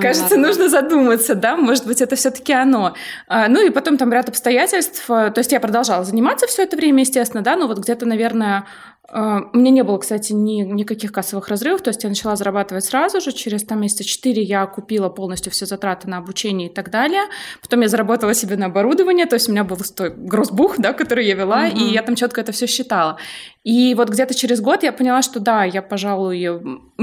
кажется, 0.02 0.38
нужно 0.38 0.70
задуматься, 0.70 1.36
да, 1.36 1.58
может 1.58 1.86
быть, 1.86 2.02
это 2.02 2.16
все 2.16 2.32
таки 2.32 2.54
оно. 2.54 2.94
А, 3.28 3.50
ну 3.50 3.68
и 3.68 3.70
потом 3.70 3.98
там 3.98 4.14
ряд 4.14 4.30
обстоятельств, 4.30 5.10
э, 5.10 5.30
то 5.30 5.40
есть 5.40 5.52
я 5.52 5.60
продолжала 5.60 6.06
заниматься 6.06 6.48
все 6.48 6.64
это 6.64 6.78
время, 6.78 7.02
естественно, 7.02 7.44
да, 7.44 7.58
но 7.58 7.68
вот 7.68 7.80
где-то, 7.80 8.06
наверное, 8.06 8.66
у 9.12 9.58
меня 9.58 9.72
не 9.72 9.84
было, 9.84 9.98
кстати, 9.98 10.32
ни, 10.32 10.62
никаких 10.62 11.12
кассовых 11.12 11.50
разрывов, 11.50 11.82
то 11.82 11.90
есть 11.90 12.04
я 12.04 12.10
начала 12.10 12.36
зарабатывать 12.38 12.86
сразу 12.86 13.20
же, 13.20 13.34
через 13.34 13.64
там 13.64 13.82
месяца 13.82 14.04
четыре 14.06 14.42
я 14.42 14.66
купила 14.66 15.10
полностью 15.10 15.52
все 15.52 15.66
затраты 15.66 16.08
на 16.08 16.18
обучение 16.18 16.70
и 16.70 16.74
так 16.74 16.90
далее, 16.90 17.24
потом 17.62 17.82
я 17.82 17.90
заработала 17.90 18.34
себе 18.34 18.56
на 18.56 18.68
оборудование, 18.68 19.26
то 19.26 19.36
есть 19.36 19.50
у 19.50 19.52
меня 19.52 19.66
был 19.66 19.78
гроссбух, 20.00 20.78
да, 20.78 20.94
который 20.94 21.28
я 21.28 21.36
вела, 21.36 21.68
угу. 21.68 21.78
и 21.78 21.94
я 21.94 22.02
там 22.02 22.16
четко 22.16 22.40
это 22.40 22.54
все 22.54 22.66
считала. 22.66 23.18
И 23.64 23.94
вот 23.96 24.10
где-то 24.10 24.34
через 24.34 24.62
год 24.62 24.84
я 24.84 24.92
поняла, 24.92 25.22
что 25.22 25.40
да, 25.40 25.64
я, 25.64 25.82
пожалуй, 25.82 26.38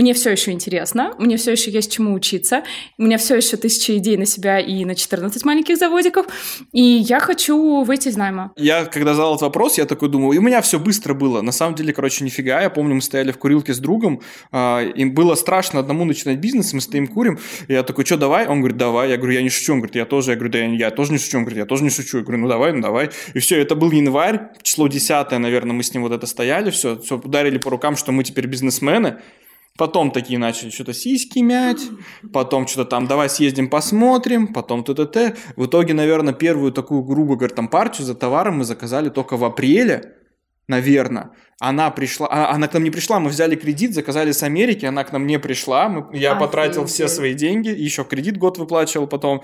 мне 0.00 0.14
все 0.14 0.30
еще 0.30 0.50
интересно, 0.52 1.14
мне 1.18 1.36
все 1.36 1.52
еще 1.52 1.70
есть 1.70 1.92
чему 1.92 2.14
учиться, 2.14 2.62
у 2.96 3.02
меня 3.02 3.18
все 3.18 3.36
еще 3.36 3.56
тысяча 3.56 3.96
идей 3.98 4.16
на 4.16 4.24
себя 4.24 4.58
и 4.58 4.84
на 4.86 4.94
14 4.94 5.44
маленьких 5.44 5.76
заводиков, 5.76 6.26
и 6.72 6.80
я 6.82 7.20
хочу 7.20 7.82
выйти 7.82 8.08
из 8.08 8.16
найма. 8.16 8.52
Я, 8.56 8.86
когда 8.86 9.12
задал 9.12 9.32
этот 9.34 9.42
вопрос, 9.42 9.76
я 9.78 9.84
такой 9.84 10.08
думаю, 10.08 10.32
и 10.32 10.38
у 10.38 10.42
меня 10.42 10.62
все 10.62 10.78
быстро 10.78 11.12
было. 11.12 11.42
На 11.42 11.52
самом 11.52 11.74
деле, 11.74 11.92
короче, 11.92 12.24
нифига. 12.24 12.62
Я 12.62 12.70
помню, 12.70 12.94
мы 12.94 13.02
стояли 13.02 13.30
в 13.30 13.38
курилке 13.38 13.74
с 13.74 13.78
другом, 13.78 14.22
э, 14.52 14.90
им 14.94 15.14
было 15.14 15.34
страшно 15.34 15.80
одному 15.80 16.04
начинать 16.04 16.38
бизнес, 16.38 16.72
мы 16.72 16.80
стоим 16.80 17.06
курим, 17.06 17.38
и 17.68 17.72
я 17.74 17.82
такой, 17.82 18.06
что, 18.06 18.16
давай? 18.16 18.46
Он 18.46 18.60
говорит, 18.60 18.78
давай. 18.78 19.10
Я 19.10 19.16
говорю, 19.16 19.34
я 19.34 19.42
не 19.42 19.50
шучу. 19.50 19.72
Он 19.72 19.80
говорит, 19.80 19.96
я 19.96 20.06
тоже. 20.06 20.30
Я 20.30 20.36
говорю, 20.36 20.52
да 20.52 20.58
я, 20.58 20.66
я 20.66 20.90
тоже 20.90 21.12
не 21.12 21.18
шучу. 21.18 21.36
Он 21.36 21.44
говорит, 21.44 21.58
я 21.58 21.66
тоже 21.66 21.84
не 21.84 21.90
шучу. 21.90 22.18
Я 22.18 22.24
говорю, 22.24 22.42
ну 22.42 22.48
давай, 22.48 22.72
ну 22.72 22.80
давай. 22.80 23.10
И 23.34 23.38
все, 23.38 23.60
это 23.60 23.74
был 23.74 23.90
январь, 23.90 24.48
число 24.62 24.88
10, 24.88 25.30
наверное, 25.32 25.72
мы 25.72 25.82
с 25.82 25.92
ним 25.92 26.02
вот 26.02 26.12
это 26.12 26.26
стояли, 26.26 26.70
все, 26.70 26.98
все 26.98 27.16
ударили 27.16 27.58
по 27.58 27.70
рукам, 27.70 27.96
что 27.96 28.12
мы 28.12 28.24
теперь 28.24 28.46
бизнесмены. 28.46 29.18
Потом 29.78 30.10
такие 30.10 30.38
начали 30.38 30.70
что-то 30.70 30.92
сиськи 30.92 31.38
мять, 31.38 31.80
потом 32.32 32.66
что-то 32.66 32.90
там, 32.90 33.06
давай 33.06 33.30
съездим 33.30 33.70
посмотрим, 33.70 34.52
потом 34.52 34.84
т-т-т. 34.84 35.36
В 35.56 35.66
итоге, 35.66 35.94
наверное, 35.94 36.34
первую 36.34 36.72
такую, 36.72 37.02
грубо 37.02 37.36
говоря, 37.36 37.54
там 37.54 37.68
партию 37.68 38.06
за 38.06 38.14
товаром 38.14 38.58
мы 38.58 38.64
заказали 38.64 39.08
только 39.08 39.36
в 39.36 39.44
апреле, 39.44 40.16
наверное. 40.68 41.30
Она 41.58 41.90
пришла, 41.90 42.26
а, 42.30 42.54
она 42.54 42.68
к 42.68 42.74
нам 42.74 42.84
не 42.84 42.90
пришла, 42.90 43.20
мы 43.20 43.30
взяли 43.30 43.54
кредит, 43.54 43.94
заказали 43.94 44.32
с 44.32 44.42
Америки, 44.42 44.86
она 44.86 45.04
к 45.04 45.12
нам 45.12 45.26
не 45.26 45.38
пришла, 45.38 45.88
мы, 45.88 46.00
я 46.16 46.32
Офигеть. 46.32 46.38
потратил 46.38 46.86
все 46.86 47.08
свои 47.08 47.34
деньги, 47.34 47.68
еще 47.68 48.04
кредит 48.04 48.38
год 48.38 48.58
выплачивал 48.58 49.06
потом. 49.06 49.42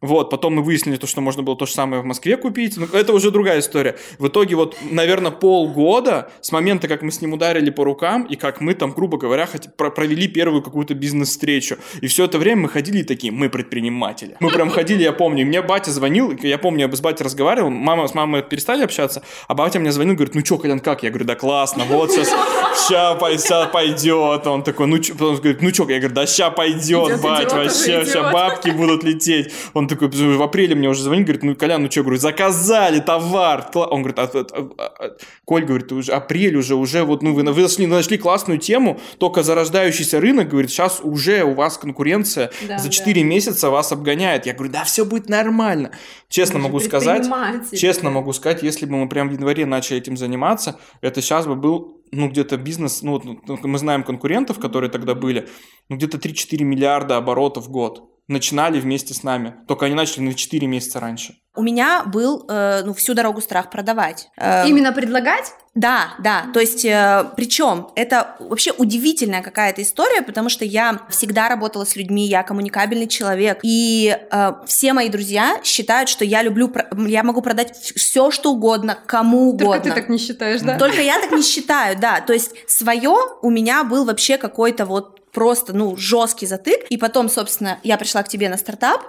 Вот, 0.00 0.30
потом 0.30 0.56
мы 0.56 0.62
выяснили 0.62 0.96
то, 0.96 1.06
что 1.06 1.20
можно 1.20 1.42
было 1.42 1.56
то 1.56 1.66
же 1.66 1.72
самое 1.72 2.02
в 2.02 2.04
Москве 2.04 2.36
купить. 2.36 2.76
Но 2.76 2.86
это 2.92 3.12
уже 3.12 3.30
другая 3.30 3.60
история. 3.60 3.96
В 4.18 4.28
итоге 4.28 4.56
вот, 4.56 4.76
наверное, 4.90 5.30
полгода 5.30 6.30
с 6.40 6.52
момента, 6.52 6.88
как 6.88 7.02
мы 7.02 7.10
с 7.10 7.20
ним 7.20 7.32
ударили 7.32 7.70
по 7.70 7.84
рукам, 7.84 8.24
и 8.24 8.36
как 8.36 8.60
мы 8.60 8.74
там, 8.74 8.92
грубо 8.92 9.18
говоря, 9.18 9.48
провели 9.76 10.28
первую 10.28 10.62
какую-то 10.62 10.94
бизнес-встречу. 10.94 11.76
И 12.00 12.06
все 12.06 12.24
это 12.24 12.38
время 12.38 12.62
мы 12.62 12.68
ходили 12.68 13.02
такие, 13.02 13.32
мы 13.32 13.48
предприниматели. 13.48 14.36
Мы 14.40 14.50
прям 14.50 14.70
ходили, 14.70 15.02
я 15.02 15.12
помню, 15.12 15.46
мне 15.46 15.62
батя 15.62 15.90
звонил, 15.90 16.36
я 16.42 16.58
помню, 16.58 16.88
я 16.88 16.96
с 16.96 17.00
батей 17.00 17.24
разговаривал, 17.24 17.70
мама 17.70 18.06
с 18.06 18.14
мамой 18.14 18.42
перестали 18.42 18.84
общаться, 18.84 19.22
а 19.48 19.54
батя 19.54 19.80
мне 19.80 19.92
звонил, 19.92 20.14
говорит, 20.14 20.34
ну 20.34 20.44
что, 20.44 20.58
Колян, 20.58 20.80
как? 20.80 21.02
Я 21.02 21.10
говорю, 21.10 21.26
да 21.26 21.34
классно, 21.34 21.84
вот 21.84 22.12
сейчас, 22.12 22.32
сейчас 22.76 23.68
пойдет. 23.70 24.46
Он 24.46 24.62
такой, 24.62 24.86
ну 24.86 25.02
что, 25.02 25.30
он 25.30 25.36
говорит, 25.36 25.62
ну 25.62 25.70
что, 25.70 25.88
я 25.88 25.98
говорю, 25.98 26.14
да 26.14 26.26
ща 26.26 26.50
пойдет, 26.50 27.20
бать, 27.20 27.52
вообще, 27.52 28.04
сейчас 28.04 28.32
бабки 28.32 28.70
будут 28.70 29.04
лететь. 29.04 29.52
Он 29.72 29.88
такой, 29.88 30.08
в 30.08 30.42
апреле 30.42 30.74
мне 30.74 30.88
уже 30.88 31.02
звонит, 31.02 31.24
говорит, 31.24 31.42
ну, 31.42 31.54
Колян, 31.56 31.82
ну 31.82 31.90
что, 31.90 32.02
говорю, 32.02 32.18
заказали 32.18 33.00
товар. 33.00 33.70
Он 33.74 34.02
говорит, 34.02 34.18
а, 34.18 34.30
а, 34.32 34.68
а, 34.78 34.92
а, 34.98 35.16
Коль, 35.44 35.64
говорит, 35.64 35.92
уже 35.92 36.12
апрель 36.12 36.56
уже, 36.56 36.74
уже 36.74 37.04
вот, 37.04 37.22
ну, 37.22 37.34
вы, 37.34 37.42
вы 37.42 37.62
нашли, 37.62 37.86
нашли 37.86 38.18
классную 38.18 38.58
тему, 38.58 39.00
только 39.18 39.42
зарождающийся 39.42 40.20
рынок, 40.20 40.48
говорит, 40.48 40.70
сейчас 40.70 41.00
уже 41.02 41.44
у 41.44 41.54
вас 41.54 41.78
конкуренция 41.78 42.50
да, 42.66 42.78
за 42.78 42.90
4 42.90 43.20
да. 43.20 43.26
месяца 43.26 43.70
вас 43.70 43.92
обгоняет. 43.92 44.46
Я 44.46 44.54
говорю, 44.54 44.72
да, 44.72 44.84
все 44.84 45.04
будет 45.04 45.28
нормально. 45.28 45.90
Честно 46.28 46.58
могу 46.58 46.80
сказать, 46.80 47.26
честно 47.72 48.10
могу 48.10 48.32
сказать, 48.32 48.62
если 48.62 48.86
бы 48.86 48.96
мы 48.96 49.08
прям 49.08 49.28
в 49.28 49.32
январе 49.32 49.66
начали 49.66 49.98
этим 49.98 50.16
заниматься, 50.16 50.78
это 51.00 51.22
сейчас 51.22 51.46
бы 51.46 51.54
был 51.54 52.03
ну, 52.14 52.28
где-то 52.28 52.56
бизнес, 52.56 53.02
ну, 53.02 53.20
ну 53.22 53.58
мы 53.62 53.78
знаем 53.78 54.02
конкурентов, 54.02 54.58
которые 54.58 54.90
тогда 54.90 55.14
были, 55.14 55.48
ну, 55.88 55.96
где-то 55.96 56.18
3-4 56.18 56.62
миллиарда 56.64 57.16
оборотов 57.16 57.66
в 57.66 57.70
год 57.70 58.10
начинали 58.28 58.80
вместе 58.80 59.14
с 59.14 59.22
нами. 59.22 59.54
Только 59.68 59.86
они 59.86 59.94
начали 59.94 60.22
на 60.22 60.34
4 60.34 60.66
месяца 60.66 61.00
раньше. 61.00 61.34
У 61.56 61.62
меня 61.62 62.02
был 62.04 62.44
э, 62.48 62.82
ну, 62.84 62.94
всю 62.94 63.14
дорогу 63.14 63.40
страх 63.40 63.70
продавать. 63.70 64.28
Э, 64.36 64.66
Именно 64.66 64.92
предлагать? 64.92 65.52
Да, 65.74 66.14
да. 66.18 66.46
То 66.52 66.60
есть, 66.60 66.84
э, 66.84 67.24
причем 67.36 67.88
это 67.94 68.36
вообще 68.38 68.72
удивительная 68.72 69.42
какая-то 69.42 69.82
история, 69.82 70.22
потому 70.22 70.48
что 70.48 70.64
я 70.64 71.00
всегда 71.10 71.48
работала 71.48 71.84
с 71.84 71.96
людьми, 71.96 72.26
я 72.26 72.42
коммуникабельный 72.42 73.08
человек, 73.08 73.58
и 73.62 74.16
э, 74.30 74.52
все 74.66 74.92
мои 74.92 75.08
друзья 75.08 75.60
считают, 75.64 76.08
что 76.08 76.24
я 76.24 76.42
люблю, 76.42 76.72
я 77.06 77.22
могу 77.22 77.40
продать 77.40 77.76
все, 77.76 78.30
что 78.30 78.52
угодно, 78.52 78.98
кому 79.06 79.50
угодно. 79.50 79.74
Только 79.74 79.88
ты 79.88 79.92
так 79.92 80.08
не 80.08 80.18
считаешь, 80.18 80.60
да? 80.60 80.78
Только 80.78 81.02
я 81.02 81.20
так 81.20 81.32
не 81.32 81.42
считаю, 81.42 81.98
да. 81.98 82.20
То 82.20 82.32
есть 82.32 82.52
свое 82.68 83.16
у 83.42 83.50
меня 83.50 83.84
был 83.84 84.04
вообще 84.04 84.38
какой-то 84.38 84.86
вот 84.86 85.23
просто, 85.34 85.72
ну, 85.72 85.96
жесткий 85.96 86.46
затык. 86.46 86.86
И 86.88 86.96
потом, 86.96 87.28
собственно, 87.28 87.78
я 87.82 87.98
пришла 87.98 88.22
к 88.22 88.28
тебе 88.28 88.48
на 88.48 88.56
стартап, 88.56 89.02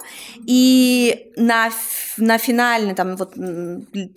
и 0.46 1.32
на, 1.36 1.70
на 2.16 2.38
финальный, 2.38 2.94
там, 2.94 3.16
вот, 3.16 3.34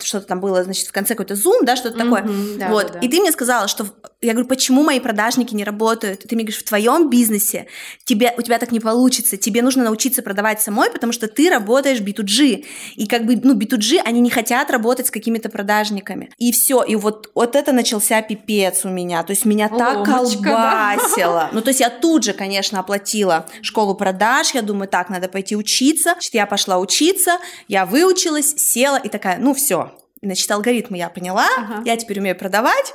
что-то 0.02 0.26
там 0.26 0.40
было, 0.40 0.64
значит, 0.64 0.88
в 0.88 0.92
конце 0.92 1.14
какой-то 1.14 1.36
зум, 1.36 1.64
да, 1.64 1.76
что-то 1.76 1.96
mm-hmm, 1.96 2.02
такое. 2.02 2.22
Да, 2.58 2.68
вот. 2.68 2.86
Да, 2.88 2.92
да. 2.94 2.98
И 3.00 3.08
ты 3.08 3.20
мне 3.20 3.32
сказала, 3.32 3.68
что... 3.68 3.86
Я 4.20 4.32
говорю, 4.32 4.48
почему 4.48 4.82
мои 4.82 5.00
продажники 5.00 5.54
не 5.54 5.64
работают? 5.64 6.24
И 6.24 6.28
ты 6.28 6.34
мне 6.34 6.44
говоришь, 6.44 6.60
в 6.60 6.64
твоем 6.64 7.08
бизнесе 7.08 7.68
тебе, 8.04 8.34
у 8.36 8.42
тебя 8.42 8.58
так 8.58 8.70
не 8.70 8.80
получится. 8.80 9.38
Тебе 9.38 9.62
нужно 9.62 9.84
научиться 9.84 10.22
продавать 10.22 10.60
самой, 10.60 10.90
потому 10.90 11.12
что 11.12 11.26
ты 11.26 11.48
работаешь 11.48 12.00
B2G. 12.00 12.66
И 12.96 13.06
как 13.06 13.24
бы, 13.24 13.40
ну, 13.42 13.54
B2G, 13.54 14.00
они 14.04 14.20
не 14.20 14.28
хотят 14.28 14.70
работать 14.70 15.06
с 15.06 15.10
какими-то 15.10 15.48
продажниками. 15.48 16.30
И 16.36 16.52
все. 16.52 16.82
И 16.82 16.96
вот, 16.96 17.30
вот 17.34 17.56
это 17.56 17.72
начался 17.72 18.20
пипец 18.20 18.84
у 18.84 18.88
меня. 18.88 19.22
То 19.22 19.30
есть 19.30 19.46
меня 19.46 19.66
О, 19.66 19.78
так 19.78 20.04
колбасило. 20.04 21.48
Да. 21.48 21.50
Ну, 21.52 21.62
то 21.62 21.68
есть 21.68 21.80
я 21.80 21.88
тут 22.00 22.24
же, 22.24 22.32
конечно, 22.32 22.80
оплатила 22.80 23.46
школу 23.62 23.94
продаж. 23.94 24.54
Я 24.54 24.62
думаю, 24.62 24.88
так, 24.88 25.10
надо 25.10 25.28
пойти 25.28 25.56
учиться. 25.56 26.12
Значит, 26.12 26.34
я 26.34 26.46
пошла 26.46 26.78
учиться, 26.78 27.38
я 27.68 27.86
выучилась, 27.86 28.54
села 28.56 28.96
и 28.96 29.08
такая, 29.08 29.38
ну 29.38 29.54
все. 29.54 29.92
Значит, 30.22 30.50
алгоритмы 30.50 30.98
я 30.98 31.08
поняла, 31.08 31.48
ага. 31.56 31.82
я 31.84 31.96
теперь 31.96 32.20
умею 32.20 32.36
продавать, 32.36 32.94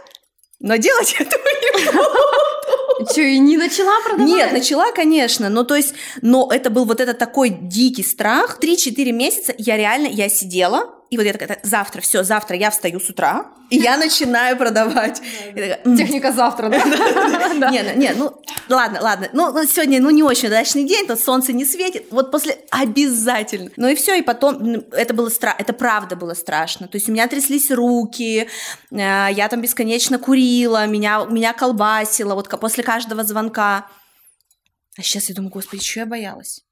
но 0.59 0.75
делать 0.75 1.15
этого 1.19 1.43
не 1.61 1.91
буду. 1.91 3.11
Что, 3.11 3.21
и 3.21 3.39
не 3.39 3.57
начала 3.57 4.01
продавать? 4.03 4.27
Нет, 4.27 4.51
начала, 4.51 4.91
конечно, 4.91 5.49
но 5.49 5.63
то 5.63 5.75
есть, 5.75 5.95
но 6.21 6.49
это 6.51 6.69
был 6.69 6.85
вот 6.85 7.01
этот 7.01 7.17
такой 7.17 7.49
дикий 7.49 8.03
страх. 8.03 8.59
3-4 8.61 9.11
месяца 9.11 9.53
я 9.57 9.75
реально, 9.75 10.07
я 10.07 10.29
сидела, 10.29 10.95
и 11.09 11.17
вот 11.17 11.23
я 11.23 11.33
такая, 11.33 11.59
завтра, 11.63 12.01
все, 12.01 12.23
завтра 12.23 12.55
я 12.55 12.71
встаю 12.71 12.99
с 12.99 13.09
утра, 13.09 13.45
и 13.69 13.77
я 13.77 13.97
начинаю 13.97 14.57
продавать. 14.57 15.21
Техника 15.97 16.31
завтра, 16.31 16.69
да? 16.69 16.79
Не, 17.71 17.95
не, 17.95 18.13
ну, 18.13 18.41
ладно, 18.69 18.99
ладно. 19.01 19.29
Ну, 19.33 19.51
ну, 19.51 19.65
сегодня, 19.65 20.01
ну, 20.01 20.09
не 20.09 20.23
очень 20.23 20.47
удачный 20.47 20.83
день, 20.83 21.07
то 21.07 21.15
солнце 21.15 21.53
не 21.53 21.65
светит. 21.65 22.07
Вот 22.11 22.31
после 22.31 22.57
обязательно. 22.69 23.71
Ну 23.77 23.87
и 23.87 23.95
все, 23.95 24.15
и 24.15 24.21
потом 24.21 24.83
это 24.91 25.13
было 25.13 25.29
страшно, 25.29 25.61
это 25.61 25.73
правда 25.73 26.15
было 26.15 26.33
страшно. 26.33 26.87
То 26.87 26.97
есть 26.97 27.09
у 27.09 27.11
меня 27.11 27.27
тряслись 27.27 27.71
руки, 27.71 28.47
э, 28.91 29.27
я 29.31 29.47
там 29.49 29.61
бесконечно 29.61 30.19
курила, 30.19 30.85
меня, 30.85 31.25
меня 31.25 31.53
колбасило 31.53 32.35
вот 32.35 32.49
после 32.59 32.83
каждого 32.83 33.23
звонка. 33.23 33.87
А 34.97 35.01
сейчас 35.01 35.29
я 35.29 35.35
думаю, 35.35 35.51
господи, 35.51 35.83
что 35.83 36.01
я 36.01 36.05
боялась? 36.05 36.64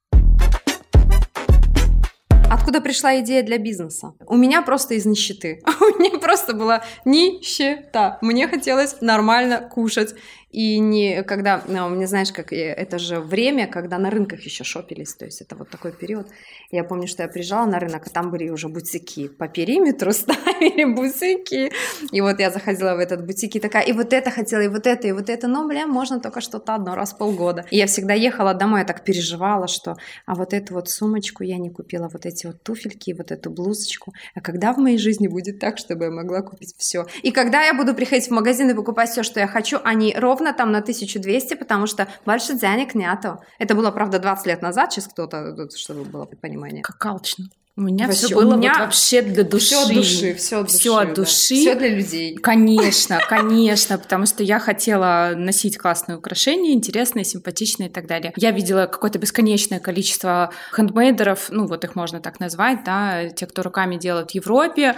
Откуда 2.50 2.80
пришла 2.80 3.20
идея 3.20 3.42
для 3.42 3.58
бизнеса? 3.58 4.14
У 4.26 4.36
меня 4.36 4.62
просто 4.62 4.94
из 4.94 5.06
нищеты. 5.06 5.62
У 5.80 6.00
меня 6.00 6.18
просто 6.18 6.54
была 6.54 6.82
нищета. 7.04 8.18
Мне 8.20 8.48
хотелось 8.48 8.96
нормально 9.00 9.60
кушать. 9.60 10.14
И 10.54 10.78
не 10.78 11.24
когда, 11.24 11.62
ну, 11.66 11.88
мне 11.88 12.06
знаешь, 12.06 12.30
как 12.30 12.52
это 12.52 13.00
же 13.00 13.18
время, 13.18 13.66
когда 13.66 13.98
на 13.98 14.08
рынках 14.08 14.40
еще 14.42 14.62
шопились, 14.62 15.12
то 15.14 15.24
есть 15.24 15.40
это 15.40 15.56
вот 15.56 15.68
такой 15.68 15.90
период. 15.90 16.28
Я 16.70 16.84
помню, 16.84 17.08
что 17.08 17.24
я 17.24 17.28
приезжала 17.28 17.66
на 17.66 17.80
рынок, 17.80 18.06
а 18.06 18.10
там 18.10 18.30
были 18.30 18.48
уже 18.50 18.68
бутики 18.68 19.26
по 19.26 19.48
периметру 19.48 20.12
ставили 20.12 20.84
бутики. 20.84 21.72
И 22.12 22.20
вот 22.20 22.38
я 22.38 22.50
заходила 22.50 22.94
в 22.94 23.00
этот 23.00 23.26
бутик 23.26 23.56
и 23.56 23.60
такая, 23.60 23.82
и 23.82 23.92
вот 23.92 24.12
это 24.12 24.30
хотела, 24.30 24.60
и 24.60 24.68
вот 24.68 24.86
это, 24.86 25.08
и 25.08 25.12
вот 25.12 25.28
это, 25.28 25.48
но, 25.48 25.66
бля, 25.66 25.88
можно 25.88 26.20
только 26.20 26.40
что-то 26.40 26.76
одно 26.76 26.94
раз 26.94 27.14
в 27.14 27.18
полгода. 27.18 27.64
И 27.72 27.76
я 27.76 27.86
всегда 27.86 28.14
ехала 28.14 28.54
домой, 28.54 28.80
я 28.80 28.86
так 28.86 29.02
переживала, 29.02 29.66
что, 29.66 29.96
а 30.24 30.36
вот 30.36 30.52
эту 30.52 30.74
вот 30.74 30.88
сумочку 30.88 31.42
я 31.42 31.58
не 31.58 31.70
купила, 31.70 32.08
вот 32.12 32.26
эти 32.26 32.46
вот 32.46 32.62
туфельки, 32.62 33.12
вот 33.12 33.32
эту 33.32 33.50
блузочку. 33.50 34.12
А 34.36 34.40
когда 34.40 34.72
в 34.72 34.78
моей 34.78 34.98
жизни 34.98 35.26
будет 35.26 35.58
так, 35.58 35.78
чтобы 35.78 36.04
я 36.04 36.10
могла 36.12 36.42
купить 36.42 36.76
все? 36.78 37.06
И 37.24 37.32
когда 37.32 37.64
я 37.64 37.74
буду 37.74 37.92
приходить 37.92 38.28
в 38.28 38.30
магазин 38.30 38.70
и 38.70 38.74
покупать 38.74 39.10
все, 39.10 39.24
что 39.24 39.40
я 39.40 39.48
хочу, 39.48 39.78
они 39.82 40.14
ровно 40.16 40.43
ровно 40.44 40.56
там 40.56 40.72
на 40.72 40.78
1200, 40.78 41.54
потому 41.54 41.86
что 41.86 42.06
больше 42.26 42.54
денег 42.54 42.94
нету. 42.94 43.38
Это 43.58 43.74
было, 43.74 43.90
правда, 43.90 44.18
20 44.18 44.46
лет 44.46 44.62
назад, 44.62 44.92
сейчас 44.92 45.08
кто-то, 45.08 45.68
чтобы 45.76 46.04
было 46.04 46.26
понимание. 46.26 46.82
Как 46.82 47.04
алчно. 47.06 47.46
У 47.76 47.80
меня 47.80 48.08
все 48.08 48.32
было 48.32 48.54
меня... 48.54 48.70
вот 48.70 48.78
вообще 48.82 49.20
для 49.22 49.42
души. 49.42 49.66
Все 49.66 49.82
от 49.82 49.94
души, 49.94 50.34
все 50.34 50.60
от 50.60 50.66
души. 50.66 50.78
Все 50.78 50.96
от 50.96 51.14
души. 51.14 51.54
Да. 51.54 51.60
Все 51.60 51.74
для 51.74 51.88
людей. 51.88 52.34
Конечно, 52.36 53.18
конечно, 53.28 53.98
потому 53.98 54.26
что 54.26 54.44
я 54.44 54.60
хотела 54.60 55.32
носить 55.34 55.76
классные 55.76 56.18
украшения, 56.18 56.72
интересные, 56.72 57.24
симпатичные 57.24 57.88
и 57.88 57.92
так 57.92 58.06
далее. 58.06 58.32
Я 58.36 58.52
видела 58.52 58.86
какое-то 58.86 59.18
бесконечное 59.18 59.80
количество 59.80 60.52
хендмейдеров, 60.72 61.48
ну 61.50 61.66
вот 61.66 61.82
их 61.82 61.96
можно 61.96 62.20
так 62.20 62.38
назвать, 62.38 62.84
да, 62.84 63.28
те, 63.30 63.46
кто 63.46 63.62
руками 63.62 63.96
делают 63.96 64.30
в 64.30 64.34
Европе, 64.36 64.94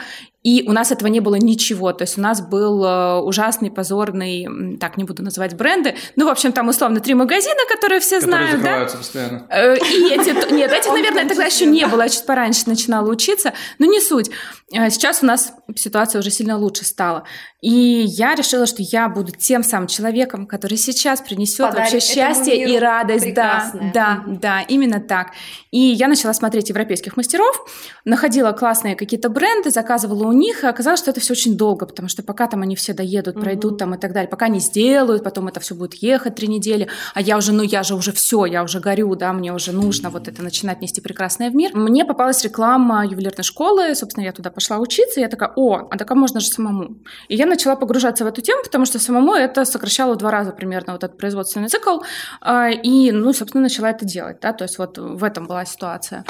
и 0.47 0.63
у 0.65 0.73
нас 0.73 0.93
этого 0.93 1.09
не 1.09 1.19
было 1.19 1.35
ничего. 1.35 1.93
То 1.93 2.03
есть 2.03 2.19
у 2.19 2.21
нас 2.21 2.41
был 2.41 2.85
э, 2.85 3.21
ужасный, 3.21 3.69
позорный, 3.69 4.77
так, 4.79 4.97
не 4.97 5.03
буду 5.03 5.25
называть 5.25 5.57
бренды, 5.57 5.97
ну, 6.15 6.27
в 6.27 6.29
общем, 6.29 6.53
там 6.53 6.69
условно 6.69 7.01
три 7.01 7.15
магазина, 7.15 7.63
которые 7.69 7.99
все 7.99 8.21
которые 8.21 8.57
знают. 8.57 8.63
да? 8.63 8.97
постоянно. 8.97 9.47
Э, 9.51 9.77
и 9.77 10.13
эти, 10.13 10.53
нет, 10.53 10.71
этих, 10.71 10.93
наверное, 10.93 11.27
тогда 11.27 11.47
еще 11.47 11.67
не 11.67 11.85
было. 11.89 12.03
Я 12.03 12.09
чуть 12.09 12.27
пораньше 12.27 12.66
начинала 12.67 13.11
учиться, 13.11 13.53
но 13.79 13.87
не 13.87 14.01
суть. 14.01 14.31
Э, 14.73 14.91
сейчас 14.91 15.23
у 15.23 15.27
нас 15.27 15.53
ситуация 15.77 16.21
уже 16.21 16.31
сильно 16.31 16.59
лучше 16.59 16.85
стала. 16.85 17.25
И 17.63 18.05
я 18.07 18.35
решила, 18.35 18.67
что 18.67 18.83
я 18.83 19.09
буду 19.09 19.33
тем 19.33 19.63
самым 19.63 19.89
человеком, 19.89 20.47
который 20.47 20.77
сейчас 20.77 21.21
принесет 21.21 21.75
вообще 21.75 22.01
счастье 22.01 22.57
и 22.57 22.79
радость. 22.79 23.35
Да, 23.35 23.73
да, 23.95 24.23
да, 24.27 24.61
именно 24.63 25.01
так. 25.01 25.33
И 25.71 25.79
я 25.79 26.09
начала 26.09 26.33
смотреть 26.33 26.69
европейских 26.69 27.17
мастеров, 27.17 27.67
находила 28.05 28.53
классные 28.53 28.95
какие-то 28.95 29.29
бренды, 29.29 29.71
заказывала 29.71 30.27
у 30.27 30.33
них, 30.33 30.65
и 30.65 30.67
оказалось, 30.67 31.01
что 31.01 31.11
это 31.11 31.21
все 31.21 31.33
очень 31.33 31.57
долго, 31.57 31.87
потому 31.87 32.09
что 32.09 32.23
пока 32.23 32.47
там 32.47 32.63
они 32.63 32.77
все 32.77 32.93
доедут, 32.93 33.41
пройдут 33.41 33.73
угу. 33.73 33.79
там 33.79 33.95
и 33.95 33.99
так 33.99 34.13
далее, 34.13 34.29
пока 34.29 34.49
не 34.49 34.61
сделают, 34.61 35.25
потом 35.25 35.49
это 35.49 35.61
все 35.61 35.75
будет 35.75 35.95
ехать 35.95 36.35
три 36.35 36.49
недели, 36.49 36.89
а 37.15 37.21
я 37.21 37.37
уже, 37.37 37.53
ну 37.53 37.63
я 37.63 37.83
же 37.83 37.95
уже 37.95 38.13
все, 38.13 38.45
я 38.45 38.63
уже 38.63 38.81
горю, 38.81 39.15
да, 39.17 39.33
мне 39.33 39.53
уже 39.53 39.73
нужно 39.73 40.11
вот 40.11 40.29
это 40.29 40.43
начинать 40.43 40.81
нести 40.81 41.01
прекрасное 41.01 41.51
в 41.51 41.55
мир. 41.55 41.75
Мне 41.75 42.05
попалась 42.05 42.45
реклама 42.45 42.56
ювелирной 42.57 43.45
школы, 43.45 43.95
собственно, 43.95 44.25
я 44.25 44.33
туда 44.33 44.51
пошла 44.51 44.79
учиться, 44.79 45.21
и 45.21 45.23
я 45.23 45.29
такая, 45.29 45.53
о, 45.57 45.89
а 45.91 45.97
так 45.97 46.11
а 46.11 46.15
можно 46.15 46.41
же 46.41 46.49
самому. 46.49 46.97
И 47.29 47.37
я 47.37 47.47
начала 47.47 47.77
погружаться 47.77 48.25
в 48.25 48.27
эту 48.27 48.41
тему, 48.41 48.63
потому 48.65 48.85
что 48.87 48.99
самому 48.99 49.35
это 49.35 49.65
сокращало 49.65 50.17
два 50.17 50.31
раза 50.31 50.53
примерно 50.53 50.93
вот 50.93 51.05
этот 51.05 51.19
производственный 51.19 51.69
цикл, 51.69 52.01
а, 52.41 52.71
и, 52.71 53.13
ну, 53.13 53.33
собственно, 53.33 53.63
начала 53.63 53.91
это 53.91 54.05
делать, 54.05 54.39
да, 54.41 54.53
то 54.53 54.65
есть 54.65 54.79
вот 54.79 54.99
в 54.99 55.25
этом 55.25 55.47
была 55.47 55.65
ситуация. 55.65 56.25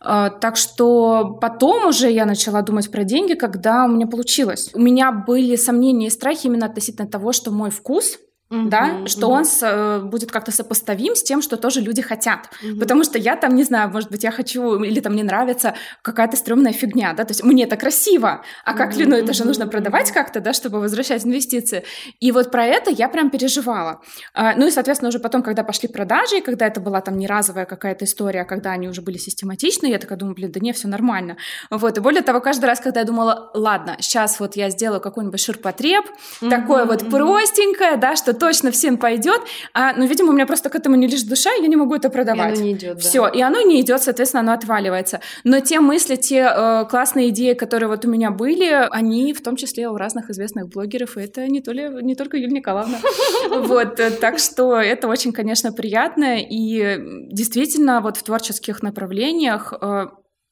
А, 0.00 0.30
так 0.30 0.56
что 0.56 1.38
потом 1.40 1.86
уже 1.86 2.10
я 2.10 2.26
начала 2.26 2.62
думать 2.62 2.90
про 2.90 3.04
деньги, 3.04 3.34
когда 3.34 3.84
у 3.84 3.88
меня 3.88 4.06
получилось. 4.06 4.70
У 4.74 4.80
меня 4.80 5.12
были 5.12 5.56
сомнения 5.56 6.08
и 6.08 6.10
страхи 6.10 6.46
именно 6.46 6.66
относительно 6.66 7.08
того, 7.08 7.32
что 7.32 7.50
мой 7.50 7.70
вкус– 7.70 8.18
Uh-huh, 8.52 8.68
да, 8.68 9.06
что 9.06 9.28
он 9.28 9.46
с, 9.46 9.62
э, 9.62 10.00
будет 10.00 10.30
как-то 10.30 10.52
сопоставим 10.52 11.14
с 11.14 11.22
тем, 11.22 11.40
что 11.40 11.56
тоже 11.56 11.80
люди 11.80 12.02
хотят. 12.02 12.50
Uh-huh. 12.62 12.78
Потому 12.78 13.02
что 13.02 13.16
я 13.16 13.34
там, 13.36 13.56
не 13.56 13.64
знаю, 13.64 13.88
может 13.88 14.10
быть, 14.10 14.24
я 14.24 14.30
хочу, 14.30 14.82
или 14.82 15.00
там 15.00 15.14
мне 15.14 15.24
нравится 15.24 15.74
какая-то 16.02 16.36
стрёмная 16.36 16.74
фигня, 16.74 17.14
да, 17.14 17.24
то 17.24 17.30
есть 17.30 17.42
мне 17.42 17.64
это 17.64 17.78
красиво, 17.78 18.42
а 18.66 18.74
как, 18.74 18.92
uh-huh. 18.92 19.06
ну, 19.08 19.16
это 19.16 19.32
же 19.32 19.46
нужно 19.46 19.66
продавать 19.66 20.12
как-то, 20.12 20.40
да, 20.40 20.52
чтобы 20.52 20.80
возвращать 20.80 21.24
инвестиции. 21.24 21.84
И 22.20 22.30
вот 22.30 22.50
про 22.50 22.66
это 22.66 22.90
я 22.90 23.08
прям 23.08 23.30
переживала. 23.30 24.02
А, 24.34 24.54
ну 24.54 24.66
и, 24.66 24.70
соответственно, 24.70 25.08
уже 25.08 25.18
потом, 25.18 25.42
когда 25.42 25.64
пошли 25.64 25.88
продажи, 25.88 26.38
и 26.38 26.40
когда 26.42 26.66
это 26.66 26.78
была 26.82 27.00
там 27.00 27.16
не 27.16 27.26
разовая 27.26 27.64
какая-то 27.64 28.04
история, 28.04 28.42
а 28.42 28.44
когда 28.44 28.72
они 28.72 28.86
уже 28.86 29.00
были 29.00 29.16
систематичны, 29.16 29.86
я 29.86 29.98
такая 29.98 30.18
думаю, 30.18 30.34
блин, 30.34 30.52
да 30.52 30.60
не, 30.60 30.74
все 30.74 30.88
нормально. 30.88 31.38
Вот, 31.70 31.96
и 31.96 32.00
более 32.02 32.22
того, 32.22 32.40
каждый 32.40 32.66
раз, 32.66 32.80
когда 32.80 33.00
я 33.00 33.06
думала, 33.06 33.50
ладно, 33.54 33.96
сейчас 34.00 34.40
вот 34.40 34.56
я 34.56 34.68
сделаю 34.68 35.00
какой-нибудь 35.00 35.40
ширпотреб, 35.40 36.04
такое 36.50 36.84
вот 36.84 37.08
простенькое, 37.08 37.96
да, 37.96 38.14
что 38.14 38.41
точно 38.42 38.72
всем 38.72 38.96
пойдет, 38.96 39.40
а, 39.72 39.92
ну, 39.92 40.04
видимо, 40.04 40.30
у 40.30 40.32
меня 40.32 40.46
просто 40.46 40.68
к 40.68 40.74
этому 40.74 40.96
не 40.96 41.06
лишь 41.06 41.22
душа, 41.22 41.50
я 41.60 41.68
не 41.68 41.76
могу 41.76 41.94
это 41.94 42.10
продавать. 42.10 42.58
И 42.58 42.60
оно 42.60 42.64
не 42.64 42.72
идет, 42.72 42.94
да. 42.94 43.00
Все, 43.00 43.28
и 43.28 43.40
оно 43.40 43.60
не 43.60 43.80
идет, 43.80 44.02
соответственно, 44.02 44.40
оно 44.40 44.52
отваливается. 44.52 45.20
Но 45.44 45.60
те 45.60 45.78
мысли, 45.78 46.16
те 46.16 46.50
э, 46.52 46.84
классные 46.90 47.28
идеи, 47.28 47.54
которые 47.54 47.88
вот 47.88 48.04
у 48.04 48.10
меня 48.10 48.32
были, 48.32 48.88
они 48.90 49.32
в 49.32 49.42
том 49.42 49.54
числе 49.54 49.88
у 49.88 49.96
разных 49.96 50.28
известных 50.30 50.68
блогеров, 50.68 51.16
и 51.16 51.20
это 51.20 51.46
не, 51.46 51.60
то 51.60 51.70
ли, 51.70 51.88
не 52.02 52.16
только 52.16 52.36
Юлия 52.36 52.54
Николаевна. 52.54 52.98
Вот, 53.52 54.00
э, 54.00 54.10
так 54.10 54.40
что 54.40 54.76
это 54.76 55.06
очень, 55.06 55.32
конечно, 55.32 55.72
приятно, 55.72 56.38
и 56.40 56.98
действительно 57.30 58.00
вот 58.00 58.16
в 58.16 58.24
творческих 58.24 58.82
направлениях 58.82 59.72
э, 59.80 60.06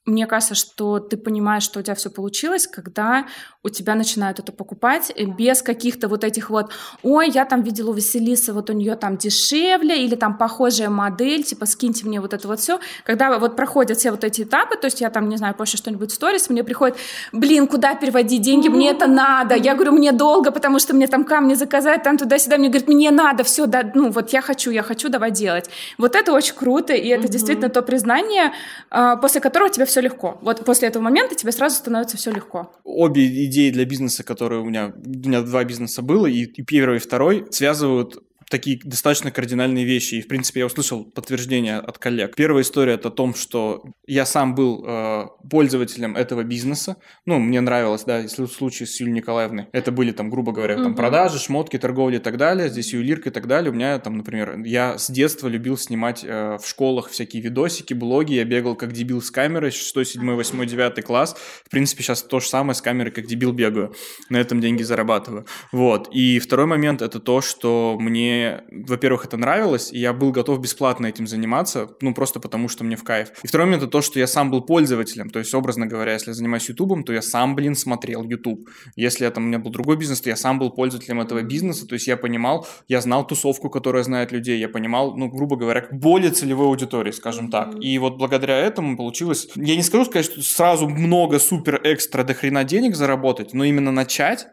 мне 0.05 0.25
кажется, 0.25 0.55
что 0.55 0.99
ты 0.99 1.15
понимаешь, 1.15 1.61
что 1.61 1.79
у 1.79 1.83
тебя 1.83 1.93
все 1.93 2.09
получилось, 2.09 2.65
когда 2.65 3.27
у 3.61 3.69
тебя 3.69 3.93
начинают 3.93 4.39
это 4.39 4.51
покупать 4.51 5.11
э, 5.15 5.25
без 5.25 5.61
каких-то 5.61 6.07
вот 6.07 6.23
этих 6.23 6.49
вот, 6.49 6.71
ой, 7.03 7.29
я 7.29 7.45
там 7.45 7.61
видела 7.61 7.91
у 7.91 7.93
Василисы, 7.93 8.51
вот 8.51 8.71
у 8.71 8.73
нее 8.73 8.95
там 8.95 9.17
дешевле, 9.17 10.03
или 10.03 10.15
там 10.15 10.39
похожая 10.39 10.89
модель, 10.89 11.43
типа 11.43 11.67
скиньте 11.67 12.07
мне 12.07 12.19
вот 12.19 12.33
это 12.33 12.47
вот 12.47 12.59
все. 12.59 12.79
Когда 13.05 13.37
вот 13.37 13.55
проходят 13.55 13.99
все 13.99 14.09
вот 14.09 14.23
эти 14.23 14.41
этапы, 14.41 14.75
то 14.75 14.85
есть 14.85 15.01
я 15.01 15.11
там, 15.11 15.29
не 15.29 15.37
знаю, 15.37 15.53
позже 15.53 15.77
что-нибудь 15.77 16.11
в 16.11 16.15
сторис, 16.15 16.49
мне 16.49 16.63
приходит, 16.63 16.97
блин, 17.31 17.67
куда 17.67 17.93
переводить 17.93 18.41
деньги, 18.41 18.69
мне 18.69 18.89
это 18.89 19.05
надо. 19.05 19.53
Я 19.53 19.75
говорю, 19.75 19.91
мне 19.91 20.11
долго, 20.11 20.51
потому 20.51 20.79
что 20.79 20.95
мне 20.95 21.05
там 21.05 21.25
камни 21.25 21.53
заказать, 21.53 22.01
там 22.01 22.17
туда-сюда. 22.17 22.57
Мне 22.57 22.69
говорят, 22.69 22.87
мне 22.87 23.11
надо, 23.11 23.43
все, 23.43 23.67
да, 23.67 23.83
ну 23.93 24.09
вот 24.09 24.33
я 24.33 24.41
хочу, 24.41 24.71
я 24.71 24.81
хочу, 24.81 25.09
давай 25.09 25.29
делать. 25.29 25.69
Вот 25.99 26.15
это 26.15 26.33
очень 26.33 26.55
круто, 26.55 26.93
и 26.93 27.07
это 27.09 27.27
действительно 27.27 27.69
то 27.69 27.83
признание, 27.83 28.51
а, 28.89 29.15
после 29.17 29.41
которого 29.41 29.69
тебе 29.69 29.85
все 29.91 30.01
легко. 30.01 30.39
Вот 30.41 30.65
после 30.65 30.87
этого 30.87 31.03
момента 31.03 31.35
тебе 31.35 31.51
сразу 31.51 31.75
становится 31.75 32.17
все 32.17 32.31
легко. 32.31 32.73
Обе 32.83 33.45
идеи 33.45 33.69
для 33.69 33.85
бизнеса, 33.85 34.23
которые 34.23 34.61
у 34.61 34.65
меня, 34.65 34.93
у 34.95 35.27
меня 35.27 35.41
два 35.41 35.63
бизнеса 35.63 36.01
было, 36.01 36.25
и, 36.25 36.43
и 36.43 36.63
первый, 36.63 36.97
и 36.97 36.99
второй, 36.99 37.45
связывают 37.51 38.23
такие 38.51 38.79
достаточно 38.83 39.31
кардинальные 39.31 39.85
вещи. 39.85 40.15
И, 40.15 40.21
в 40.21 40.27
принципе, 40.27 40.59
я 40.59 40.65
услышал 40.67 41.05
подтверждение 41.05 41.77
от 41.77 41.97
коллег. 41.97 42.35
Первая 42.35 42.63
история– 42.63 42.93
это 42.95 43.07
о 43.07 43.11
том, 43.11 43.33
что 43.33 43.83
я 44.05 44.25
сам 44.25 44.53
был 44.53 44.85
э, 44.85 45.25
пользователем 45.49 46.15
этого 46.15 46.43
бизнеса. 46.43 46.97
Ну, 47.25 47.39
мне 47.39 47.61
нравилось, 47.61 48.03
да, 48.03 48.19
если 48.19 48.43
в 48.43 48.51
случае 48.51 48.87
с 48.87 48.99
Юлией 48.99 49.17
Николаевной. 49.17 49.67
Это 49.71 49.91
были, 49.91 50.11
там, 50.11 50.29
грубо 50.29 50.51
говоря, 50.51 50.75
там, 50.75 50.95
продажи, 50.95 51.39
шмотки, 51.39 51.77
торговля 51.77 52.17
и 52.17 52.21
так 52.21 52.37
далее. 52.37 52.69
Здесь 52.69 52.93
ювелирка 52.93 53.29
и 53.29 53.31
так 53.31 53.47
далее. 53.47 53.71
У 53.71 53.73
меня, 53.73 53.97
там, 53.99 54.17
например, 54.17 54.59
я 54.63 54.97
с 54.97 55.09
детства 55.09 55.47
любил 55.47 55.77
снимать 55.77 56.23
э, 56.23 56.57
в 56.61 56.67
школах 56.67 57.09
всякие 57.09 57.41
видосики, 57.41 57.93
блоги. 57.93 58.33
Я 58.33 58.43
бегал 58.43 58.75
как 58.75 58.91
дебил 58.91 59.21
с 59.21 59.31
камерой, 59.31 59.71
6, 59.71 60.05
7, 60.05 60.35
8, 60.35 60.65
9 60.65 61.05
класс. 61.05 61.35
В 61.65 61.69
принципе, 61.69 62.03
сейчас 62.03 62.21
то 62.21 62.39
же 62.39 62.47
самое 62.47 62.75
с 62.75 62.81
камерой, 62.81 63.11
как 63.11 63.25
дебил 63.25 63.53
бегаю. 63.53 63.95
На 64.29 64.37
этом 64.37 64.59
деньги 64.59 64.83
зарабатываю. 64.83 65.45
Вот. 65.71 66.09
И 66.11 66.39
второй 66.39 66.65
момент– 66.65 67.01
это 67.01 67.19
то, 67.19 67.41
что 67.41 67.97
мне 67.99 68.40
во-первых, 68.71 69.25
это 69.25 69.37
нравилось, 69.37 69.91
и 69.91 69.99
я 69.99 70.13
был 70.13 70.31
готов 70.31 70.59
бесплатно 70.59 71.07
этим 71.07 71.27
заниматься, 71.27 71.89
ну, 72.01 72.13
просто 72.13 72.39
потому 72.39 72.67
что 72.67 72.83
мне 72.83 72.95
в 72.95 73.03
кайф. 73.03 73.31
И 73.43 73.47
второй 73.47 73.65
момент 73.65 73.83
это 73.83 73.91
то, 73.91 74.01
что 74.01 74.19
я 74.19 74.27
сам 74.27 74.51
был 74.51 74.61
пользователем, 74.61 75.29
то 75.29 75.39
есть, 75.39 75.53
образно 75.53 75.87
говоря, 75.87 76.13
если 76.13 76.31
я 76.31 76.33
занимаюсь 76.33 76.69
ютубом, 76.69 77.03
то 77.03 77.13
я 77.13 77.21
сам, 77.21 77.55
блин, 77.55 77.75
смотрел 77.75 78.23
ютуб. 78.23 78.69
Если 78.95 79.27
это 79.27 79.39
у 79.39 79.43
меня 79.43 79.59
был 79.59 79.71
другой 79.71 79.97
бизнес, 79.97 80.21
то 80.21 80.29
я 80.29 80.35
сам 80.35 80.59
был 80.59 80.71
пользователем 80.71 81.21
этого 81.21 81.41
бизнеса, 81.41 81.87
то 81.87 81.93
есть 81.93 82.07
я 82.07 82.17
понимал, 82.17 82.67
я 82.87 83.01
знал 83.01 83.25
тусовку, 83.25 83.69
которая 83.69 84.03
знает 84.03 84.31
людей, 84.31 84.59
я 84.59 84.69
понимал, 84.69 85.15
ну, 85.15 85.29
грубо 85.29 85.55
говоря, 85.55 85.87
более 85.91 86.31
целевой 86.31 86.67
аудитории, 86.67 87.11
скажем 87.11 87.49
так. 87.49 87.75
И 87.81 87.97
вот 87.97 88.17
благодаря 88.17 88.57
этому 88.57 88.97
получилось, 88.97 89.49
я 89.55 89.75
не 89.75 89.83
скажу 89.83 90.05
сказать, 90.05 90.25
что 90.25 90.41
сразу 90.41 90.87
много 90.87 91.39
супер 91.39 91.81
экстра 91.83 92.23
до 92.23 92.33
хрена 92.33 92.63
денег 92.63 92.95
заработать, 92.95 93.53
но 93.53 93.63
именно 93.63 93.91
начать, 93.91 94.47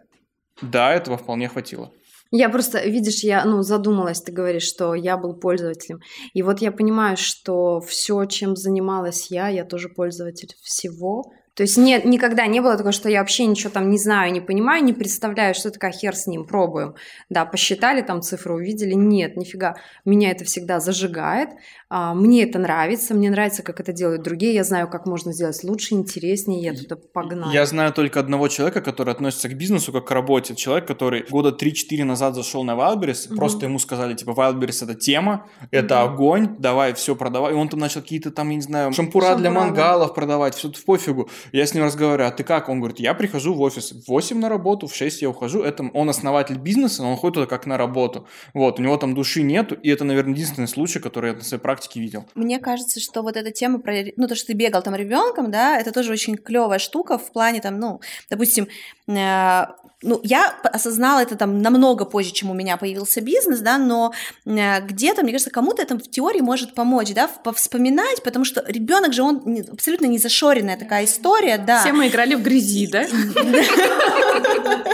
да, 0.62 0.93
этого 0.93 1.16
вполне 1.16 1.49
хватило. 1.49 1.93
Я 2.31 2.51
просто, 2.51 2.87
видишь, 2.87 3.24
я 3.24 3.45
ну, 3.45 3.62
задумалась, 3.62 4.20
ты 4.20 4.33
говоришь, 4.33 4.64
что 4.64 4.95
я 4.95 5.16
был 5.16 5.35
пользователем. 5.35 6.01
И 6.35 6.43
вот 6.43 6.61
я 6.61 6.70
понимаю, 6.72 7.16
что 7.16 7.81
все, 7.81 8.24
чем 8.26 8.55
занималась 8.55 9.31
я, 9.31 9.49
я 9.49 9.64
тоже 9.64 9.89
пользователь 9.89 10.55
всего. 10.62 11.33
То 11.59 11.62
есть 11.62 11.76
нет, 11.76 12.04
никогда 12.04 12.46
не 12.46 12.61
было 12.61 12.76
такого, 12.76 12.92
что 12.92 13.09
я 13.09 13.18
вообще 13.18 13.44
ничего 13.44 13.70
там 13.70 13.90
не 13.90 13.98
знаю, 13.98 14.32
не 14.32 14.40
понимаю, 14.40 14.84
не 14.84 14.92
представляю, 14.92 15.56
что 15.56 15.72
такое 15.72 15.90
хер 15.90 16.14
с 16.14 16.28
ним, 16.28 16.46
пробуем. 16.46 16.94
Да, 17.30 17.44
посчитали 17.46 18.00
там 18.00 18.22
цифру, 18.22 18.54
увидели, 18.54 18.94
нет, 18.94 19.36
нифига. 19.36 19.74
Меня 20.04 20.30
это 20.30 20.44
всегда 20.44 20.78
зажигает, 20.78 21.48
а, 21.90 22.14
мне 22.14 22.44
это 22.44 22.61
нравится, 22.61 23.12
мне 23.12 23.28
нравится, 23.28 23.64
как 23.64 23.80
это 23.80 23.92
делают 23.92 24.22
другие, 24.22 24.54
я 24.54 24.62
знаю, 24.62 24.88
как 24.88 25.06
можно 25.06 25.32
сделать 25.32 25.64
лучше, 25.64 25.94
интереснее, 25.94 26.62
я 26.62 26.74
туда 26.74 26.94
погнал. 26.94 27.50
Я 27.50 27.66
знаю 27.66 27.92
только 27.92 28.20
одного 28.20 28.46
человека, 28.46 28.80
который 28.80 29.12
относится 29.12 29.48
к 29.48 29.56
бизнесу 29.56 29.90
как 29.90 30.06
к 30.06 30.11
работе. 30.12 30.54
Человек, 30.54 30.86
который 30.86 31.24
года 31.28 31.50
3-4 31.50 32.04
назад 32.04 32.36
зашел 32.36 32.62
на 32.62 32.76
Wildberries, 32.76 33.28
угу. 33.30 33.36
просто 33.36 33.66
ему 33.66 33.80
сказали, 33.80 34.14
типа, 34.14 34.30
Wildberries 34.30 34.84
это 34.84 34.94
тема, 34.94 35.46
это 35.72 36.04
угу. 36.04 36.12
огонь, 36.12 36.56
давай 36.61 36.94
все 36.94 37.16
продавай. 37.16 37.52
И 37.52 37.56
он 37.56 37.68
там 37.68 37.80
начал 37.80 38.00
какие-то 38.00 38.30
там, 38.30 38.50
я 38.50 38.54
не 38.54 38.62
знаю, 38.62 38.92
шампура, 38.92 39.28
шампура 39.28 39.40
для 39.40 39.50
мангалов 39.50 40.09
да. 40.09 40.14
продавать, 40.14 40.54
все 40.54 40.70
пофигу. 40.86 41.28
Я 41.53 41.66
с 41.66 41.74
ним 41.74 41.84
разговариваю, 41.84 42.28
а 42.28 42.30
ты 42.30 42.44
как? 42.44 42.68
Он 42.68 42.78
говорит, 42.78 43.01
я 43.01 43.14
прихожу 43.14 43.55
в 43.55 43.61
офис 43.61 43.92
в 43.92 44.09
8 44.09 44.38
на 44.38 44.49
работу, 44.49 44.86
в 44.86 44.94
6 44.94 45.22
я 45.22 45.30
ухожу. 45.30 45.62
Это 45.62 45.88
он 45.94 46.09
основатель 46.09 46.59
бизнеса, 46.59 47.03
но 47.03 47.12
он 47.12 47.16
ходит 47.16 47.34
туда 47.34 47.46
как 47.46 47.66
на 47.66 47.76
работу. 47.76 48.26
Вот, 48.55 48.78
у 48.78 48.82
него 48.82 48.96
там 48.96 49.14
души 49.14 49.42
нету, 49.42 49.74
и 49.74 49.88
это, 49.90 50.05
наверное, 50.05 50.34
единственный 50.34 50.68
случай, 50.68 50.99
который 50.99 51.30
я 51.30 51.36
на 51.36 51.44
своей 51.44 51.62
практике 51.62 52.01
видел. 52.01 52.26
Мне 52.34 52.59
кажется, 52.59 53.01
что 53.01 53.22
вот 53.22 53.36
эта 53.36 53.51
тема 53.51 53.78
про, 53.78 54.05
ну, 54.16 54.28
то, 54.28 54.34
что 54.34 54.49
ты 54.49 54.53
бегал 54.55 54.82
там 54.82 54.94
ребенком, 54.94 55.51
да, 55.51 55.78
это 55.78 55.92
тоже 55.92 56.12
очень 56.12 56.36
клевая 56.36 56.78
штука 56.78 57.18
в 57.18 57.32
плане 57.32 57.61
там, 57.61 57.78
ну, 57.78 58.01
допустим, 58.30 58.68
э, 59.07 59.64
ну, 60.03 60.20
я 60.22 60.55
осознала 60.62 61.20
это 61.20 61.36
там 61.36 61.61
намного 61.61 62.05
позже, 62.05 62.32
чем 62.32 62.51
у 62.51 62.55
меня 62.55 62.76
появился 62.76 63.20
бизнес, 63.20 63.61
да, 63.61 63.78
но 63.78 64.12
э, 64.44 64.80
где-то, 64.80 65.22
мне 65.22 65.32
кажется, 65.32 65.51
кому-то 65.51 65.82
это 65.82 65.99
в 65.99 66.09
теории 66.09 66.40
может 66.40 66.74
помочь, 66.74 67.12
да, 67.14 67.28
повспоминать, 67.28 68.22
потому 68.22 68.44
что 68.44 68.64
ребенок 68.68 69.12
же, 69.12 69.22
он 69.22 69.42
абсолютно 69.72 70.07
не 70.07 70.18
зашоренная 70.18 70.76
такая 70.76 71.05
история, 71.05 71.38
да. 71.59 71.80
Все 71.80 71.93
мы 71.93 72.09
играли 72.09 72.34
в 72.34 72.43
грязи, 72.43 72.86
да? 72.86 73.07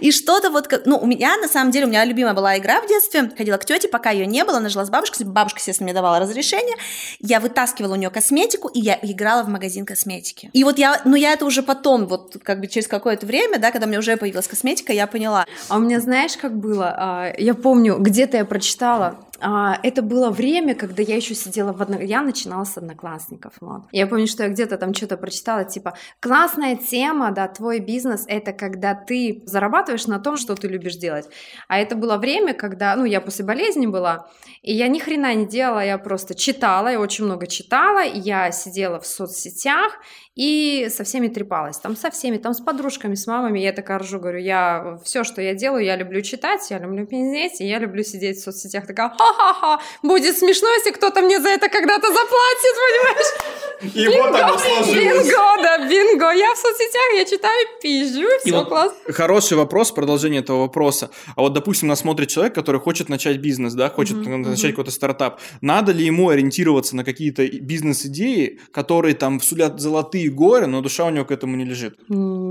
И 0.00 0.12
что-то 0.12 0.50
вот, 0.50 0.68
ну, 0.84 0.98
у 0.98 1.06
меня, 1.06 1.36
на 1.38 1.48
самом 1.48 1.70
деле, 1.70 1.86
у 1.86 1.88
меня 1.88 2.04
любимая 2.04 2.34
была 2.34 2.56
игра 2.58 2.80
в 2.80 2.86
детстве, 2.86 3.30
ходила 3.36 3.56
к 3.56 3.64
тете, 3.64 3.88
пока 3.88 4.10
ее 4.10 4.26
не 4.26 4.44
было, 4.44 4.58
она 4.58 4.68
жила 4.68 4.84
с 4.84 4.90
бабушкой, 4.90 5.26
бабушка, 5.26 5.58
естественно, 5.58 5.86
мне 5.86 5.94
давала 5.94 6.20
разрешение, 6.20 6.76
я 7.18 7.40
вытаскивала 7.40 7.94
у 7.94 7.96
нее 7.96 8.10
косметику, 8.10 8.68
и 8.68 8.80
я 8.80 8.98
играла 9.02 9.42
в 9.42 9.48
магазин 9.48 9.84
косметики. 9.84 10.50
И 10.52 10.64
вот 10.64 10.78
я, 10.78 11.00
ну, 11.04 11.16
я 11.16 11.32
это 11.32 11.44
уже 11.44 11.62
потом, 11.62 12.06
вот, 12.06 12.36
как 12.42 12.60
бы 12.60 12.66
через 12.66 12.86
какое-то 12.86 13.26
время, 13.26 13.58
да, 13.58 13.70
когда 13.70 13.86
у 13.86 13.88
меня 13.88 13.98
уже 13.98 14.16
появилась 14.16 14.46
косметика, 14.46 14.92
я 14.92 15.06
поняла. 15.06 15.46
А 15.68 15.76
у 15.76 15.80
меня, 15.80 16.00
знаешь, 16.00 16.36
как 16.36 16.56
было? 16.56 16.94
А, 16.96 17.32
я 17.36 17.54
помню, 17.54 17.96
где-то 17.98 18.36
я 18.36 18.44
прочитала, 18.44 19.18
это 19.40 20.02
было 20.02 20.30
время, 20.30 20.74
когда 20.74 21.02
я 21.02 21.16
еще 21.16 21.34
сидела 21.34 21.72
в 21.72 21.80
одно... 21.80 22.00
Я 22.00 22.22
начинала 22.22 22.64
с 22.64 22.76
одноклассников. 22.76 23.52
Вот. 23.60 23.82
Я 23.92 24.06
помню, 24.06 24.26
что 24.26 24.42
я 24.42 24.48
где-то 24.48 24.78
там 24.78 24.94
что-то 24.94 25.16
прочитала, 25.16 25.64
типа, 25.64 25.94
классная 26.20 26.76
тема, 26.76 27.30
да, 27.30 27.46
твой 27.48 27.78
бизнес, 27.78 28.24
это 28.26 28.52
когда 28.52 28.94
ты 28.94 29.42
зарабатываешь 29.46 30.06
на 30.06 30.18
том, 30.18 30.36
что 30.36 30.54
ты 30.54 30.68
любишь 30.68 30.96
делать. 30.96 31.28
А 31.68 31.78
это 31.78 31.94
было 31.94 32.16
время, 32.16 32.54
когда, 32.54 32.96
ну, 32.96 33.04
я 33.04 33.20
после 33.20 33.44
болезни 33.44 33.86
была, 33.86 34.28
и 34.62 34.72
я 34.74 34.88
ни 34.88 34.98
хрена 34.98 35.34
не 35.34 35.46
делала, 35.46 35.84
я 35.84 35.98
просто 35.98 36.34
читала, 36.34 36.88
я 36.88 37.00
очень 37.00 37.24
много 37.24 37.46
читала, 37.46 38.02
я 38.02 38.50
сидела 38.50 38.98
в 39.00 39.06
соцсетях, 39.06 39.92
и 40.38 40.86
со 40.88 41.02
всеми 41.02 41.26
трепалась, 41.26 41.78
там 41.78 41.96
со 41.96 42.12
всеми, 42.12 42.36
там 42.36 42.54
с 42.54 42.60
подружками, 42.60 43.16
с 43.16 43.26
мамами, 43.26 43.58
я 43.58 43.72
такая 43.72 43.98
ржу, 43.98 44.20
говорю, 44.20 44.38
я 44.38 44.98
все, 45.02 45.24
что 45.24 45.42
я 45.42 45.54
делаю, 45.54 45.84
я 45.84 45.96
люблю 45.96 46.22
читать, 46.22 46.70
я 46.70 46.78
люблю 46.78 47.06
пиздеть, 47.06 47.60
и 47.60 47.66
я 47.66 47.80
люблю 47.80 48.04
сидеть 48.04 48.38
в 48.38 48.42
соцсетях, 48.44 48.86
такая, 48.86 49.12
ха-ха-ха, 49.32 49.82
будет 50.02 50.36
смешно, 50.38 50.68
если 50.74 50.90
кто-то 50.90 51.20
мне 51.20 51.40
за 51.40 51.48
это 51.48 51.68
когда-то 51.68 52.08
заплатит, 52.08 52.74
понимаешь? 52.88 53.58
И 53.80 54.06
бинго, 54.06 54.22
вот 54.22 54.40
оно 54.40 54.58
сложилось. 54.58 55.26
Бинго, 55.26 55.62
да, 55.62 55.78
бинго, 55.88 56.30
я 56.32 56.54
в 56.54 56.58
соцсетях, 56.58 57.14
я 57.14 57.24
читаю, 57.24 57.66
пизжу, 57.80 58.28
все 58.40 58.52
вот 58.52 58.68
классно. 58.68 59.12
Хороший 59.12 59.56
вопрос, 59.56 59.92
продолжение 59.92 60.40
этого 60.40 60.60
вопроса. 60.60 61.10
А 61.36 61.42
вот, 61.42 61.52
допустим, 61.52 61.88
нас 61.88 62.00
смотрит 62.00 62.28
человек, 62.28 62.54
который 62.54 62.80
хочет 62.80 63.08
начать 63.08 63.38
бизнес, 63.38 63.74
да, 63.74 63.88
хочет 63.88 64.16
mm-hmm. 64.16 64.48
начать 64.48 64.70
какой-то 64.70 64.90
стартап. 64.90 65.40
Надо 65.60 65.92
ли 65.92 66.04
ему 66.04 66.30
ориентироваться 66.30 66.96
на 66.96 67.04
какие-то 67.04 67.46
бизнес-идеи, 67.46 68.60
которые 68.72 69.14
там 69.14 69.40
сулят 69.40 69.80
золотые 69.80 70.28
горе, 70.30 70.66
но 70.66 70.80
душа 70.80 71.04
у 71.04 71.10
него 71.10 71.24
к 71.24 71.30
этому 71.30 71.56
не 71.56 71.64
лежит. 71.64 71.98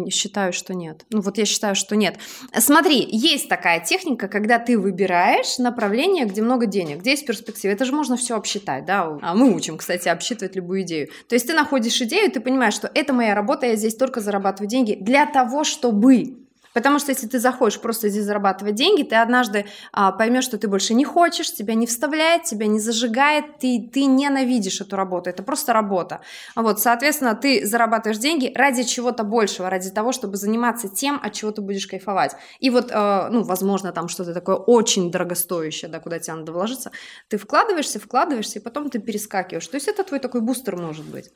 Считаю, 0.10 0.54
что 0.54 0.74
нет. 0.74 1.06
Ну 1.10 1.22
вот 1.22 1.38
я 1.38 1.46
считаю, 1.46 1.76
что 1.76 1.96
нет. 1.96 2.18
Смотри, 2.58 3.06
есть 3.12 3.50
такая 3.50 3.84
техника, 3.84 4.28
когда 4.28 4.60
ты 4.60 4.78
выбираешь 4.78 5.58
направление, 5.58 6.26
где 6.26 6.42
много 6.42 6.67
денег, 6.70 7.00
где 7.00 7.12
есть 7.12 7.26
перспектива. 7.26 7.72
Это 7.72 7.86
же 7.86 7.94
можно 7.94 8.18
все 8.18 8.36
обсчитать, 8.36 8.86
да? 8.86 9.18
А 9.22 9.36
мы 9.36 9.54
учим, 9.54 9.78
кстати, 9.78 10.08
обсчитывать 10.08 10.56
любую 10.56 10.82
идею. 10.82 11.10
То 11.28 11.36
есть 11.36 11.48
ты 11.48 11.54
находишь 11.54 12.02
идею, 12.02 12.32
ты 12.32 12.40
понимаешь, 12.40 12.74
что 12.74 12.90
это 12.94 13.14
моя 13.14 13.36
работа, 13.36 13.66
я 13.66 13.76
здесь 13.76 13.96
только 13.96 14.22
зарабатываю 14.22 14.70
деньги 14.70 14.98
для 15.00 15.26
того, 15.26 15.64
чтобы 15.64 16.47
Потому 16.74 17.00
что 17.00 17.12
если 17.12 17.28
ты 17.28 17.40
заходишь 17.40 17.80
просто 17.80 18.10
здесь 18.10 18.26
зарабатывать 18.26 18.76
деньги, 18.76 19.04
ты 19.04 19.16
однажды 19.16 19.66
а, 19.92 20.12
поймешь, 20.12 20.44
что 20.44 20.58
ты 20.58 20.68
больше 20.68 20.94
не 20.94 21.06
хочешь, 21.06 21.54
тебя 21.54 21.74
не 21.74 21.88
вставляет, 21.88 22.44
тебя 22.44 22.68
не 22.68 22.80
зажигает, 22.80 23.58
ты, 23.60 23.90
ты 23.92 24.06
ненавидишь 24.06 24.82
эту 24.82 24.96
работу. 24.96 25.30
Это 25.30 25.44
просто 25.44 25.74
работа. 25.74 26.22
Вот, 26.56 26.80
соответственно, 26.80 27.36
ты 27.36 27.66
зарабатываешь 27.66 28.20
деньги 28.20 28.52
ради 28.56 28.84
чего-то 28.84 29.24
большего, 29.24 29.70
ради 29.70 29.90
того, 29.90 30.12
чтобы 30.12 30.38
заниматься 30.38 30.88
тем, 30.88 31.20
от 31.22 31.34
чего 31.34 31.52
ты 31.52 31.62
будешь 31.62 31.88
кайфовать. 31.88 32.36
И 32.60 32.70
вот, 32.70 32.92
э, 32.92 33.28
ну, 33.30 33.44
возможно, 33.44 33.92
там 33.92 34.08
что-то 34.08 34.34
такое 34.34 34.56
очень 34.56 35.12
дорогостоящее, 35.12 35.90
да, 35.90 36.00
куда 36.00 36.20
тебе 36.20 36.36
надо 36.36 36.52
вложиться, 36.52 36.92
ты 37.28 37.38
вкладываешься, 37.38 38.00
вкладываешься, 38.00 38.60
и 38.60 38.62
потом 38.62 38.90
ты 38.90 39.00
перескакиваешь. 39.00 39.68
То 39.68 39.76
есть 39.76 39.88
это 39.88 40.04
твой 40.04 40.20
такой 40.20 40.42
бустер 40.42 40.78
может 40.78 41.06
быть. 41.06 41.32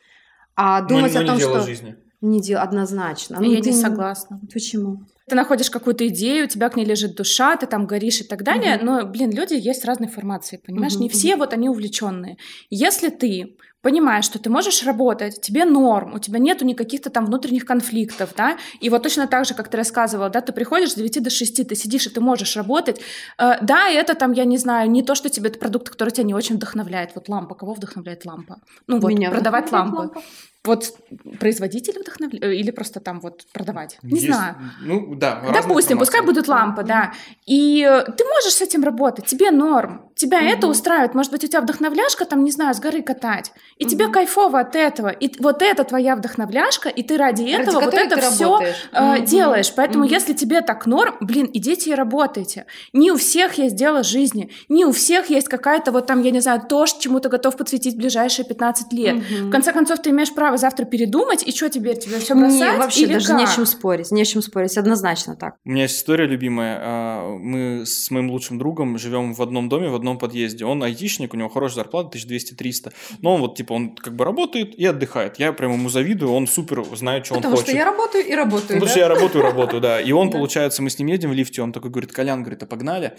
А 0.56 0.82
думать 0.82 1.14
но, 1.14 1.22
но 1.22 1.26
о 1.26 1.28
том, 1.28 1.36
не 1.38 1.42
что... 1.42 1.62
Жизни. 1.62 1.96
Не 2.22 2.40
дело 2.40 2.62
однозначно. 2.62 3.38
Ну, 3.40 3.52
я 3.52 3.60
не 3.60 3.74
согласна. 3.74 4.40
Почему? 4.54 5.06
ты 5.32 5.36
находишь 5.36 5.70
какую-то 5.70 6.06
идею, 6.10 6.44
у 6.44 6.48
тебя 6.50 6.68
к 6.68 6.76
ней 6.76 6.86
лежит 6.86 7.16
душа, 7.16 7.56
ты 7.56 7.66
там 7.66 7.88
горишь 7.88 8.20
и 8.20 8.26
так 8.26 8.44
далее, 8.44 8.76
угу. 8.76 8.86
но, 8.86 9.06
блин, 9.06 9.32
люди 9.32 9.54
есть 9.54 9.86
разной 9.86 10.10
формации, 10.10 10.58
понимаешь? 10.58 10.96
Угу. 10.96 11.04
Не 11.04 11.10
все 11.10 11.38
вот 11.38 11.54
они 11.54 11.70
увлеченные. 11.70 12.36
Если 12.70 13.08
ты 13.08 13.56
понимаешь, 13.82 14.26
что 14.26 14.40
ты 14.40 14.50
можешь 14.50 14.84
работать, 14.84 15.40
тебе 15.40 15.64
норм, 15.64 16.16
у 16.16 16.20
тебя 16.20 16.38
нету 16.38 16.66
никаких-то 16.66 17.10
там 17.10 17.26
внутренних 17.26 17.66
конфликтов, 17.66 18.34
да, 18.36 18.58
и 18.82 18.90
вот 18.90 19.04
точно 19.04 19.26
так 19.26 19.46
же, 19.46 19.54
как 19.54 19.70
ты 19.70 19.78
рассказывала, 19.78 20.30
да, 20.30 20.42
ты 20.42 20.52
приходишь 20.52 20.92
с 20.92 20.96
9 20.96 21.24
до 21.24 21.30
6, 21.30 21.68
ты 21.68 21.76
сидишь, 21.76 22.08
и 22.08 22.10
ты 22.10 22.20
можешь 22.20 22.58
работать, 22.58 23.00
э, 23.38 23.54
да, 23.62 23.90
это 23.90 24.16
там, 24.16 24.34
я 24.34 24.44
не 24.44 24.58
знаю, 24.58 24.92
не 24.92 25.02
то, 25.02 25.16
что 25.16 25.30
тебе 25.30 25.50
это 25.50 25.60
продукт, 25.60 25.90
который 25.90 26.10
тебя 26.10 26.26
не 26.26 26.34
очень 26.34 26.56
вдохновляет, 26.56 27.12
вот 27.16 27.30
лампа, 27.30 27.56
кого 27.56 27.74
вдохновляет 27.74 28.26
лампа? 28.26 28.58
Ну 28.88 29.00
вот, 29.00 29.10
Меня 29.10 29.32
продавать 29.32 29.72
лампы. 29.72 29.98
Лампа. 29.98 30.22
Вот 30.64 30.94
производитель 31.40 32.00
вдохновляет 32.00 32.44
э, 32.44 32.56
или 32.56 32.70
просто 32.70 33.00
там 33.00 33.20
вот 33.20 33.48
продавать? 33.52 33.98
Не 34.04 34.20
Есть, 34.20 34.28
знаю. 34.28 34.56
Ну 34.82 35.16
да. 35.16 35.42
Допустим, 35.52 35.98
пускай 35.98 36.22
будут 36.22 36.48
лампы, 36.48 36.84
да. 36.84 37.14
И 37.48 37.84
э, 37.84 38.04
ты 38.12 38.24
можешь 38.26 38.54
с 38.54 38.62
этим 38.62 38.84
работать, 38.84 39.26
тебе 39.26 39.50
норм, 39.50 40.12
тебя 40.14 40.38
угу. 40.38 40.46
это 40.46 40.68
устраивает. 40.68 41.16
Может 41.16 41.32
быть, 41.32 41.44
у 41.44 41.48
тебя 41.48 41.62
вдохновляшка 41.62 42.26
там, 42.26 42.44
не 42.44 42.52
знаю, 42.52 42.76
с 42.76 42.80
горы 42.80 43.02
катать, 43.02 43.52
и 43.78 43.86
угу. 43.86 43.90
тебе 43.90 44.08
кайфово 44.08 44.60
от 44.60 44.76
этого. 44.76 45.10
И 45.10 45.32
вот 45.42 45.64
это 45.64 45.84
твоя 45.84 46.16
вдохновляшка, 46.16 46.90
и 46.90 47.02
ты 47.02 47.18
ради, 47.18 47.42
ради 47.42 47.52
этого 47.54 47.80
вот 47.80 47.94
это 47.96 48.22
все 48.22 48.62
э, 48.92 49.16
угу. 49.16 49.26
делаешь. 49.26 49.74
Поэтому, 49.76 50.06
угу. 50.06 50.14
если 50.14 50.34
тебе 50.34 50.62
так 50.62 50.86
норм, 50.86 51.16
блин, 51.22 51.50
идите 51.52 51.90
и 51.90 51.96
работайте. 51.96 52.68
Не 52.94 53.12
у 53.12 53.18
всех 53.18 53.56
есть 53.56 53.76
дело 53.76 54.04
жизни, 54.04 54.52
не 54.70 54.86
у 54.86 54.92
всех 54.92 55.32
есть 55.32 55.48
какая-то 55.48 55.92
вот 55.92 56.06
там, 56.06 56.22
я 56.22 56.30
не 56.30 56.40
знаю, 56.40 56.62
то, 56.70 56.86
чему 56.86 57.20
ты 57.20 57.30
готов 57.30 57.58
подсветить 57.58 57.96
в 57.96 57.98
ближайшие 57.98 58.46
15 58.46 58.94
лет. 58.94 59.16
Угу. 59.16 59.48
В 59.48 59.50
конце 59.50 59.74
концов, 59.74 60.00
ты 60.00 60.12
имеешь 60.12 60.32
право 60.34 60.51
завтра 60.58 60.86
передумать, 60.86 61.44
и 61.44 61.52
что 61.52 61.70
теперь, 61.70 61.98
тебе 61.98 62.20
все 62.20 62.36
бросать? 62.36 62.60
Не, 62.60 62.78
вообще 62.78 63.02
или 63.04 63.14
даже 63.14 63.28
как? 63.28 63.38
не 63.38 63.44
о 63.46 63.48
чем 63.48 63.66
спорить, 63.66 64.12
не 64.12 64.22
о 64.22 64.26
чем 64.26 64.42
спорить, 64.42 64.78
однозначно 64.78 65.36
так. 65.36 65.56
У 65.66 65.70
меня 65.72 65.84
есть 65.84 65.98
история 65.98 66.26
любимая. 66.26 66.80
А, 66.82 67.38
мы 67.38 67.86
с 67.86 68.10
моим 68.12 68.30
лучшим 68.32 68.58
другом 68.58 68.98
живем 68.98 69.34
в 69.34 69.42
одном 69.42 69.70
доме, 69.70 69.90
в 69.90 69.96
одном 69.96 70.18
подъезде. 70.18 70.66
Он 70.66 70.84
айтишник, 70.84 71.34
у 71.34 71.38
него 71.38 71.50
хорошая 71.50 71.84
зарплата, 71.84 72.18
1200-300. 72.18 72.92
Но 73.22 73.36
он 73.36 73.42
вот, 73.42 73.56
типа, 73.56 73.74
он 73.74 73.96
как 73.96 74.16
бы 74.16 74.26
работает 74.26 74.76
и 74.76 74.86
отдыхает. 74.86 75.40
Я 75.40 75.54
прям 75.54 75.74
ему 75.74 75.90
завидую, 75.90 76.32
он 76.32 76.48
супер 76.48 76.84
знает, 76.96 77.26
что 77.26 77.36
Потому 77.36 77.56
он 77.56 77.60
хочет. 77.60 77.68
Потому 77.68 77.84
что 77.84 77.90
я 77.90 77.92
работаю 77.92 78.26
и 78.26 78.36
работаю, 78.36 78.68
Потому 78.68 78.86
да? 78.86 78.90
что 78.90 79.00
я 79.00 79.08
работаю 79.08 79.44
и 79.44 79.48
работаю, 79.48 79.82
да. 79.82 80.02
И 80.02 80.12
он, 80.12 80.32
получается, 80.32 80.82
мы 80.82 80.90
с 80.90 81.00
ним 81.00 81.08
едем 81.08 81.32
в 81.32 81.34
лифте, 81.34 81.62
он 81.62 81.72
такой 81.72 81.92
говорит, 81.92 82.12
Колян, 82.12 82.42
говорит, 82.42 82.64
а 82.64 82.66
погнали 82.66 83.18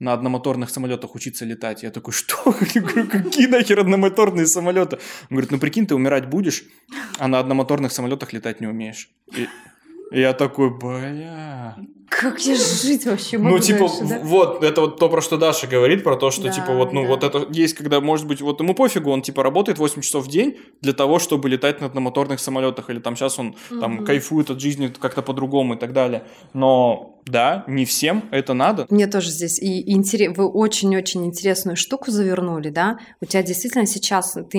на 0.00 0.14
одномоторных 0.14 0.70
самолетах 0.70 1.14
учиться 1.14 1.44
летать. 1.44 1.82
Я 1.82 1.90
такой, 1.90 2.12
что? 2.12 2.56
Я 2.74 2.80
говорю, 2.80 3.06
какие 3.06 3.46
нахер 3.46 3.80
одномоторные 3.80 4.46
самолеты? 4.46 4.96
Он 4.96 5.36
говорит, 5.36 5.50
ну 5.52 5.58
прикинь, 5.58 5.86
ты 5.86 5.94
умирать 5.94 6.28
будешь, 6.28 6.64
а 7.18 7.28
на 7.28 7.38
одномоторных 7.38 7.92
самолетах 7.92 8.32
летать 8.32 8.60
не 8.60 8.66
умеешь. 8.66 9.10
И, 9.36 9.46
я 10.10 10.32
такой, 10.32 10.70
бля... 10.70 11.76
Как 12.08 12.40
я 12.40 12.56
жить 12.56 13.06
вообще 13.06 13.38
могу 13.38 13.56
Ну, 13.56 13.58
типа, 13.62 13.86
дальше, 13.88 14.04
да? 14.08 14.20
вот, 14.24 14.64
это 14.64 14.80
вот 14.80 14.98
то, 14.98 15.08
про 15.08 15.20
что 15.20 15.36
Даша 15.38 15.68
говорит, 15.68 16.02
про 16.02 16.16
то, 16.16 16.32
что, 16.32 16.42
Да, 16.42 16.50
типа, 16.50 16.74
вот, 16.74 16.92
ну, 16.92 17.02
да. 17.02 17.08
вот 17.08 17.22
это 17.22 17.46
есть, 17.50 17.74
когда, 17.74 18.00
может 18.00 18.26
быть, 18.26 18.40
вот 18.40 18.58
ему 18.60 18.74
пофигу, 18.74 19.10
он, 19.12 19.22
типа, 19.22 19.44
работает 19.44 19.78
8 19.78 20.02
часов 20.02 20.24
в 20.24 20.28
день 20.28 20.58
для 20.80 20.92
того, 20.92 21.20
чтобы 21.20 21.48
летать 21.48 21.80
на 21.80 21.86
одномоторных 21.86 22.40
самолетах, 22.40 22.90
или 22.90 22.98
там 22.98 23.14
сейчас 23.14 23.38
он, 23.38 23.54
там, 23.80 23.94
Мгм. 23.94 24.04
кайфует 24.04 24.50
от 24.50 24.60
жизни 24.60 24.88
как-то 24.88 25.22
по-другому 25.22 25.74
и 25.74 25.78
так 25.78 25.92
далее. 25.92 26.24
Но, 26.52 27.20
да, 27.26 27.62
не 27.68 27.84
всем 27.84 28.24
это 28.32 28.54
надо. 28.54 28.86
Мне 28.90 29.06
тоже 29.06 29.30
здесь 29.30 29.60
и 29.60 29.92
интерес... 29.92 30.36
вы 30.36 30.48
очень-очень 30.48 31.24
интересную 31.24 31.76
штуку 31.76 32.10
завернули, 32.10 32.70
да? 32.70 32.98
У 33.20 33.24
тебя 33.24 33.44
действительно 33.44 33.86
сейчас 33.86 34.36
ты 34.50 34.58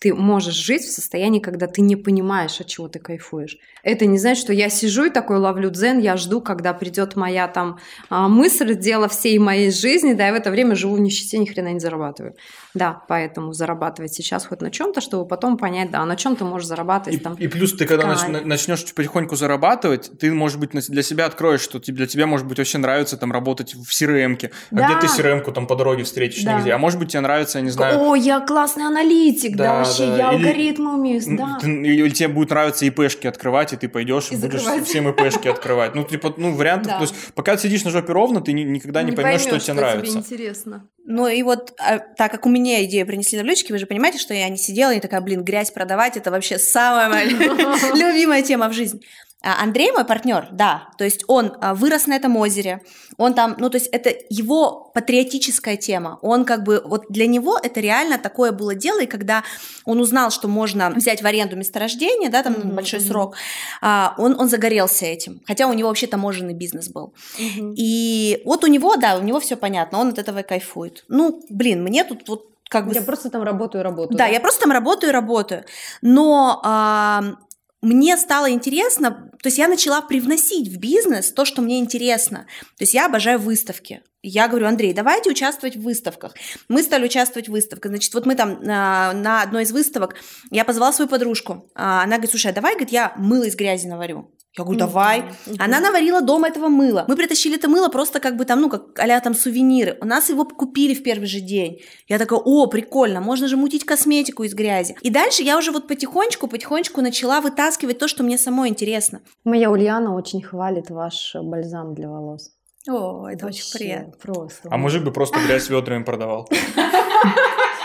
ты 0.00 0.14
можешь 0.14 0.54
жить 0.54 0.82
в 0.82 0.90
состоянии, 0.90 1.40
когда 1.40 1.66
ты 1.66 1.82
не 1.82 1.94
понимаешь, 1.94 2.58
от 2.58 2.66
чего 2.66 2.88
ты 2.88 2.98
кайфуешь. 2.98 3.58
Это 3.82 4.06
не 4.06 4.18
значит, 4.18 4.42
что 4.42 4.52
я 4.54 4.70
сижу 4.70 5.04
и 5.04 5.10
такой 5.10 5.36
ловлю 5.36 5.70
дзен, 5.70 5.98
я 5.98 6.16
жду, 6.16 6.40
когда 6.40 6.72
придет 6.72 7.16
моя 7.16 7.46
там 7.48 7.78
а, 8.08 8.26
мысль, 8.28 8.74
дело 8.74 9.08
всей 9.08 9.38
моей 9.38 9.70
жизни, 9.70 10.14
да, 10.14 10.28
я 10.28 10.32
в 10.32 10.36
это 10.36 10.50
время 10.50 10.74
живу 10.74 10.96
в 10.96 11.00
нищете, 11.00 11.38
ни 11.38 11.44
хрена 11.44 11.74
не 11.74 11.80
зарабатываю. 11.80 12.34
Да, 12.74 13.02
поэтому 13.08 13.52
зарабатывать 13.52 14.12
сейчас 14.14 14.46
хоть 14.46 14.60
на 14.60 14.70
чем-то, 14.70 15.00
чтобы 15.00 15.26
потом 15.26 15.56
понять, 15.56 15.90
да, 15.90 16.04
на 16.04 16.14
чем 16.16 16.36
ты 16.36 16.44
можешь 16.44 16.68
зарабатывать 16.68 17.18
И, 17.20 17.22
там. 17.22 17.34
и 17.34 17.48
плюс 17.48 17.72
ты, 17.74 17.84
когда 17.86 18.04
нач- 18.06 18.44
начнешь 18.44 18.84
потихоньку 18.94 19.34
зарабатывать, 19.36 20.10
ты, 20.18 20.32
может 20.32 20.60
быть, 20.60 20.70
для 20.70 21.02
себя 21.02 21.26
откроешь, 21.26 21.60
что 21.60 21.80
тебе, 21.80 21.96
для 21.98 22.06
тебя, 22.06 22.26
может 22.26 22.46
быть, 22.46 22.58
вообще 22.58 22.78
нравится 22.78 23.16
там 23.16 23.32
работать 23.32 23.74
в 23.74 23.90
CRM-ке. 23.90 24.50
А 24.70 24.74
Да. 24.74 24.98
где 24.98 25.06
ты 25.08 25.12
CRM-ку 25.22 25.52
там 25.52 25.66
по 25.66 25.74
дороге 25.76 26.04
встретишь 26.04 26.44
Да. 26.44 26.58
нигде? 26.58 26.72
А 26.72 26.78
может 26.78 26.98
быть, 26.98 27.08
тебе 27.10 27.20
нравится, 27.20 27.58
я 27.58 27.64
не 27.64 27.70
знаю... 27.70 27.98
О, 28.00 28.14
я 28.14 28.40
классный 28.40 28.84
аналитик, 28.86 29.56
да, 29.56 29.64
Да, 29.64 29.74
вообще 29.78 30.06
да. 30.06 30.16
я 30.16 30.32
Или- 30.34 30.46
алгоритмы 30.46 30.94
умею, 30.94 31.20
да. 31.26 31.58
ты- 31.60 31.70
Или 31.70 32.08
тебе 32.10 32.28
будет 32.28 32.50
нравиться 32.50 32.84
ИПшки 32.86 33.26
открывать, 33.26 33.72
и 33.72 33.76
ты 33.76 33.88
пойдешь 33.88 34.30
и, 34.30 34.34
И 34.34 34.38
будешь 34.38 34.60
закрывать. 34.62 34.86
всем 34.88 35.08
ИПшки 35.08 35.48
открывать. 35.48 35.94
Ну, 35.94 36.04
типа, 36.04 36.32
ну, 36.36 36.54
вариантов. 36.54 36.92
Да. 36.92 36.96
То 36.98 37.02
есть, 37.02 37.14
пока 37.34 37.56
ты 37.56 37.62
сидишь 37.62 37.84
на 37.84 37.90
жопе 37.90 38.12
ровно, 38.12 38.40
ты 38.40 38.52
ни- 38.52 38.62
никогда 38.62 39.02
не, 39.02 39.12
поймешь, 39.12 39.40
что 39.40 39.58
тебе 39.58 39.74
нравится. 39.74 40.18
интересно. 40.18 40.86
Ну 41.10 41.26
и 41.26 41.42
вот, 41.42 41.74
а, 41.78 41.98
так 41.98 42.30
как 42.30 42.46
у 42.46 42.48
меня 42.48 42.84
идею 42.84 43.04
принесли 43.04 43.36
на 43.36 43.42
блюдечке, 43.42 43.72
вы 43.72 43.80
же 43.80 43.86
понимаете, 43.86 44.18
что 44.18 44.32
я 44.32 44.48
не 44.48 44.56
сидела 44.56 44.92
и 44.94 45.00
такая, 45.00 45.20
блин, 45.20 45.42
грязь 45.42 45.72
продавать, 45.72 46.16
это 46.16 46.30
вообще 46.30 46.56
самая 46.56 47.08
моя 47.08 47.24
любимая 47.94 48.42
тема 48.42 48.68
в 48.68 48.72
жизни. 48.72 49.00
А 49.42 49.62
Андрей 49.62 49.90
мой 49.90 50.04
партнер, 50.04 50.48
да, 50.52 50.90
то 50.98 51.04
есть 51.04 51.24
он 51.26 51.56
а, 51.60 51.74
вырос 51.74 52.06
на 52.06 52.14
этом 52.14 52.36
озере, 52.36 52.82
он 53.16 53.32
там, 53.32 53.56
ну 53.58 53.70
то 53.70 53.76
есть 53.76 53.86
это 53.86 54.12
его 54.28 54.90
патриотическая 54.92 55.78
тема, 55.78 56.18
он 56.20 56.44
как 56.44 56.62
бы, 56.62 56.82
вот 56.84 57.06
для 57.08 57.26
него 57.26 57.58
это 57.62 57.80
реально 57.80 58.18
такое 58.18 58.52
было 58.52 58.74
дело, 58.74 59.00
и 59.00 59.06
когда 59.06 59.42
он 59.86 59.98
узнал, 59.98 60.30
что 60.30 60.46
можно 60.46 60.90
взять 60.90 61.22
в 61.22 61.26
аренду 61.26 61.56
месторождение, 61.56 62.28
да, 62.28 62.42
там 62.42 62.52
Мгм, 62.52 62.74
большой 62.74 63.00
срок, 63.00 63.36
а, 63.80 64.14
он, 64.18 64.38
он 64.38 64.48
загорелся 64.50 65.06
этим, 65.06 65.40
хотя 65.46 65.68
у 65.68 65.72
него 65.72 65.88
вообще 65.88 66.06
таможенный 66.06 66.54
бизнес 66.54 66.90
был. 66.90 67.14
И 67.76 68.42
вот 68.44 68.64
у 68.64 68.66
него, 68.66 68.96
да, 68.96 69.16
у 69.16 69.22
него 69.22 69.40
все 69.40 69.56
понятно, 69.56 70.00
он 70.00 70.08
от 70.08 70.18
этого 70.18 70.40
и 70.40 70.42
кайфует. 70.42 71.04
Ну, 71.08 71.42
блин, 71.48 71.82
мне 71.82 72.04
тут 72.04 72.28
вот 72.28 72.50
как 72.68 72.86
бы... 72.86 72.94
Я 72.94 73.02
просто 73.02 73.30
там 73.30 73.42
работаю, 73.42 73.82
работаю. 73.82 74.16
Да, 74.16 74.26
я 74.26 74.38
просто 74.38 74.62
там 74.62 74.70
работаю 74.70 75.10
и 75.10 75.12
работаю. 75.12 75.64
Но 76.02 76.60
мне 77.82 78.16
стало 78.16 78.50
интересно, 78.50 79.30
то 79.42 79.46
есть 79.46 79.58
я 79.58 79.68
начала 79.68 80.02
привносить 80.02 80.68
в 80.68 80.78
бизнес 80.78 81.32
то, 81.32 81.44
что 81.44 81.62
мне 81.62 81.78
интересно. 81.78 82.46
То 82.76 82.82
есть 82.82 82.94
я 82.94 83.06
обожаю 83.06 83.38
выставки. 83.38 84.02
Я 84.22 84.48
говорю, 84.48 84.66
Андрей, 84.66 84.92
давайте 84.92 85.30
участвовать 85.30 85.76
в 85.76 85.82
выставках. 85.82 86.34
Мы 86.68 86.82
стали 86.82 87.06
участвовать 87.06 87.48
в 87.48 87.52
выставках. 87.52 87.90
Значит, 87.90 88.12
вот 88.12 88.26
мы 88.26 88.34
там 88.34 88.60
а, 88.68 89.12
на 89.14 89.42
одной 89.42 89.62
из 89.62 89.72
выставок, 89.72 90.16
я 90.50 90.64
позвала 90.64 90.92
свою 90.92 91.08
подружку. 91.08 91.70
А, 91.74 92.02
Она 92.02 92.16
говорит, 92.16 92.30
слушай, 92.30 92.50
а 92.50 92.54
давай, 92.54 92.74
говорит, 92.74 92.92
я 92.92 93.14
мыло 93.16 93.44
из 93.44 93.56
грязи 93.56 93.86
наварю. 93.86 94.30
Я 94.58 94.64
говорю, 94.64 94.80
давай. 94.80 95.24
Она 95.58 95.78
наварила 95.78 96.20
дома 96.20 96.48
этого 96.48 96.68
мыла. 96.68 97.04
Мы 97.06 97.16
притащили 97.16 97.54
это 97.54 97.68
мыло 97.68 97.88
просто 97.88 98.18
как 98.18 98.36
бы 98.36 98.44
там, 98.44 98.60
ну, 98.60 98.68
как 98.68 98.98
а 98.98 99.20
там 99.20 99.32
сувениры. 99.32 99.96
У 100.00 100.04
нас 100.04 100.28
его 100.28 100.44
купили 100.44 100.92
в 100.92 101.04
первый 101.04 101.26
же 101.26 101.40
день. 101.40 101.80
Я 102.08 102.18
такая, 102.18 102.40
о, 102.40 102.66
прикольно, 102.66 103.20
можно 103.20 103.46
же 103.46 103.56
мутить 103.56 103.84
косметику 103.84 104.42
из 104.42 104.52
грязи. 104.54 104.96
И 105.02 105.10
дальше 105.10 105.44
я 105.44 105.56
уже 105.56 105.70
вот 105.70 105.86
потихонечку, 105.86 106.48
потихонечку 106.48 107.00
начала 107.00 107.40
вытаскивать 107.40 107.98
то, 107.98 108.08
что 108.08 108.24
мне 108.24 108.38
самой 108.38 108.68
интересно. 108.68 109.20
Моя 109.44 109.70
Ульяна 109.70 110.14
очень 110.16 110.42
хвалит 110.42 110.90
ваш 110.90 111.36
бальзам 111.40 111.94
для 111.94 112.08
волос. 112.08 112.50
О, 112.88 113.28
это 113.28 113.44
Вообще, 113.44 113.60
очень 113.60 113.78
приятно. 113.78 114.12
Просто. 114.22 114.68
А 114.70 114.76
мужик 114.78 115.02
бы 115.02 115.12
просто 115.12 115.38
грязь 115.40 115.68
ведрами 115.68 116.02
продавал. 116.02 116.48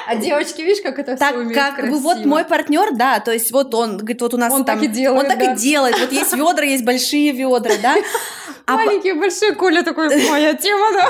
А 0.08 0.16
девочки, 0.18 0.62
видишь, 0.62 0.84
как 0.84 1.00
это 1.00 1.18
Так 1.18 1.32
всё 1.32 1.40
умеют 1.40 1.76
как 1.76 1.90
бы 1.90 1.98
вот 1.98 2.14
красиво? 2.14 2.30
мой 2.30 2.46
партнер, 2.46 2.96
да, 2.96 3.20
то 3.20 3.32
есть 3.32 3.52
вот 3.52 3.74
он 3.74 3.98
говорит, 3.98 4.22
вот 4.22 4.36
у 4.36 4.38
нас 4.38 4.54
Он 4.54 4.64
там... 4.64 4.78
так 4.80 4.88
и 4.88 4.92
делает, 4.92 5.24
Он 5.24 5.28
так 5.28 5.40
да. 5.40 5.54
и 5.54 5.58
делает. 5.58 6.00
Вот 6.00 6.12
есть 6.12 6.32
ведра, 6.34 6.64
есть 6.64 6.86
большие 6.86 7.32
ведра, 7.32 7.74
да. 7.82 7.96
А 8.68 8.78
по- 8.78 8.86
Маленький, 8.86 9.14
большой 9.14 9.54
Коля 9.56 9.84
такой, 9.84 10.08
моя 10.30 10.54
тема, 10.54 10.92
да. 10.94 11.10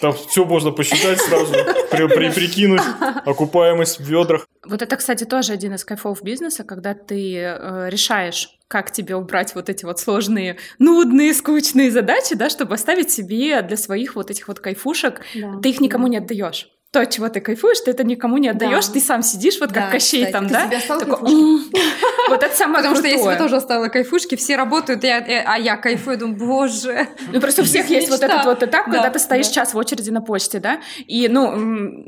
Там 0.00 0.12
все 0.12 0.44
можно 0.44 0.72
посчитать 0.72 1.20
сразу, 1.20 1.52
при- 1.90 2.06
при- 2.08 2.30
прикинуть 2.30 2.82
окупаемость 3.24 3.98
в 4.00 4.04
ведрах. 4.04 4.46
Вот 4.64 4.82
это, 4.82 4.96
кстати, 4.96 5.24
тоже 5.24 5.52
один 5.52 5.74
из 5.74 5.84
кайфов 5.84 6.22
бизнеса, 6.22 6.64
когда 6.64 6.92
ты 6.94 7.34
э, 7.36 7.88
решаешь, 7.88 8.50
как 8.68 8.90
тебе 8.90 9.14
убрать 9.16 9.54
вот 9.54 9.68
эти 9.68 9.84
вот 9.84 9.98
сложные, 10.00 10.58
нудные, 10.78 11.32
скучные 11.34 11.90
задачи, 11.90 12.34
да, 12.34 12.50
чтобы 12.50 12.74
оставить 12.74 13.10
себе 13.10 13.62
для 13.62 13.76
своих 13.76 14.16
вот 14.16 14.30
этих 14.30 14.48
вот 14.48 14.60
кайфушек. 14.60 15.20
ты 15.62 15.70
их 15.70 15.80
никому 15.80 16.08
не 16.08 16.18
отдаешь. 16.18 16.68
То, 16.92 17.04
чего 17.04 17.28
ты 17.28 17.40
кайфуешь, 17.40 17.80
ты 17.80 17.90
это 17.90 18.04
никому 18.04 18.38
не 18.38 18.48
отдаешь, 18.48 18.86
Да. 18.86 18.92
ты 18.94 19.00
сам 19.00 19.22
сидишь, 19.22 19.58
вот 19.60 19.70
Да, 19.70 19.82
как 19.82 19.90
Кощей 19.92 20.24
кстати. 20.26 20.32
там, 20.32 20.46
Ты 20.46 20.54
да? 20.54 20.66
себе 20.66 20.76
оставил 20.78 21.00
Такой. 21.00 21.30
Вот 22.28 22.42
это 22.42 22.56
самое 22.56 22.78
Потому 22.78 22.96
что 22.96 23.06
я 23.06 23.18
себе 23.18 23.36
тоже 23.36 23.56
оставила 23.56 23.88
кайфушки, 23.88 24.34
все 24.36 24.56
работают, 24.56 25.04
э, 25.04 25.44
а 25.46 25.58
я 25.58 25.76
кайфую, 25.76 26.18
думаю, 26.18 26.36
боже. 26.38 27.08
Ну, 27.32 27.40
просто 27.40 27.62
у 27.62 27.64
всех 27.66 27.88
есть 27.90 28.08
вот 28.08 28.22
этот 28.22 28.44
вот 28.44 28.62
этап, 28.62 28.84
когда 28.86 29.02
Да, 29.02 29.10
ты 29.10 29.18
стоишь 29.18 29.48
час 29.48 29.74
в 29.74 29.76
очереди 29.76 30.10
на 30.10 30.20
почте, 30.22 30.58
да? 30.58 30.80
И, 31.06 31.28
ну, 31.28 32.04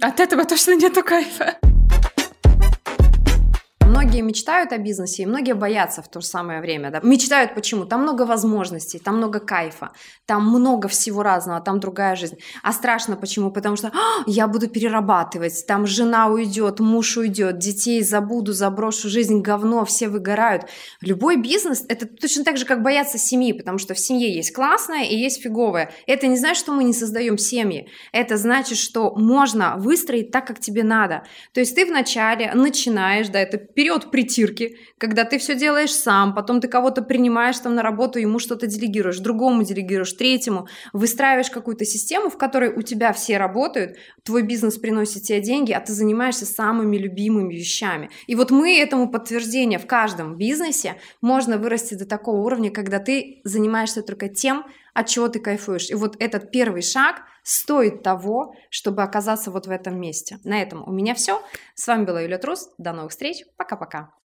от 0.00 0.20
этого 0.20 0.44
точно 0.44 0.74
нету 0.76 1.02
кайфа. 1.02 1.56
Многие 4.00 4.20
мечтают 4.20 4.70
о 4.70 4.78
бизнесе, 4.78 5.24
и 5.24 5.26
многие 5.26 5.54
боятся 5.54 6.02
в 6.02 6.08
то 6.08 6.20
же 6.20 6.26
самое 6.26 6.60
время. 6.60 6.92
Да? 6.92 7.00
Мечтают 7.02 7.56
почему? 7.56 7.84
Там 7.84 8.02
много 8.02 8.26
возможностей, 8.26 9.00
там 9.00 9.16
много 9.16 9.40
кайфа, 9.40 9.90
там 10.24 10.48
много 10.48 10.86
всего 10.86 11.24
разного, 11.24 11.60
там 11.60 11.80
другая 11.80 12.14
жизнь. 12.14 12.38
А 12.62 12.72
страшно 12.72 13.16
почему? 13.16 13.50
Потому 13.50 13.74
что 13.74 13.88
«А, 13.88 14.22
я 14.26 14.46
буду 14.46 14.68
перерабатывать, 14.68 15.66
там 15.66 15.84
жена 15.88 16.28
уйдет, 16.28 16.78
муж 16.78 17.16
уйдет, 17.16 17.58
детей 17.58 18.00
забуду, 18.04 18.52
заброшу 18.52 19.08
жизнь, 19.08 19.40
говно, 19.40 19.84
все 19.84 20.08
выгорают. 20.08 20.66
Любой 21.00 21.34
бизнес– 21.34 21.84
это 21.88 22.06
точно 22.06 22.44
так 22.44 22.56
же, 22.56 22.66
как 22.66 22.84
бояться 22.84 23.18
семьи, 23.18 23.52
потому 23.52 23.78
что 23.78 23.94
в 23.94 23.98
семье 23.98 24.32
есть 24.32 24.54
классное 24.54 25.06
и 25.06 25.16
есть 25.16 25.42
фиговое. 25.42 25.90
Это 26.06 26.28
не 26.28 26.36
значит, 26.36 26.58
что 26.58 26.72
мы 26.72 26.84
не 26.84 26.92
создаем 26.92 27.36
семьи. 27.36 27.88
Это 28.12 28.36
значит, 28.36 28.78
что 28.78 29.12
можно 29.16 29.74
выстроить 29.76 30.30
так, 30.30 30.46
как 30.46 30.60
тебе 30.60 30.84
надо. 30.84 31.24
То 31.52 31.58
есть 31.58 31.74
ты 31.74 31.84
вначале 31.84 32.52
начинаешь, 32.54 33.26
да, 33.26 33.40
это 33.40 33.58
период 33.88 34.10
притирки, 34.10 34.76
когда 34.98 35.24
ты 35.24 35.38
все 35.38 35.54
делаешь 35.54 35.94
сам, 35.94 36.34
потом 36.34 36.60
ты 36.60 36.68
кого-то 36.68 37.00
принимаешь 37.00 37.58
там 37.58 37.74
на 37.74 37.82
работу, 37.82 38.18
ему 38.18 38.38
что-то 38.38 38.66
делегируешь, 38.66 39.18
другому 39.18 39.62
делегируешь, 39.62 40.12
третьему, 40.12 40.68
выстраиваешь 40.92 41.48
какую-то 41.48 41.86
систему, 41.86 42.28
в 42.28 42.36
которой 42.36 42.70
у 42.70 42.82
тебя 42.82 43.14
все 43.14 43.38
работают, 43.38 43.96
твой 44.24 44.42
бизнес 44.42 44.76
приносит 44.76 45.22
тебе 45.22 45.40
деньги, 45.40 45.72
а 45.72 45.80
ты 45.80 45.94
занимаешься 45.94 46.44
самыми 46.44 46.98
любимыми 46.98 47.54
вещами. 47.54 48.10
И 48.26 48.34
вот 48.34 48.50
мы 48.50 48.78
этому 48.78 49.10
подтверждение 49.10 49.78
в 49.78 49.86
каждом 49.86 50.36
бизнесе 50.36 50.96
можно 51.22 51.56
вырасти 51.56 51.94
до 51.94 52.04
такого 52.04 52.42
уровня, 52.42 52.70
когда 52.70 52.98
ты 52.98 53.40
занимаешься 53.44 54.02
только 54.02 54.28
тем, 54.28 54.66
от 54.98 55.06
чего 55.06 55.28
ты 55.28 55.38
кайфуешь. 55.38 55.90
И 55.90 55.94
вот 55.94 56.16
этот 56.18 56.50
первый 56.50 56.82
шаг 56.82 57.22
стоит 57.44 58.02
того, 58.02 58.54
чтобы 58.68 59.04
оказаться 59.04 59.52
вот 59.52 59.68
в 59.68 59.70
этом 59.70 60.00
месте. 60.00 60.40
На 60.42 60.60
этом 60.60 60.82
у 60.88 60.90
меня 60.90 61.14
все. 61.14 61.40
С 61.76 61.86
вами 61.86 62.04
была 62.04 62.20
Юлия 62.22 62.38
Трус. 62.38 62.70
До 62.78 62.92
новых 62.92 63.12
встреч. 63.12 63.44
Пока-пока. 63.56 64.17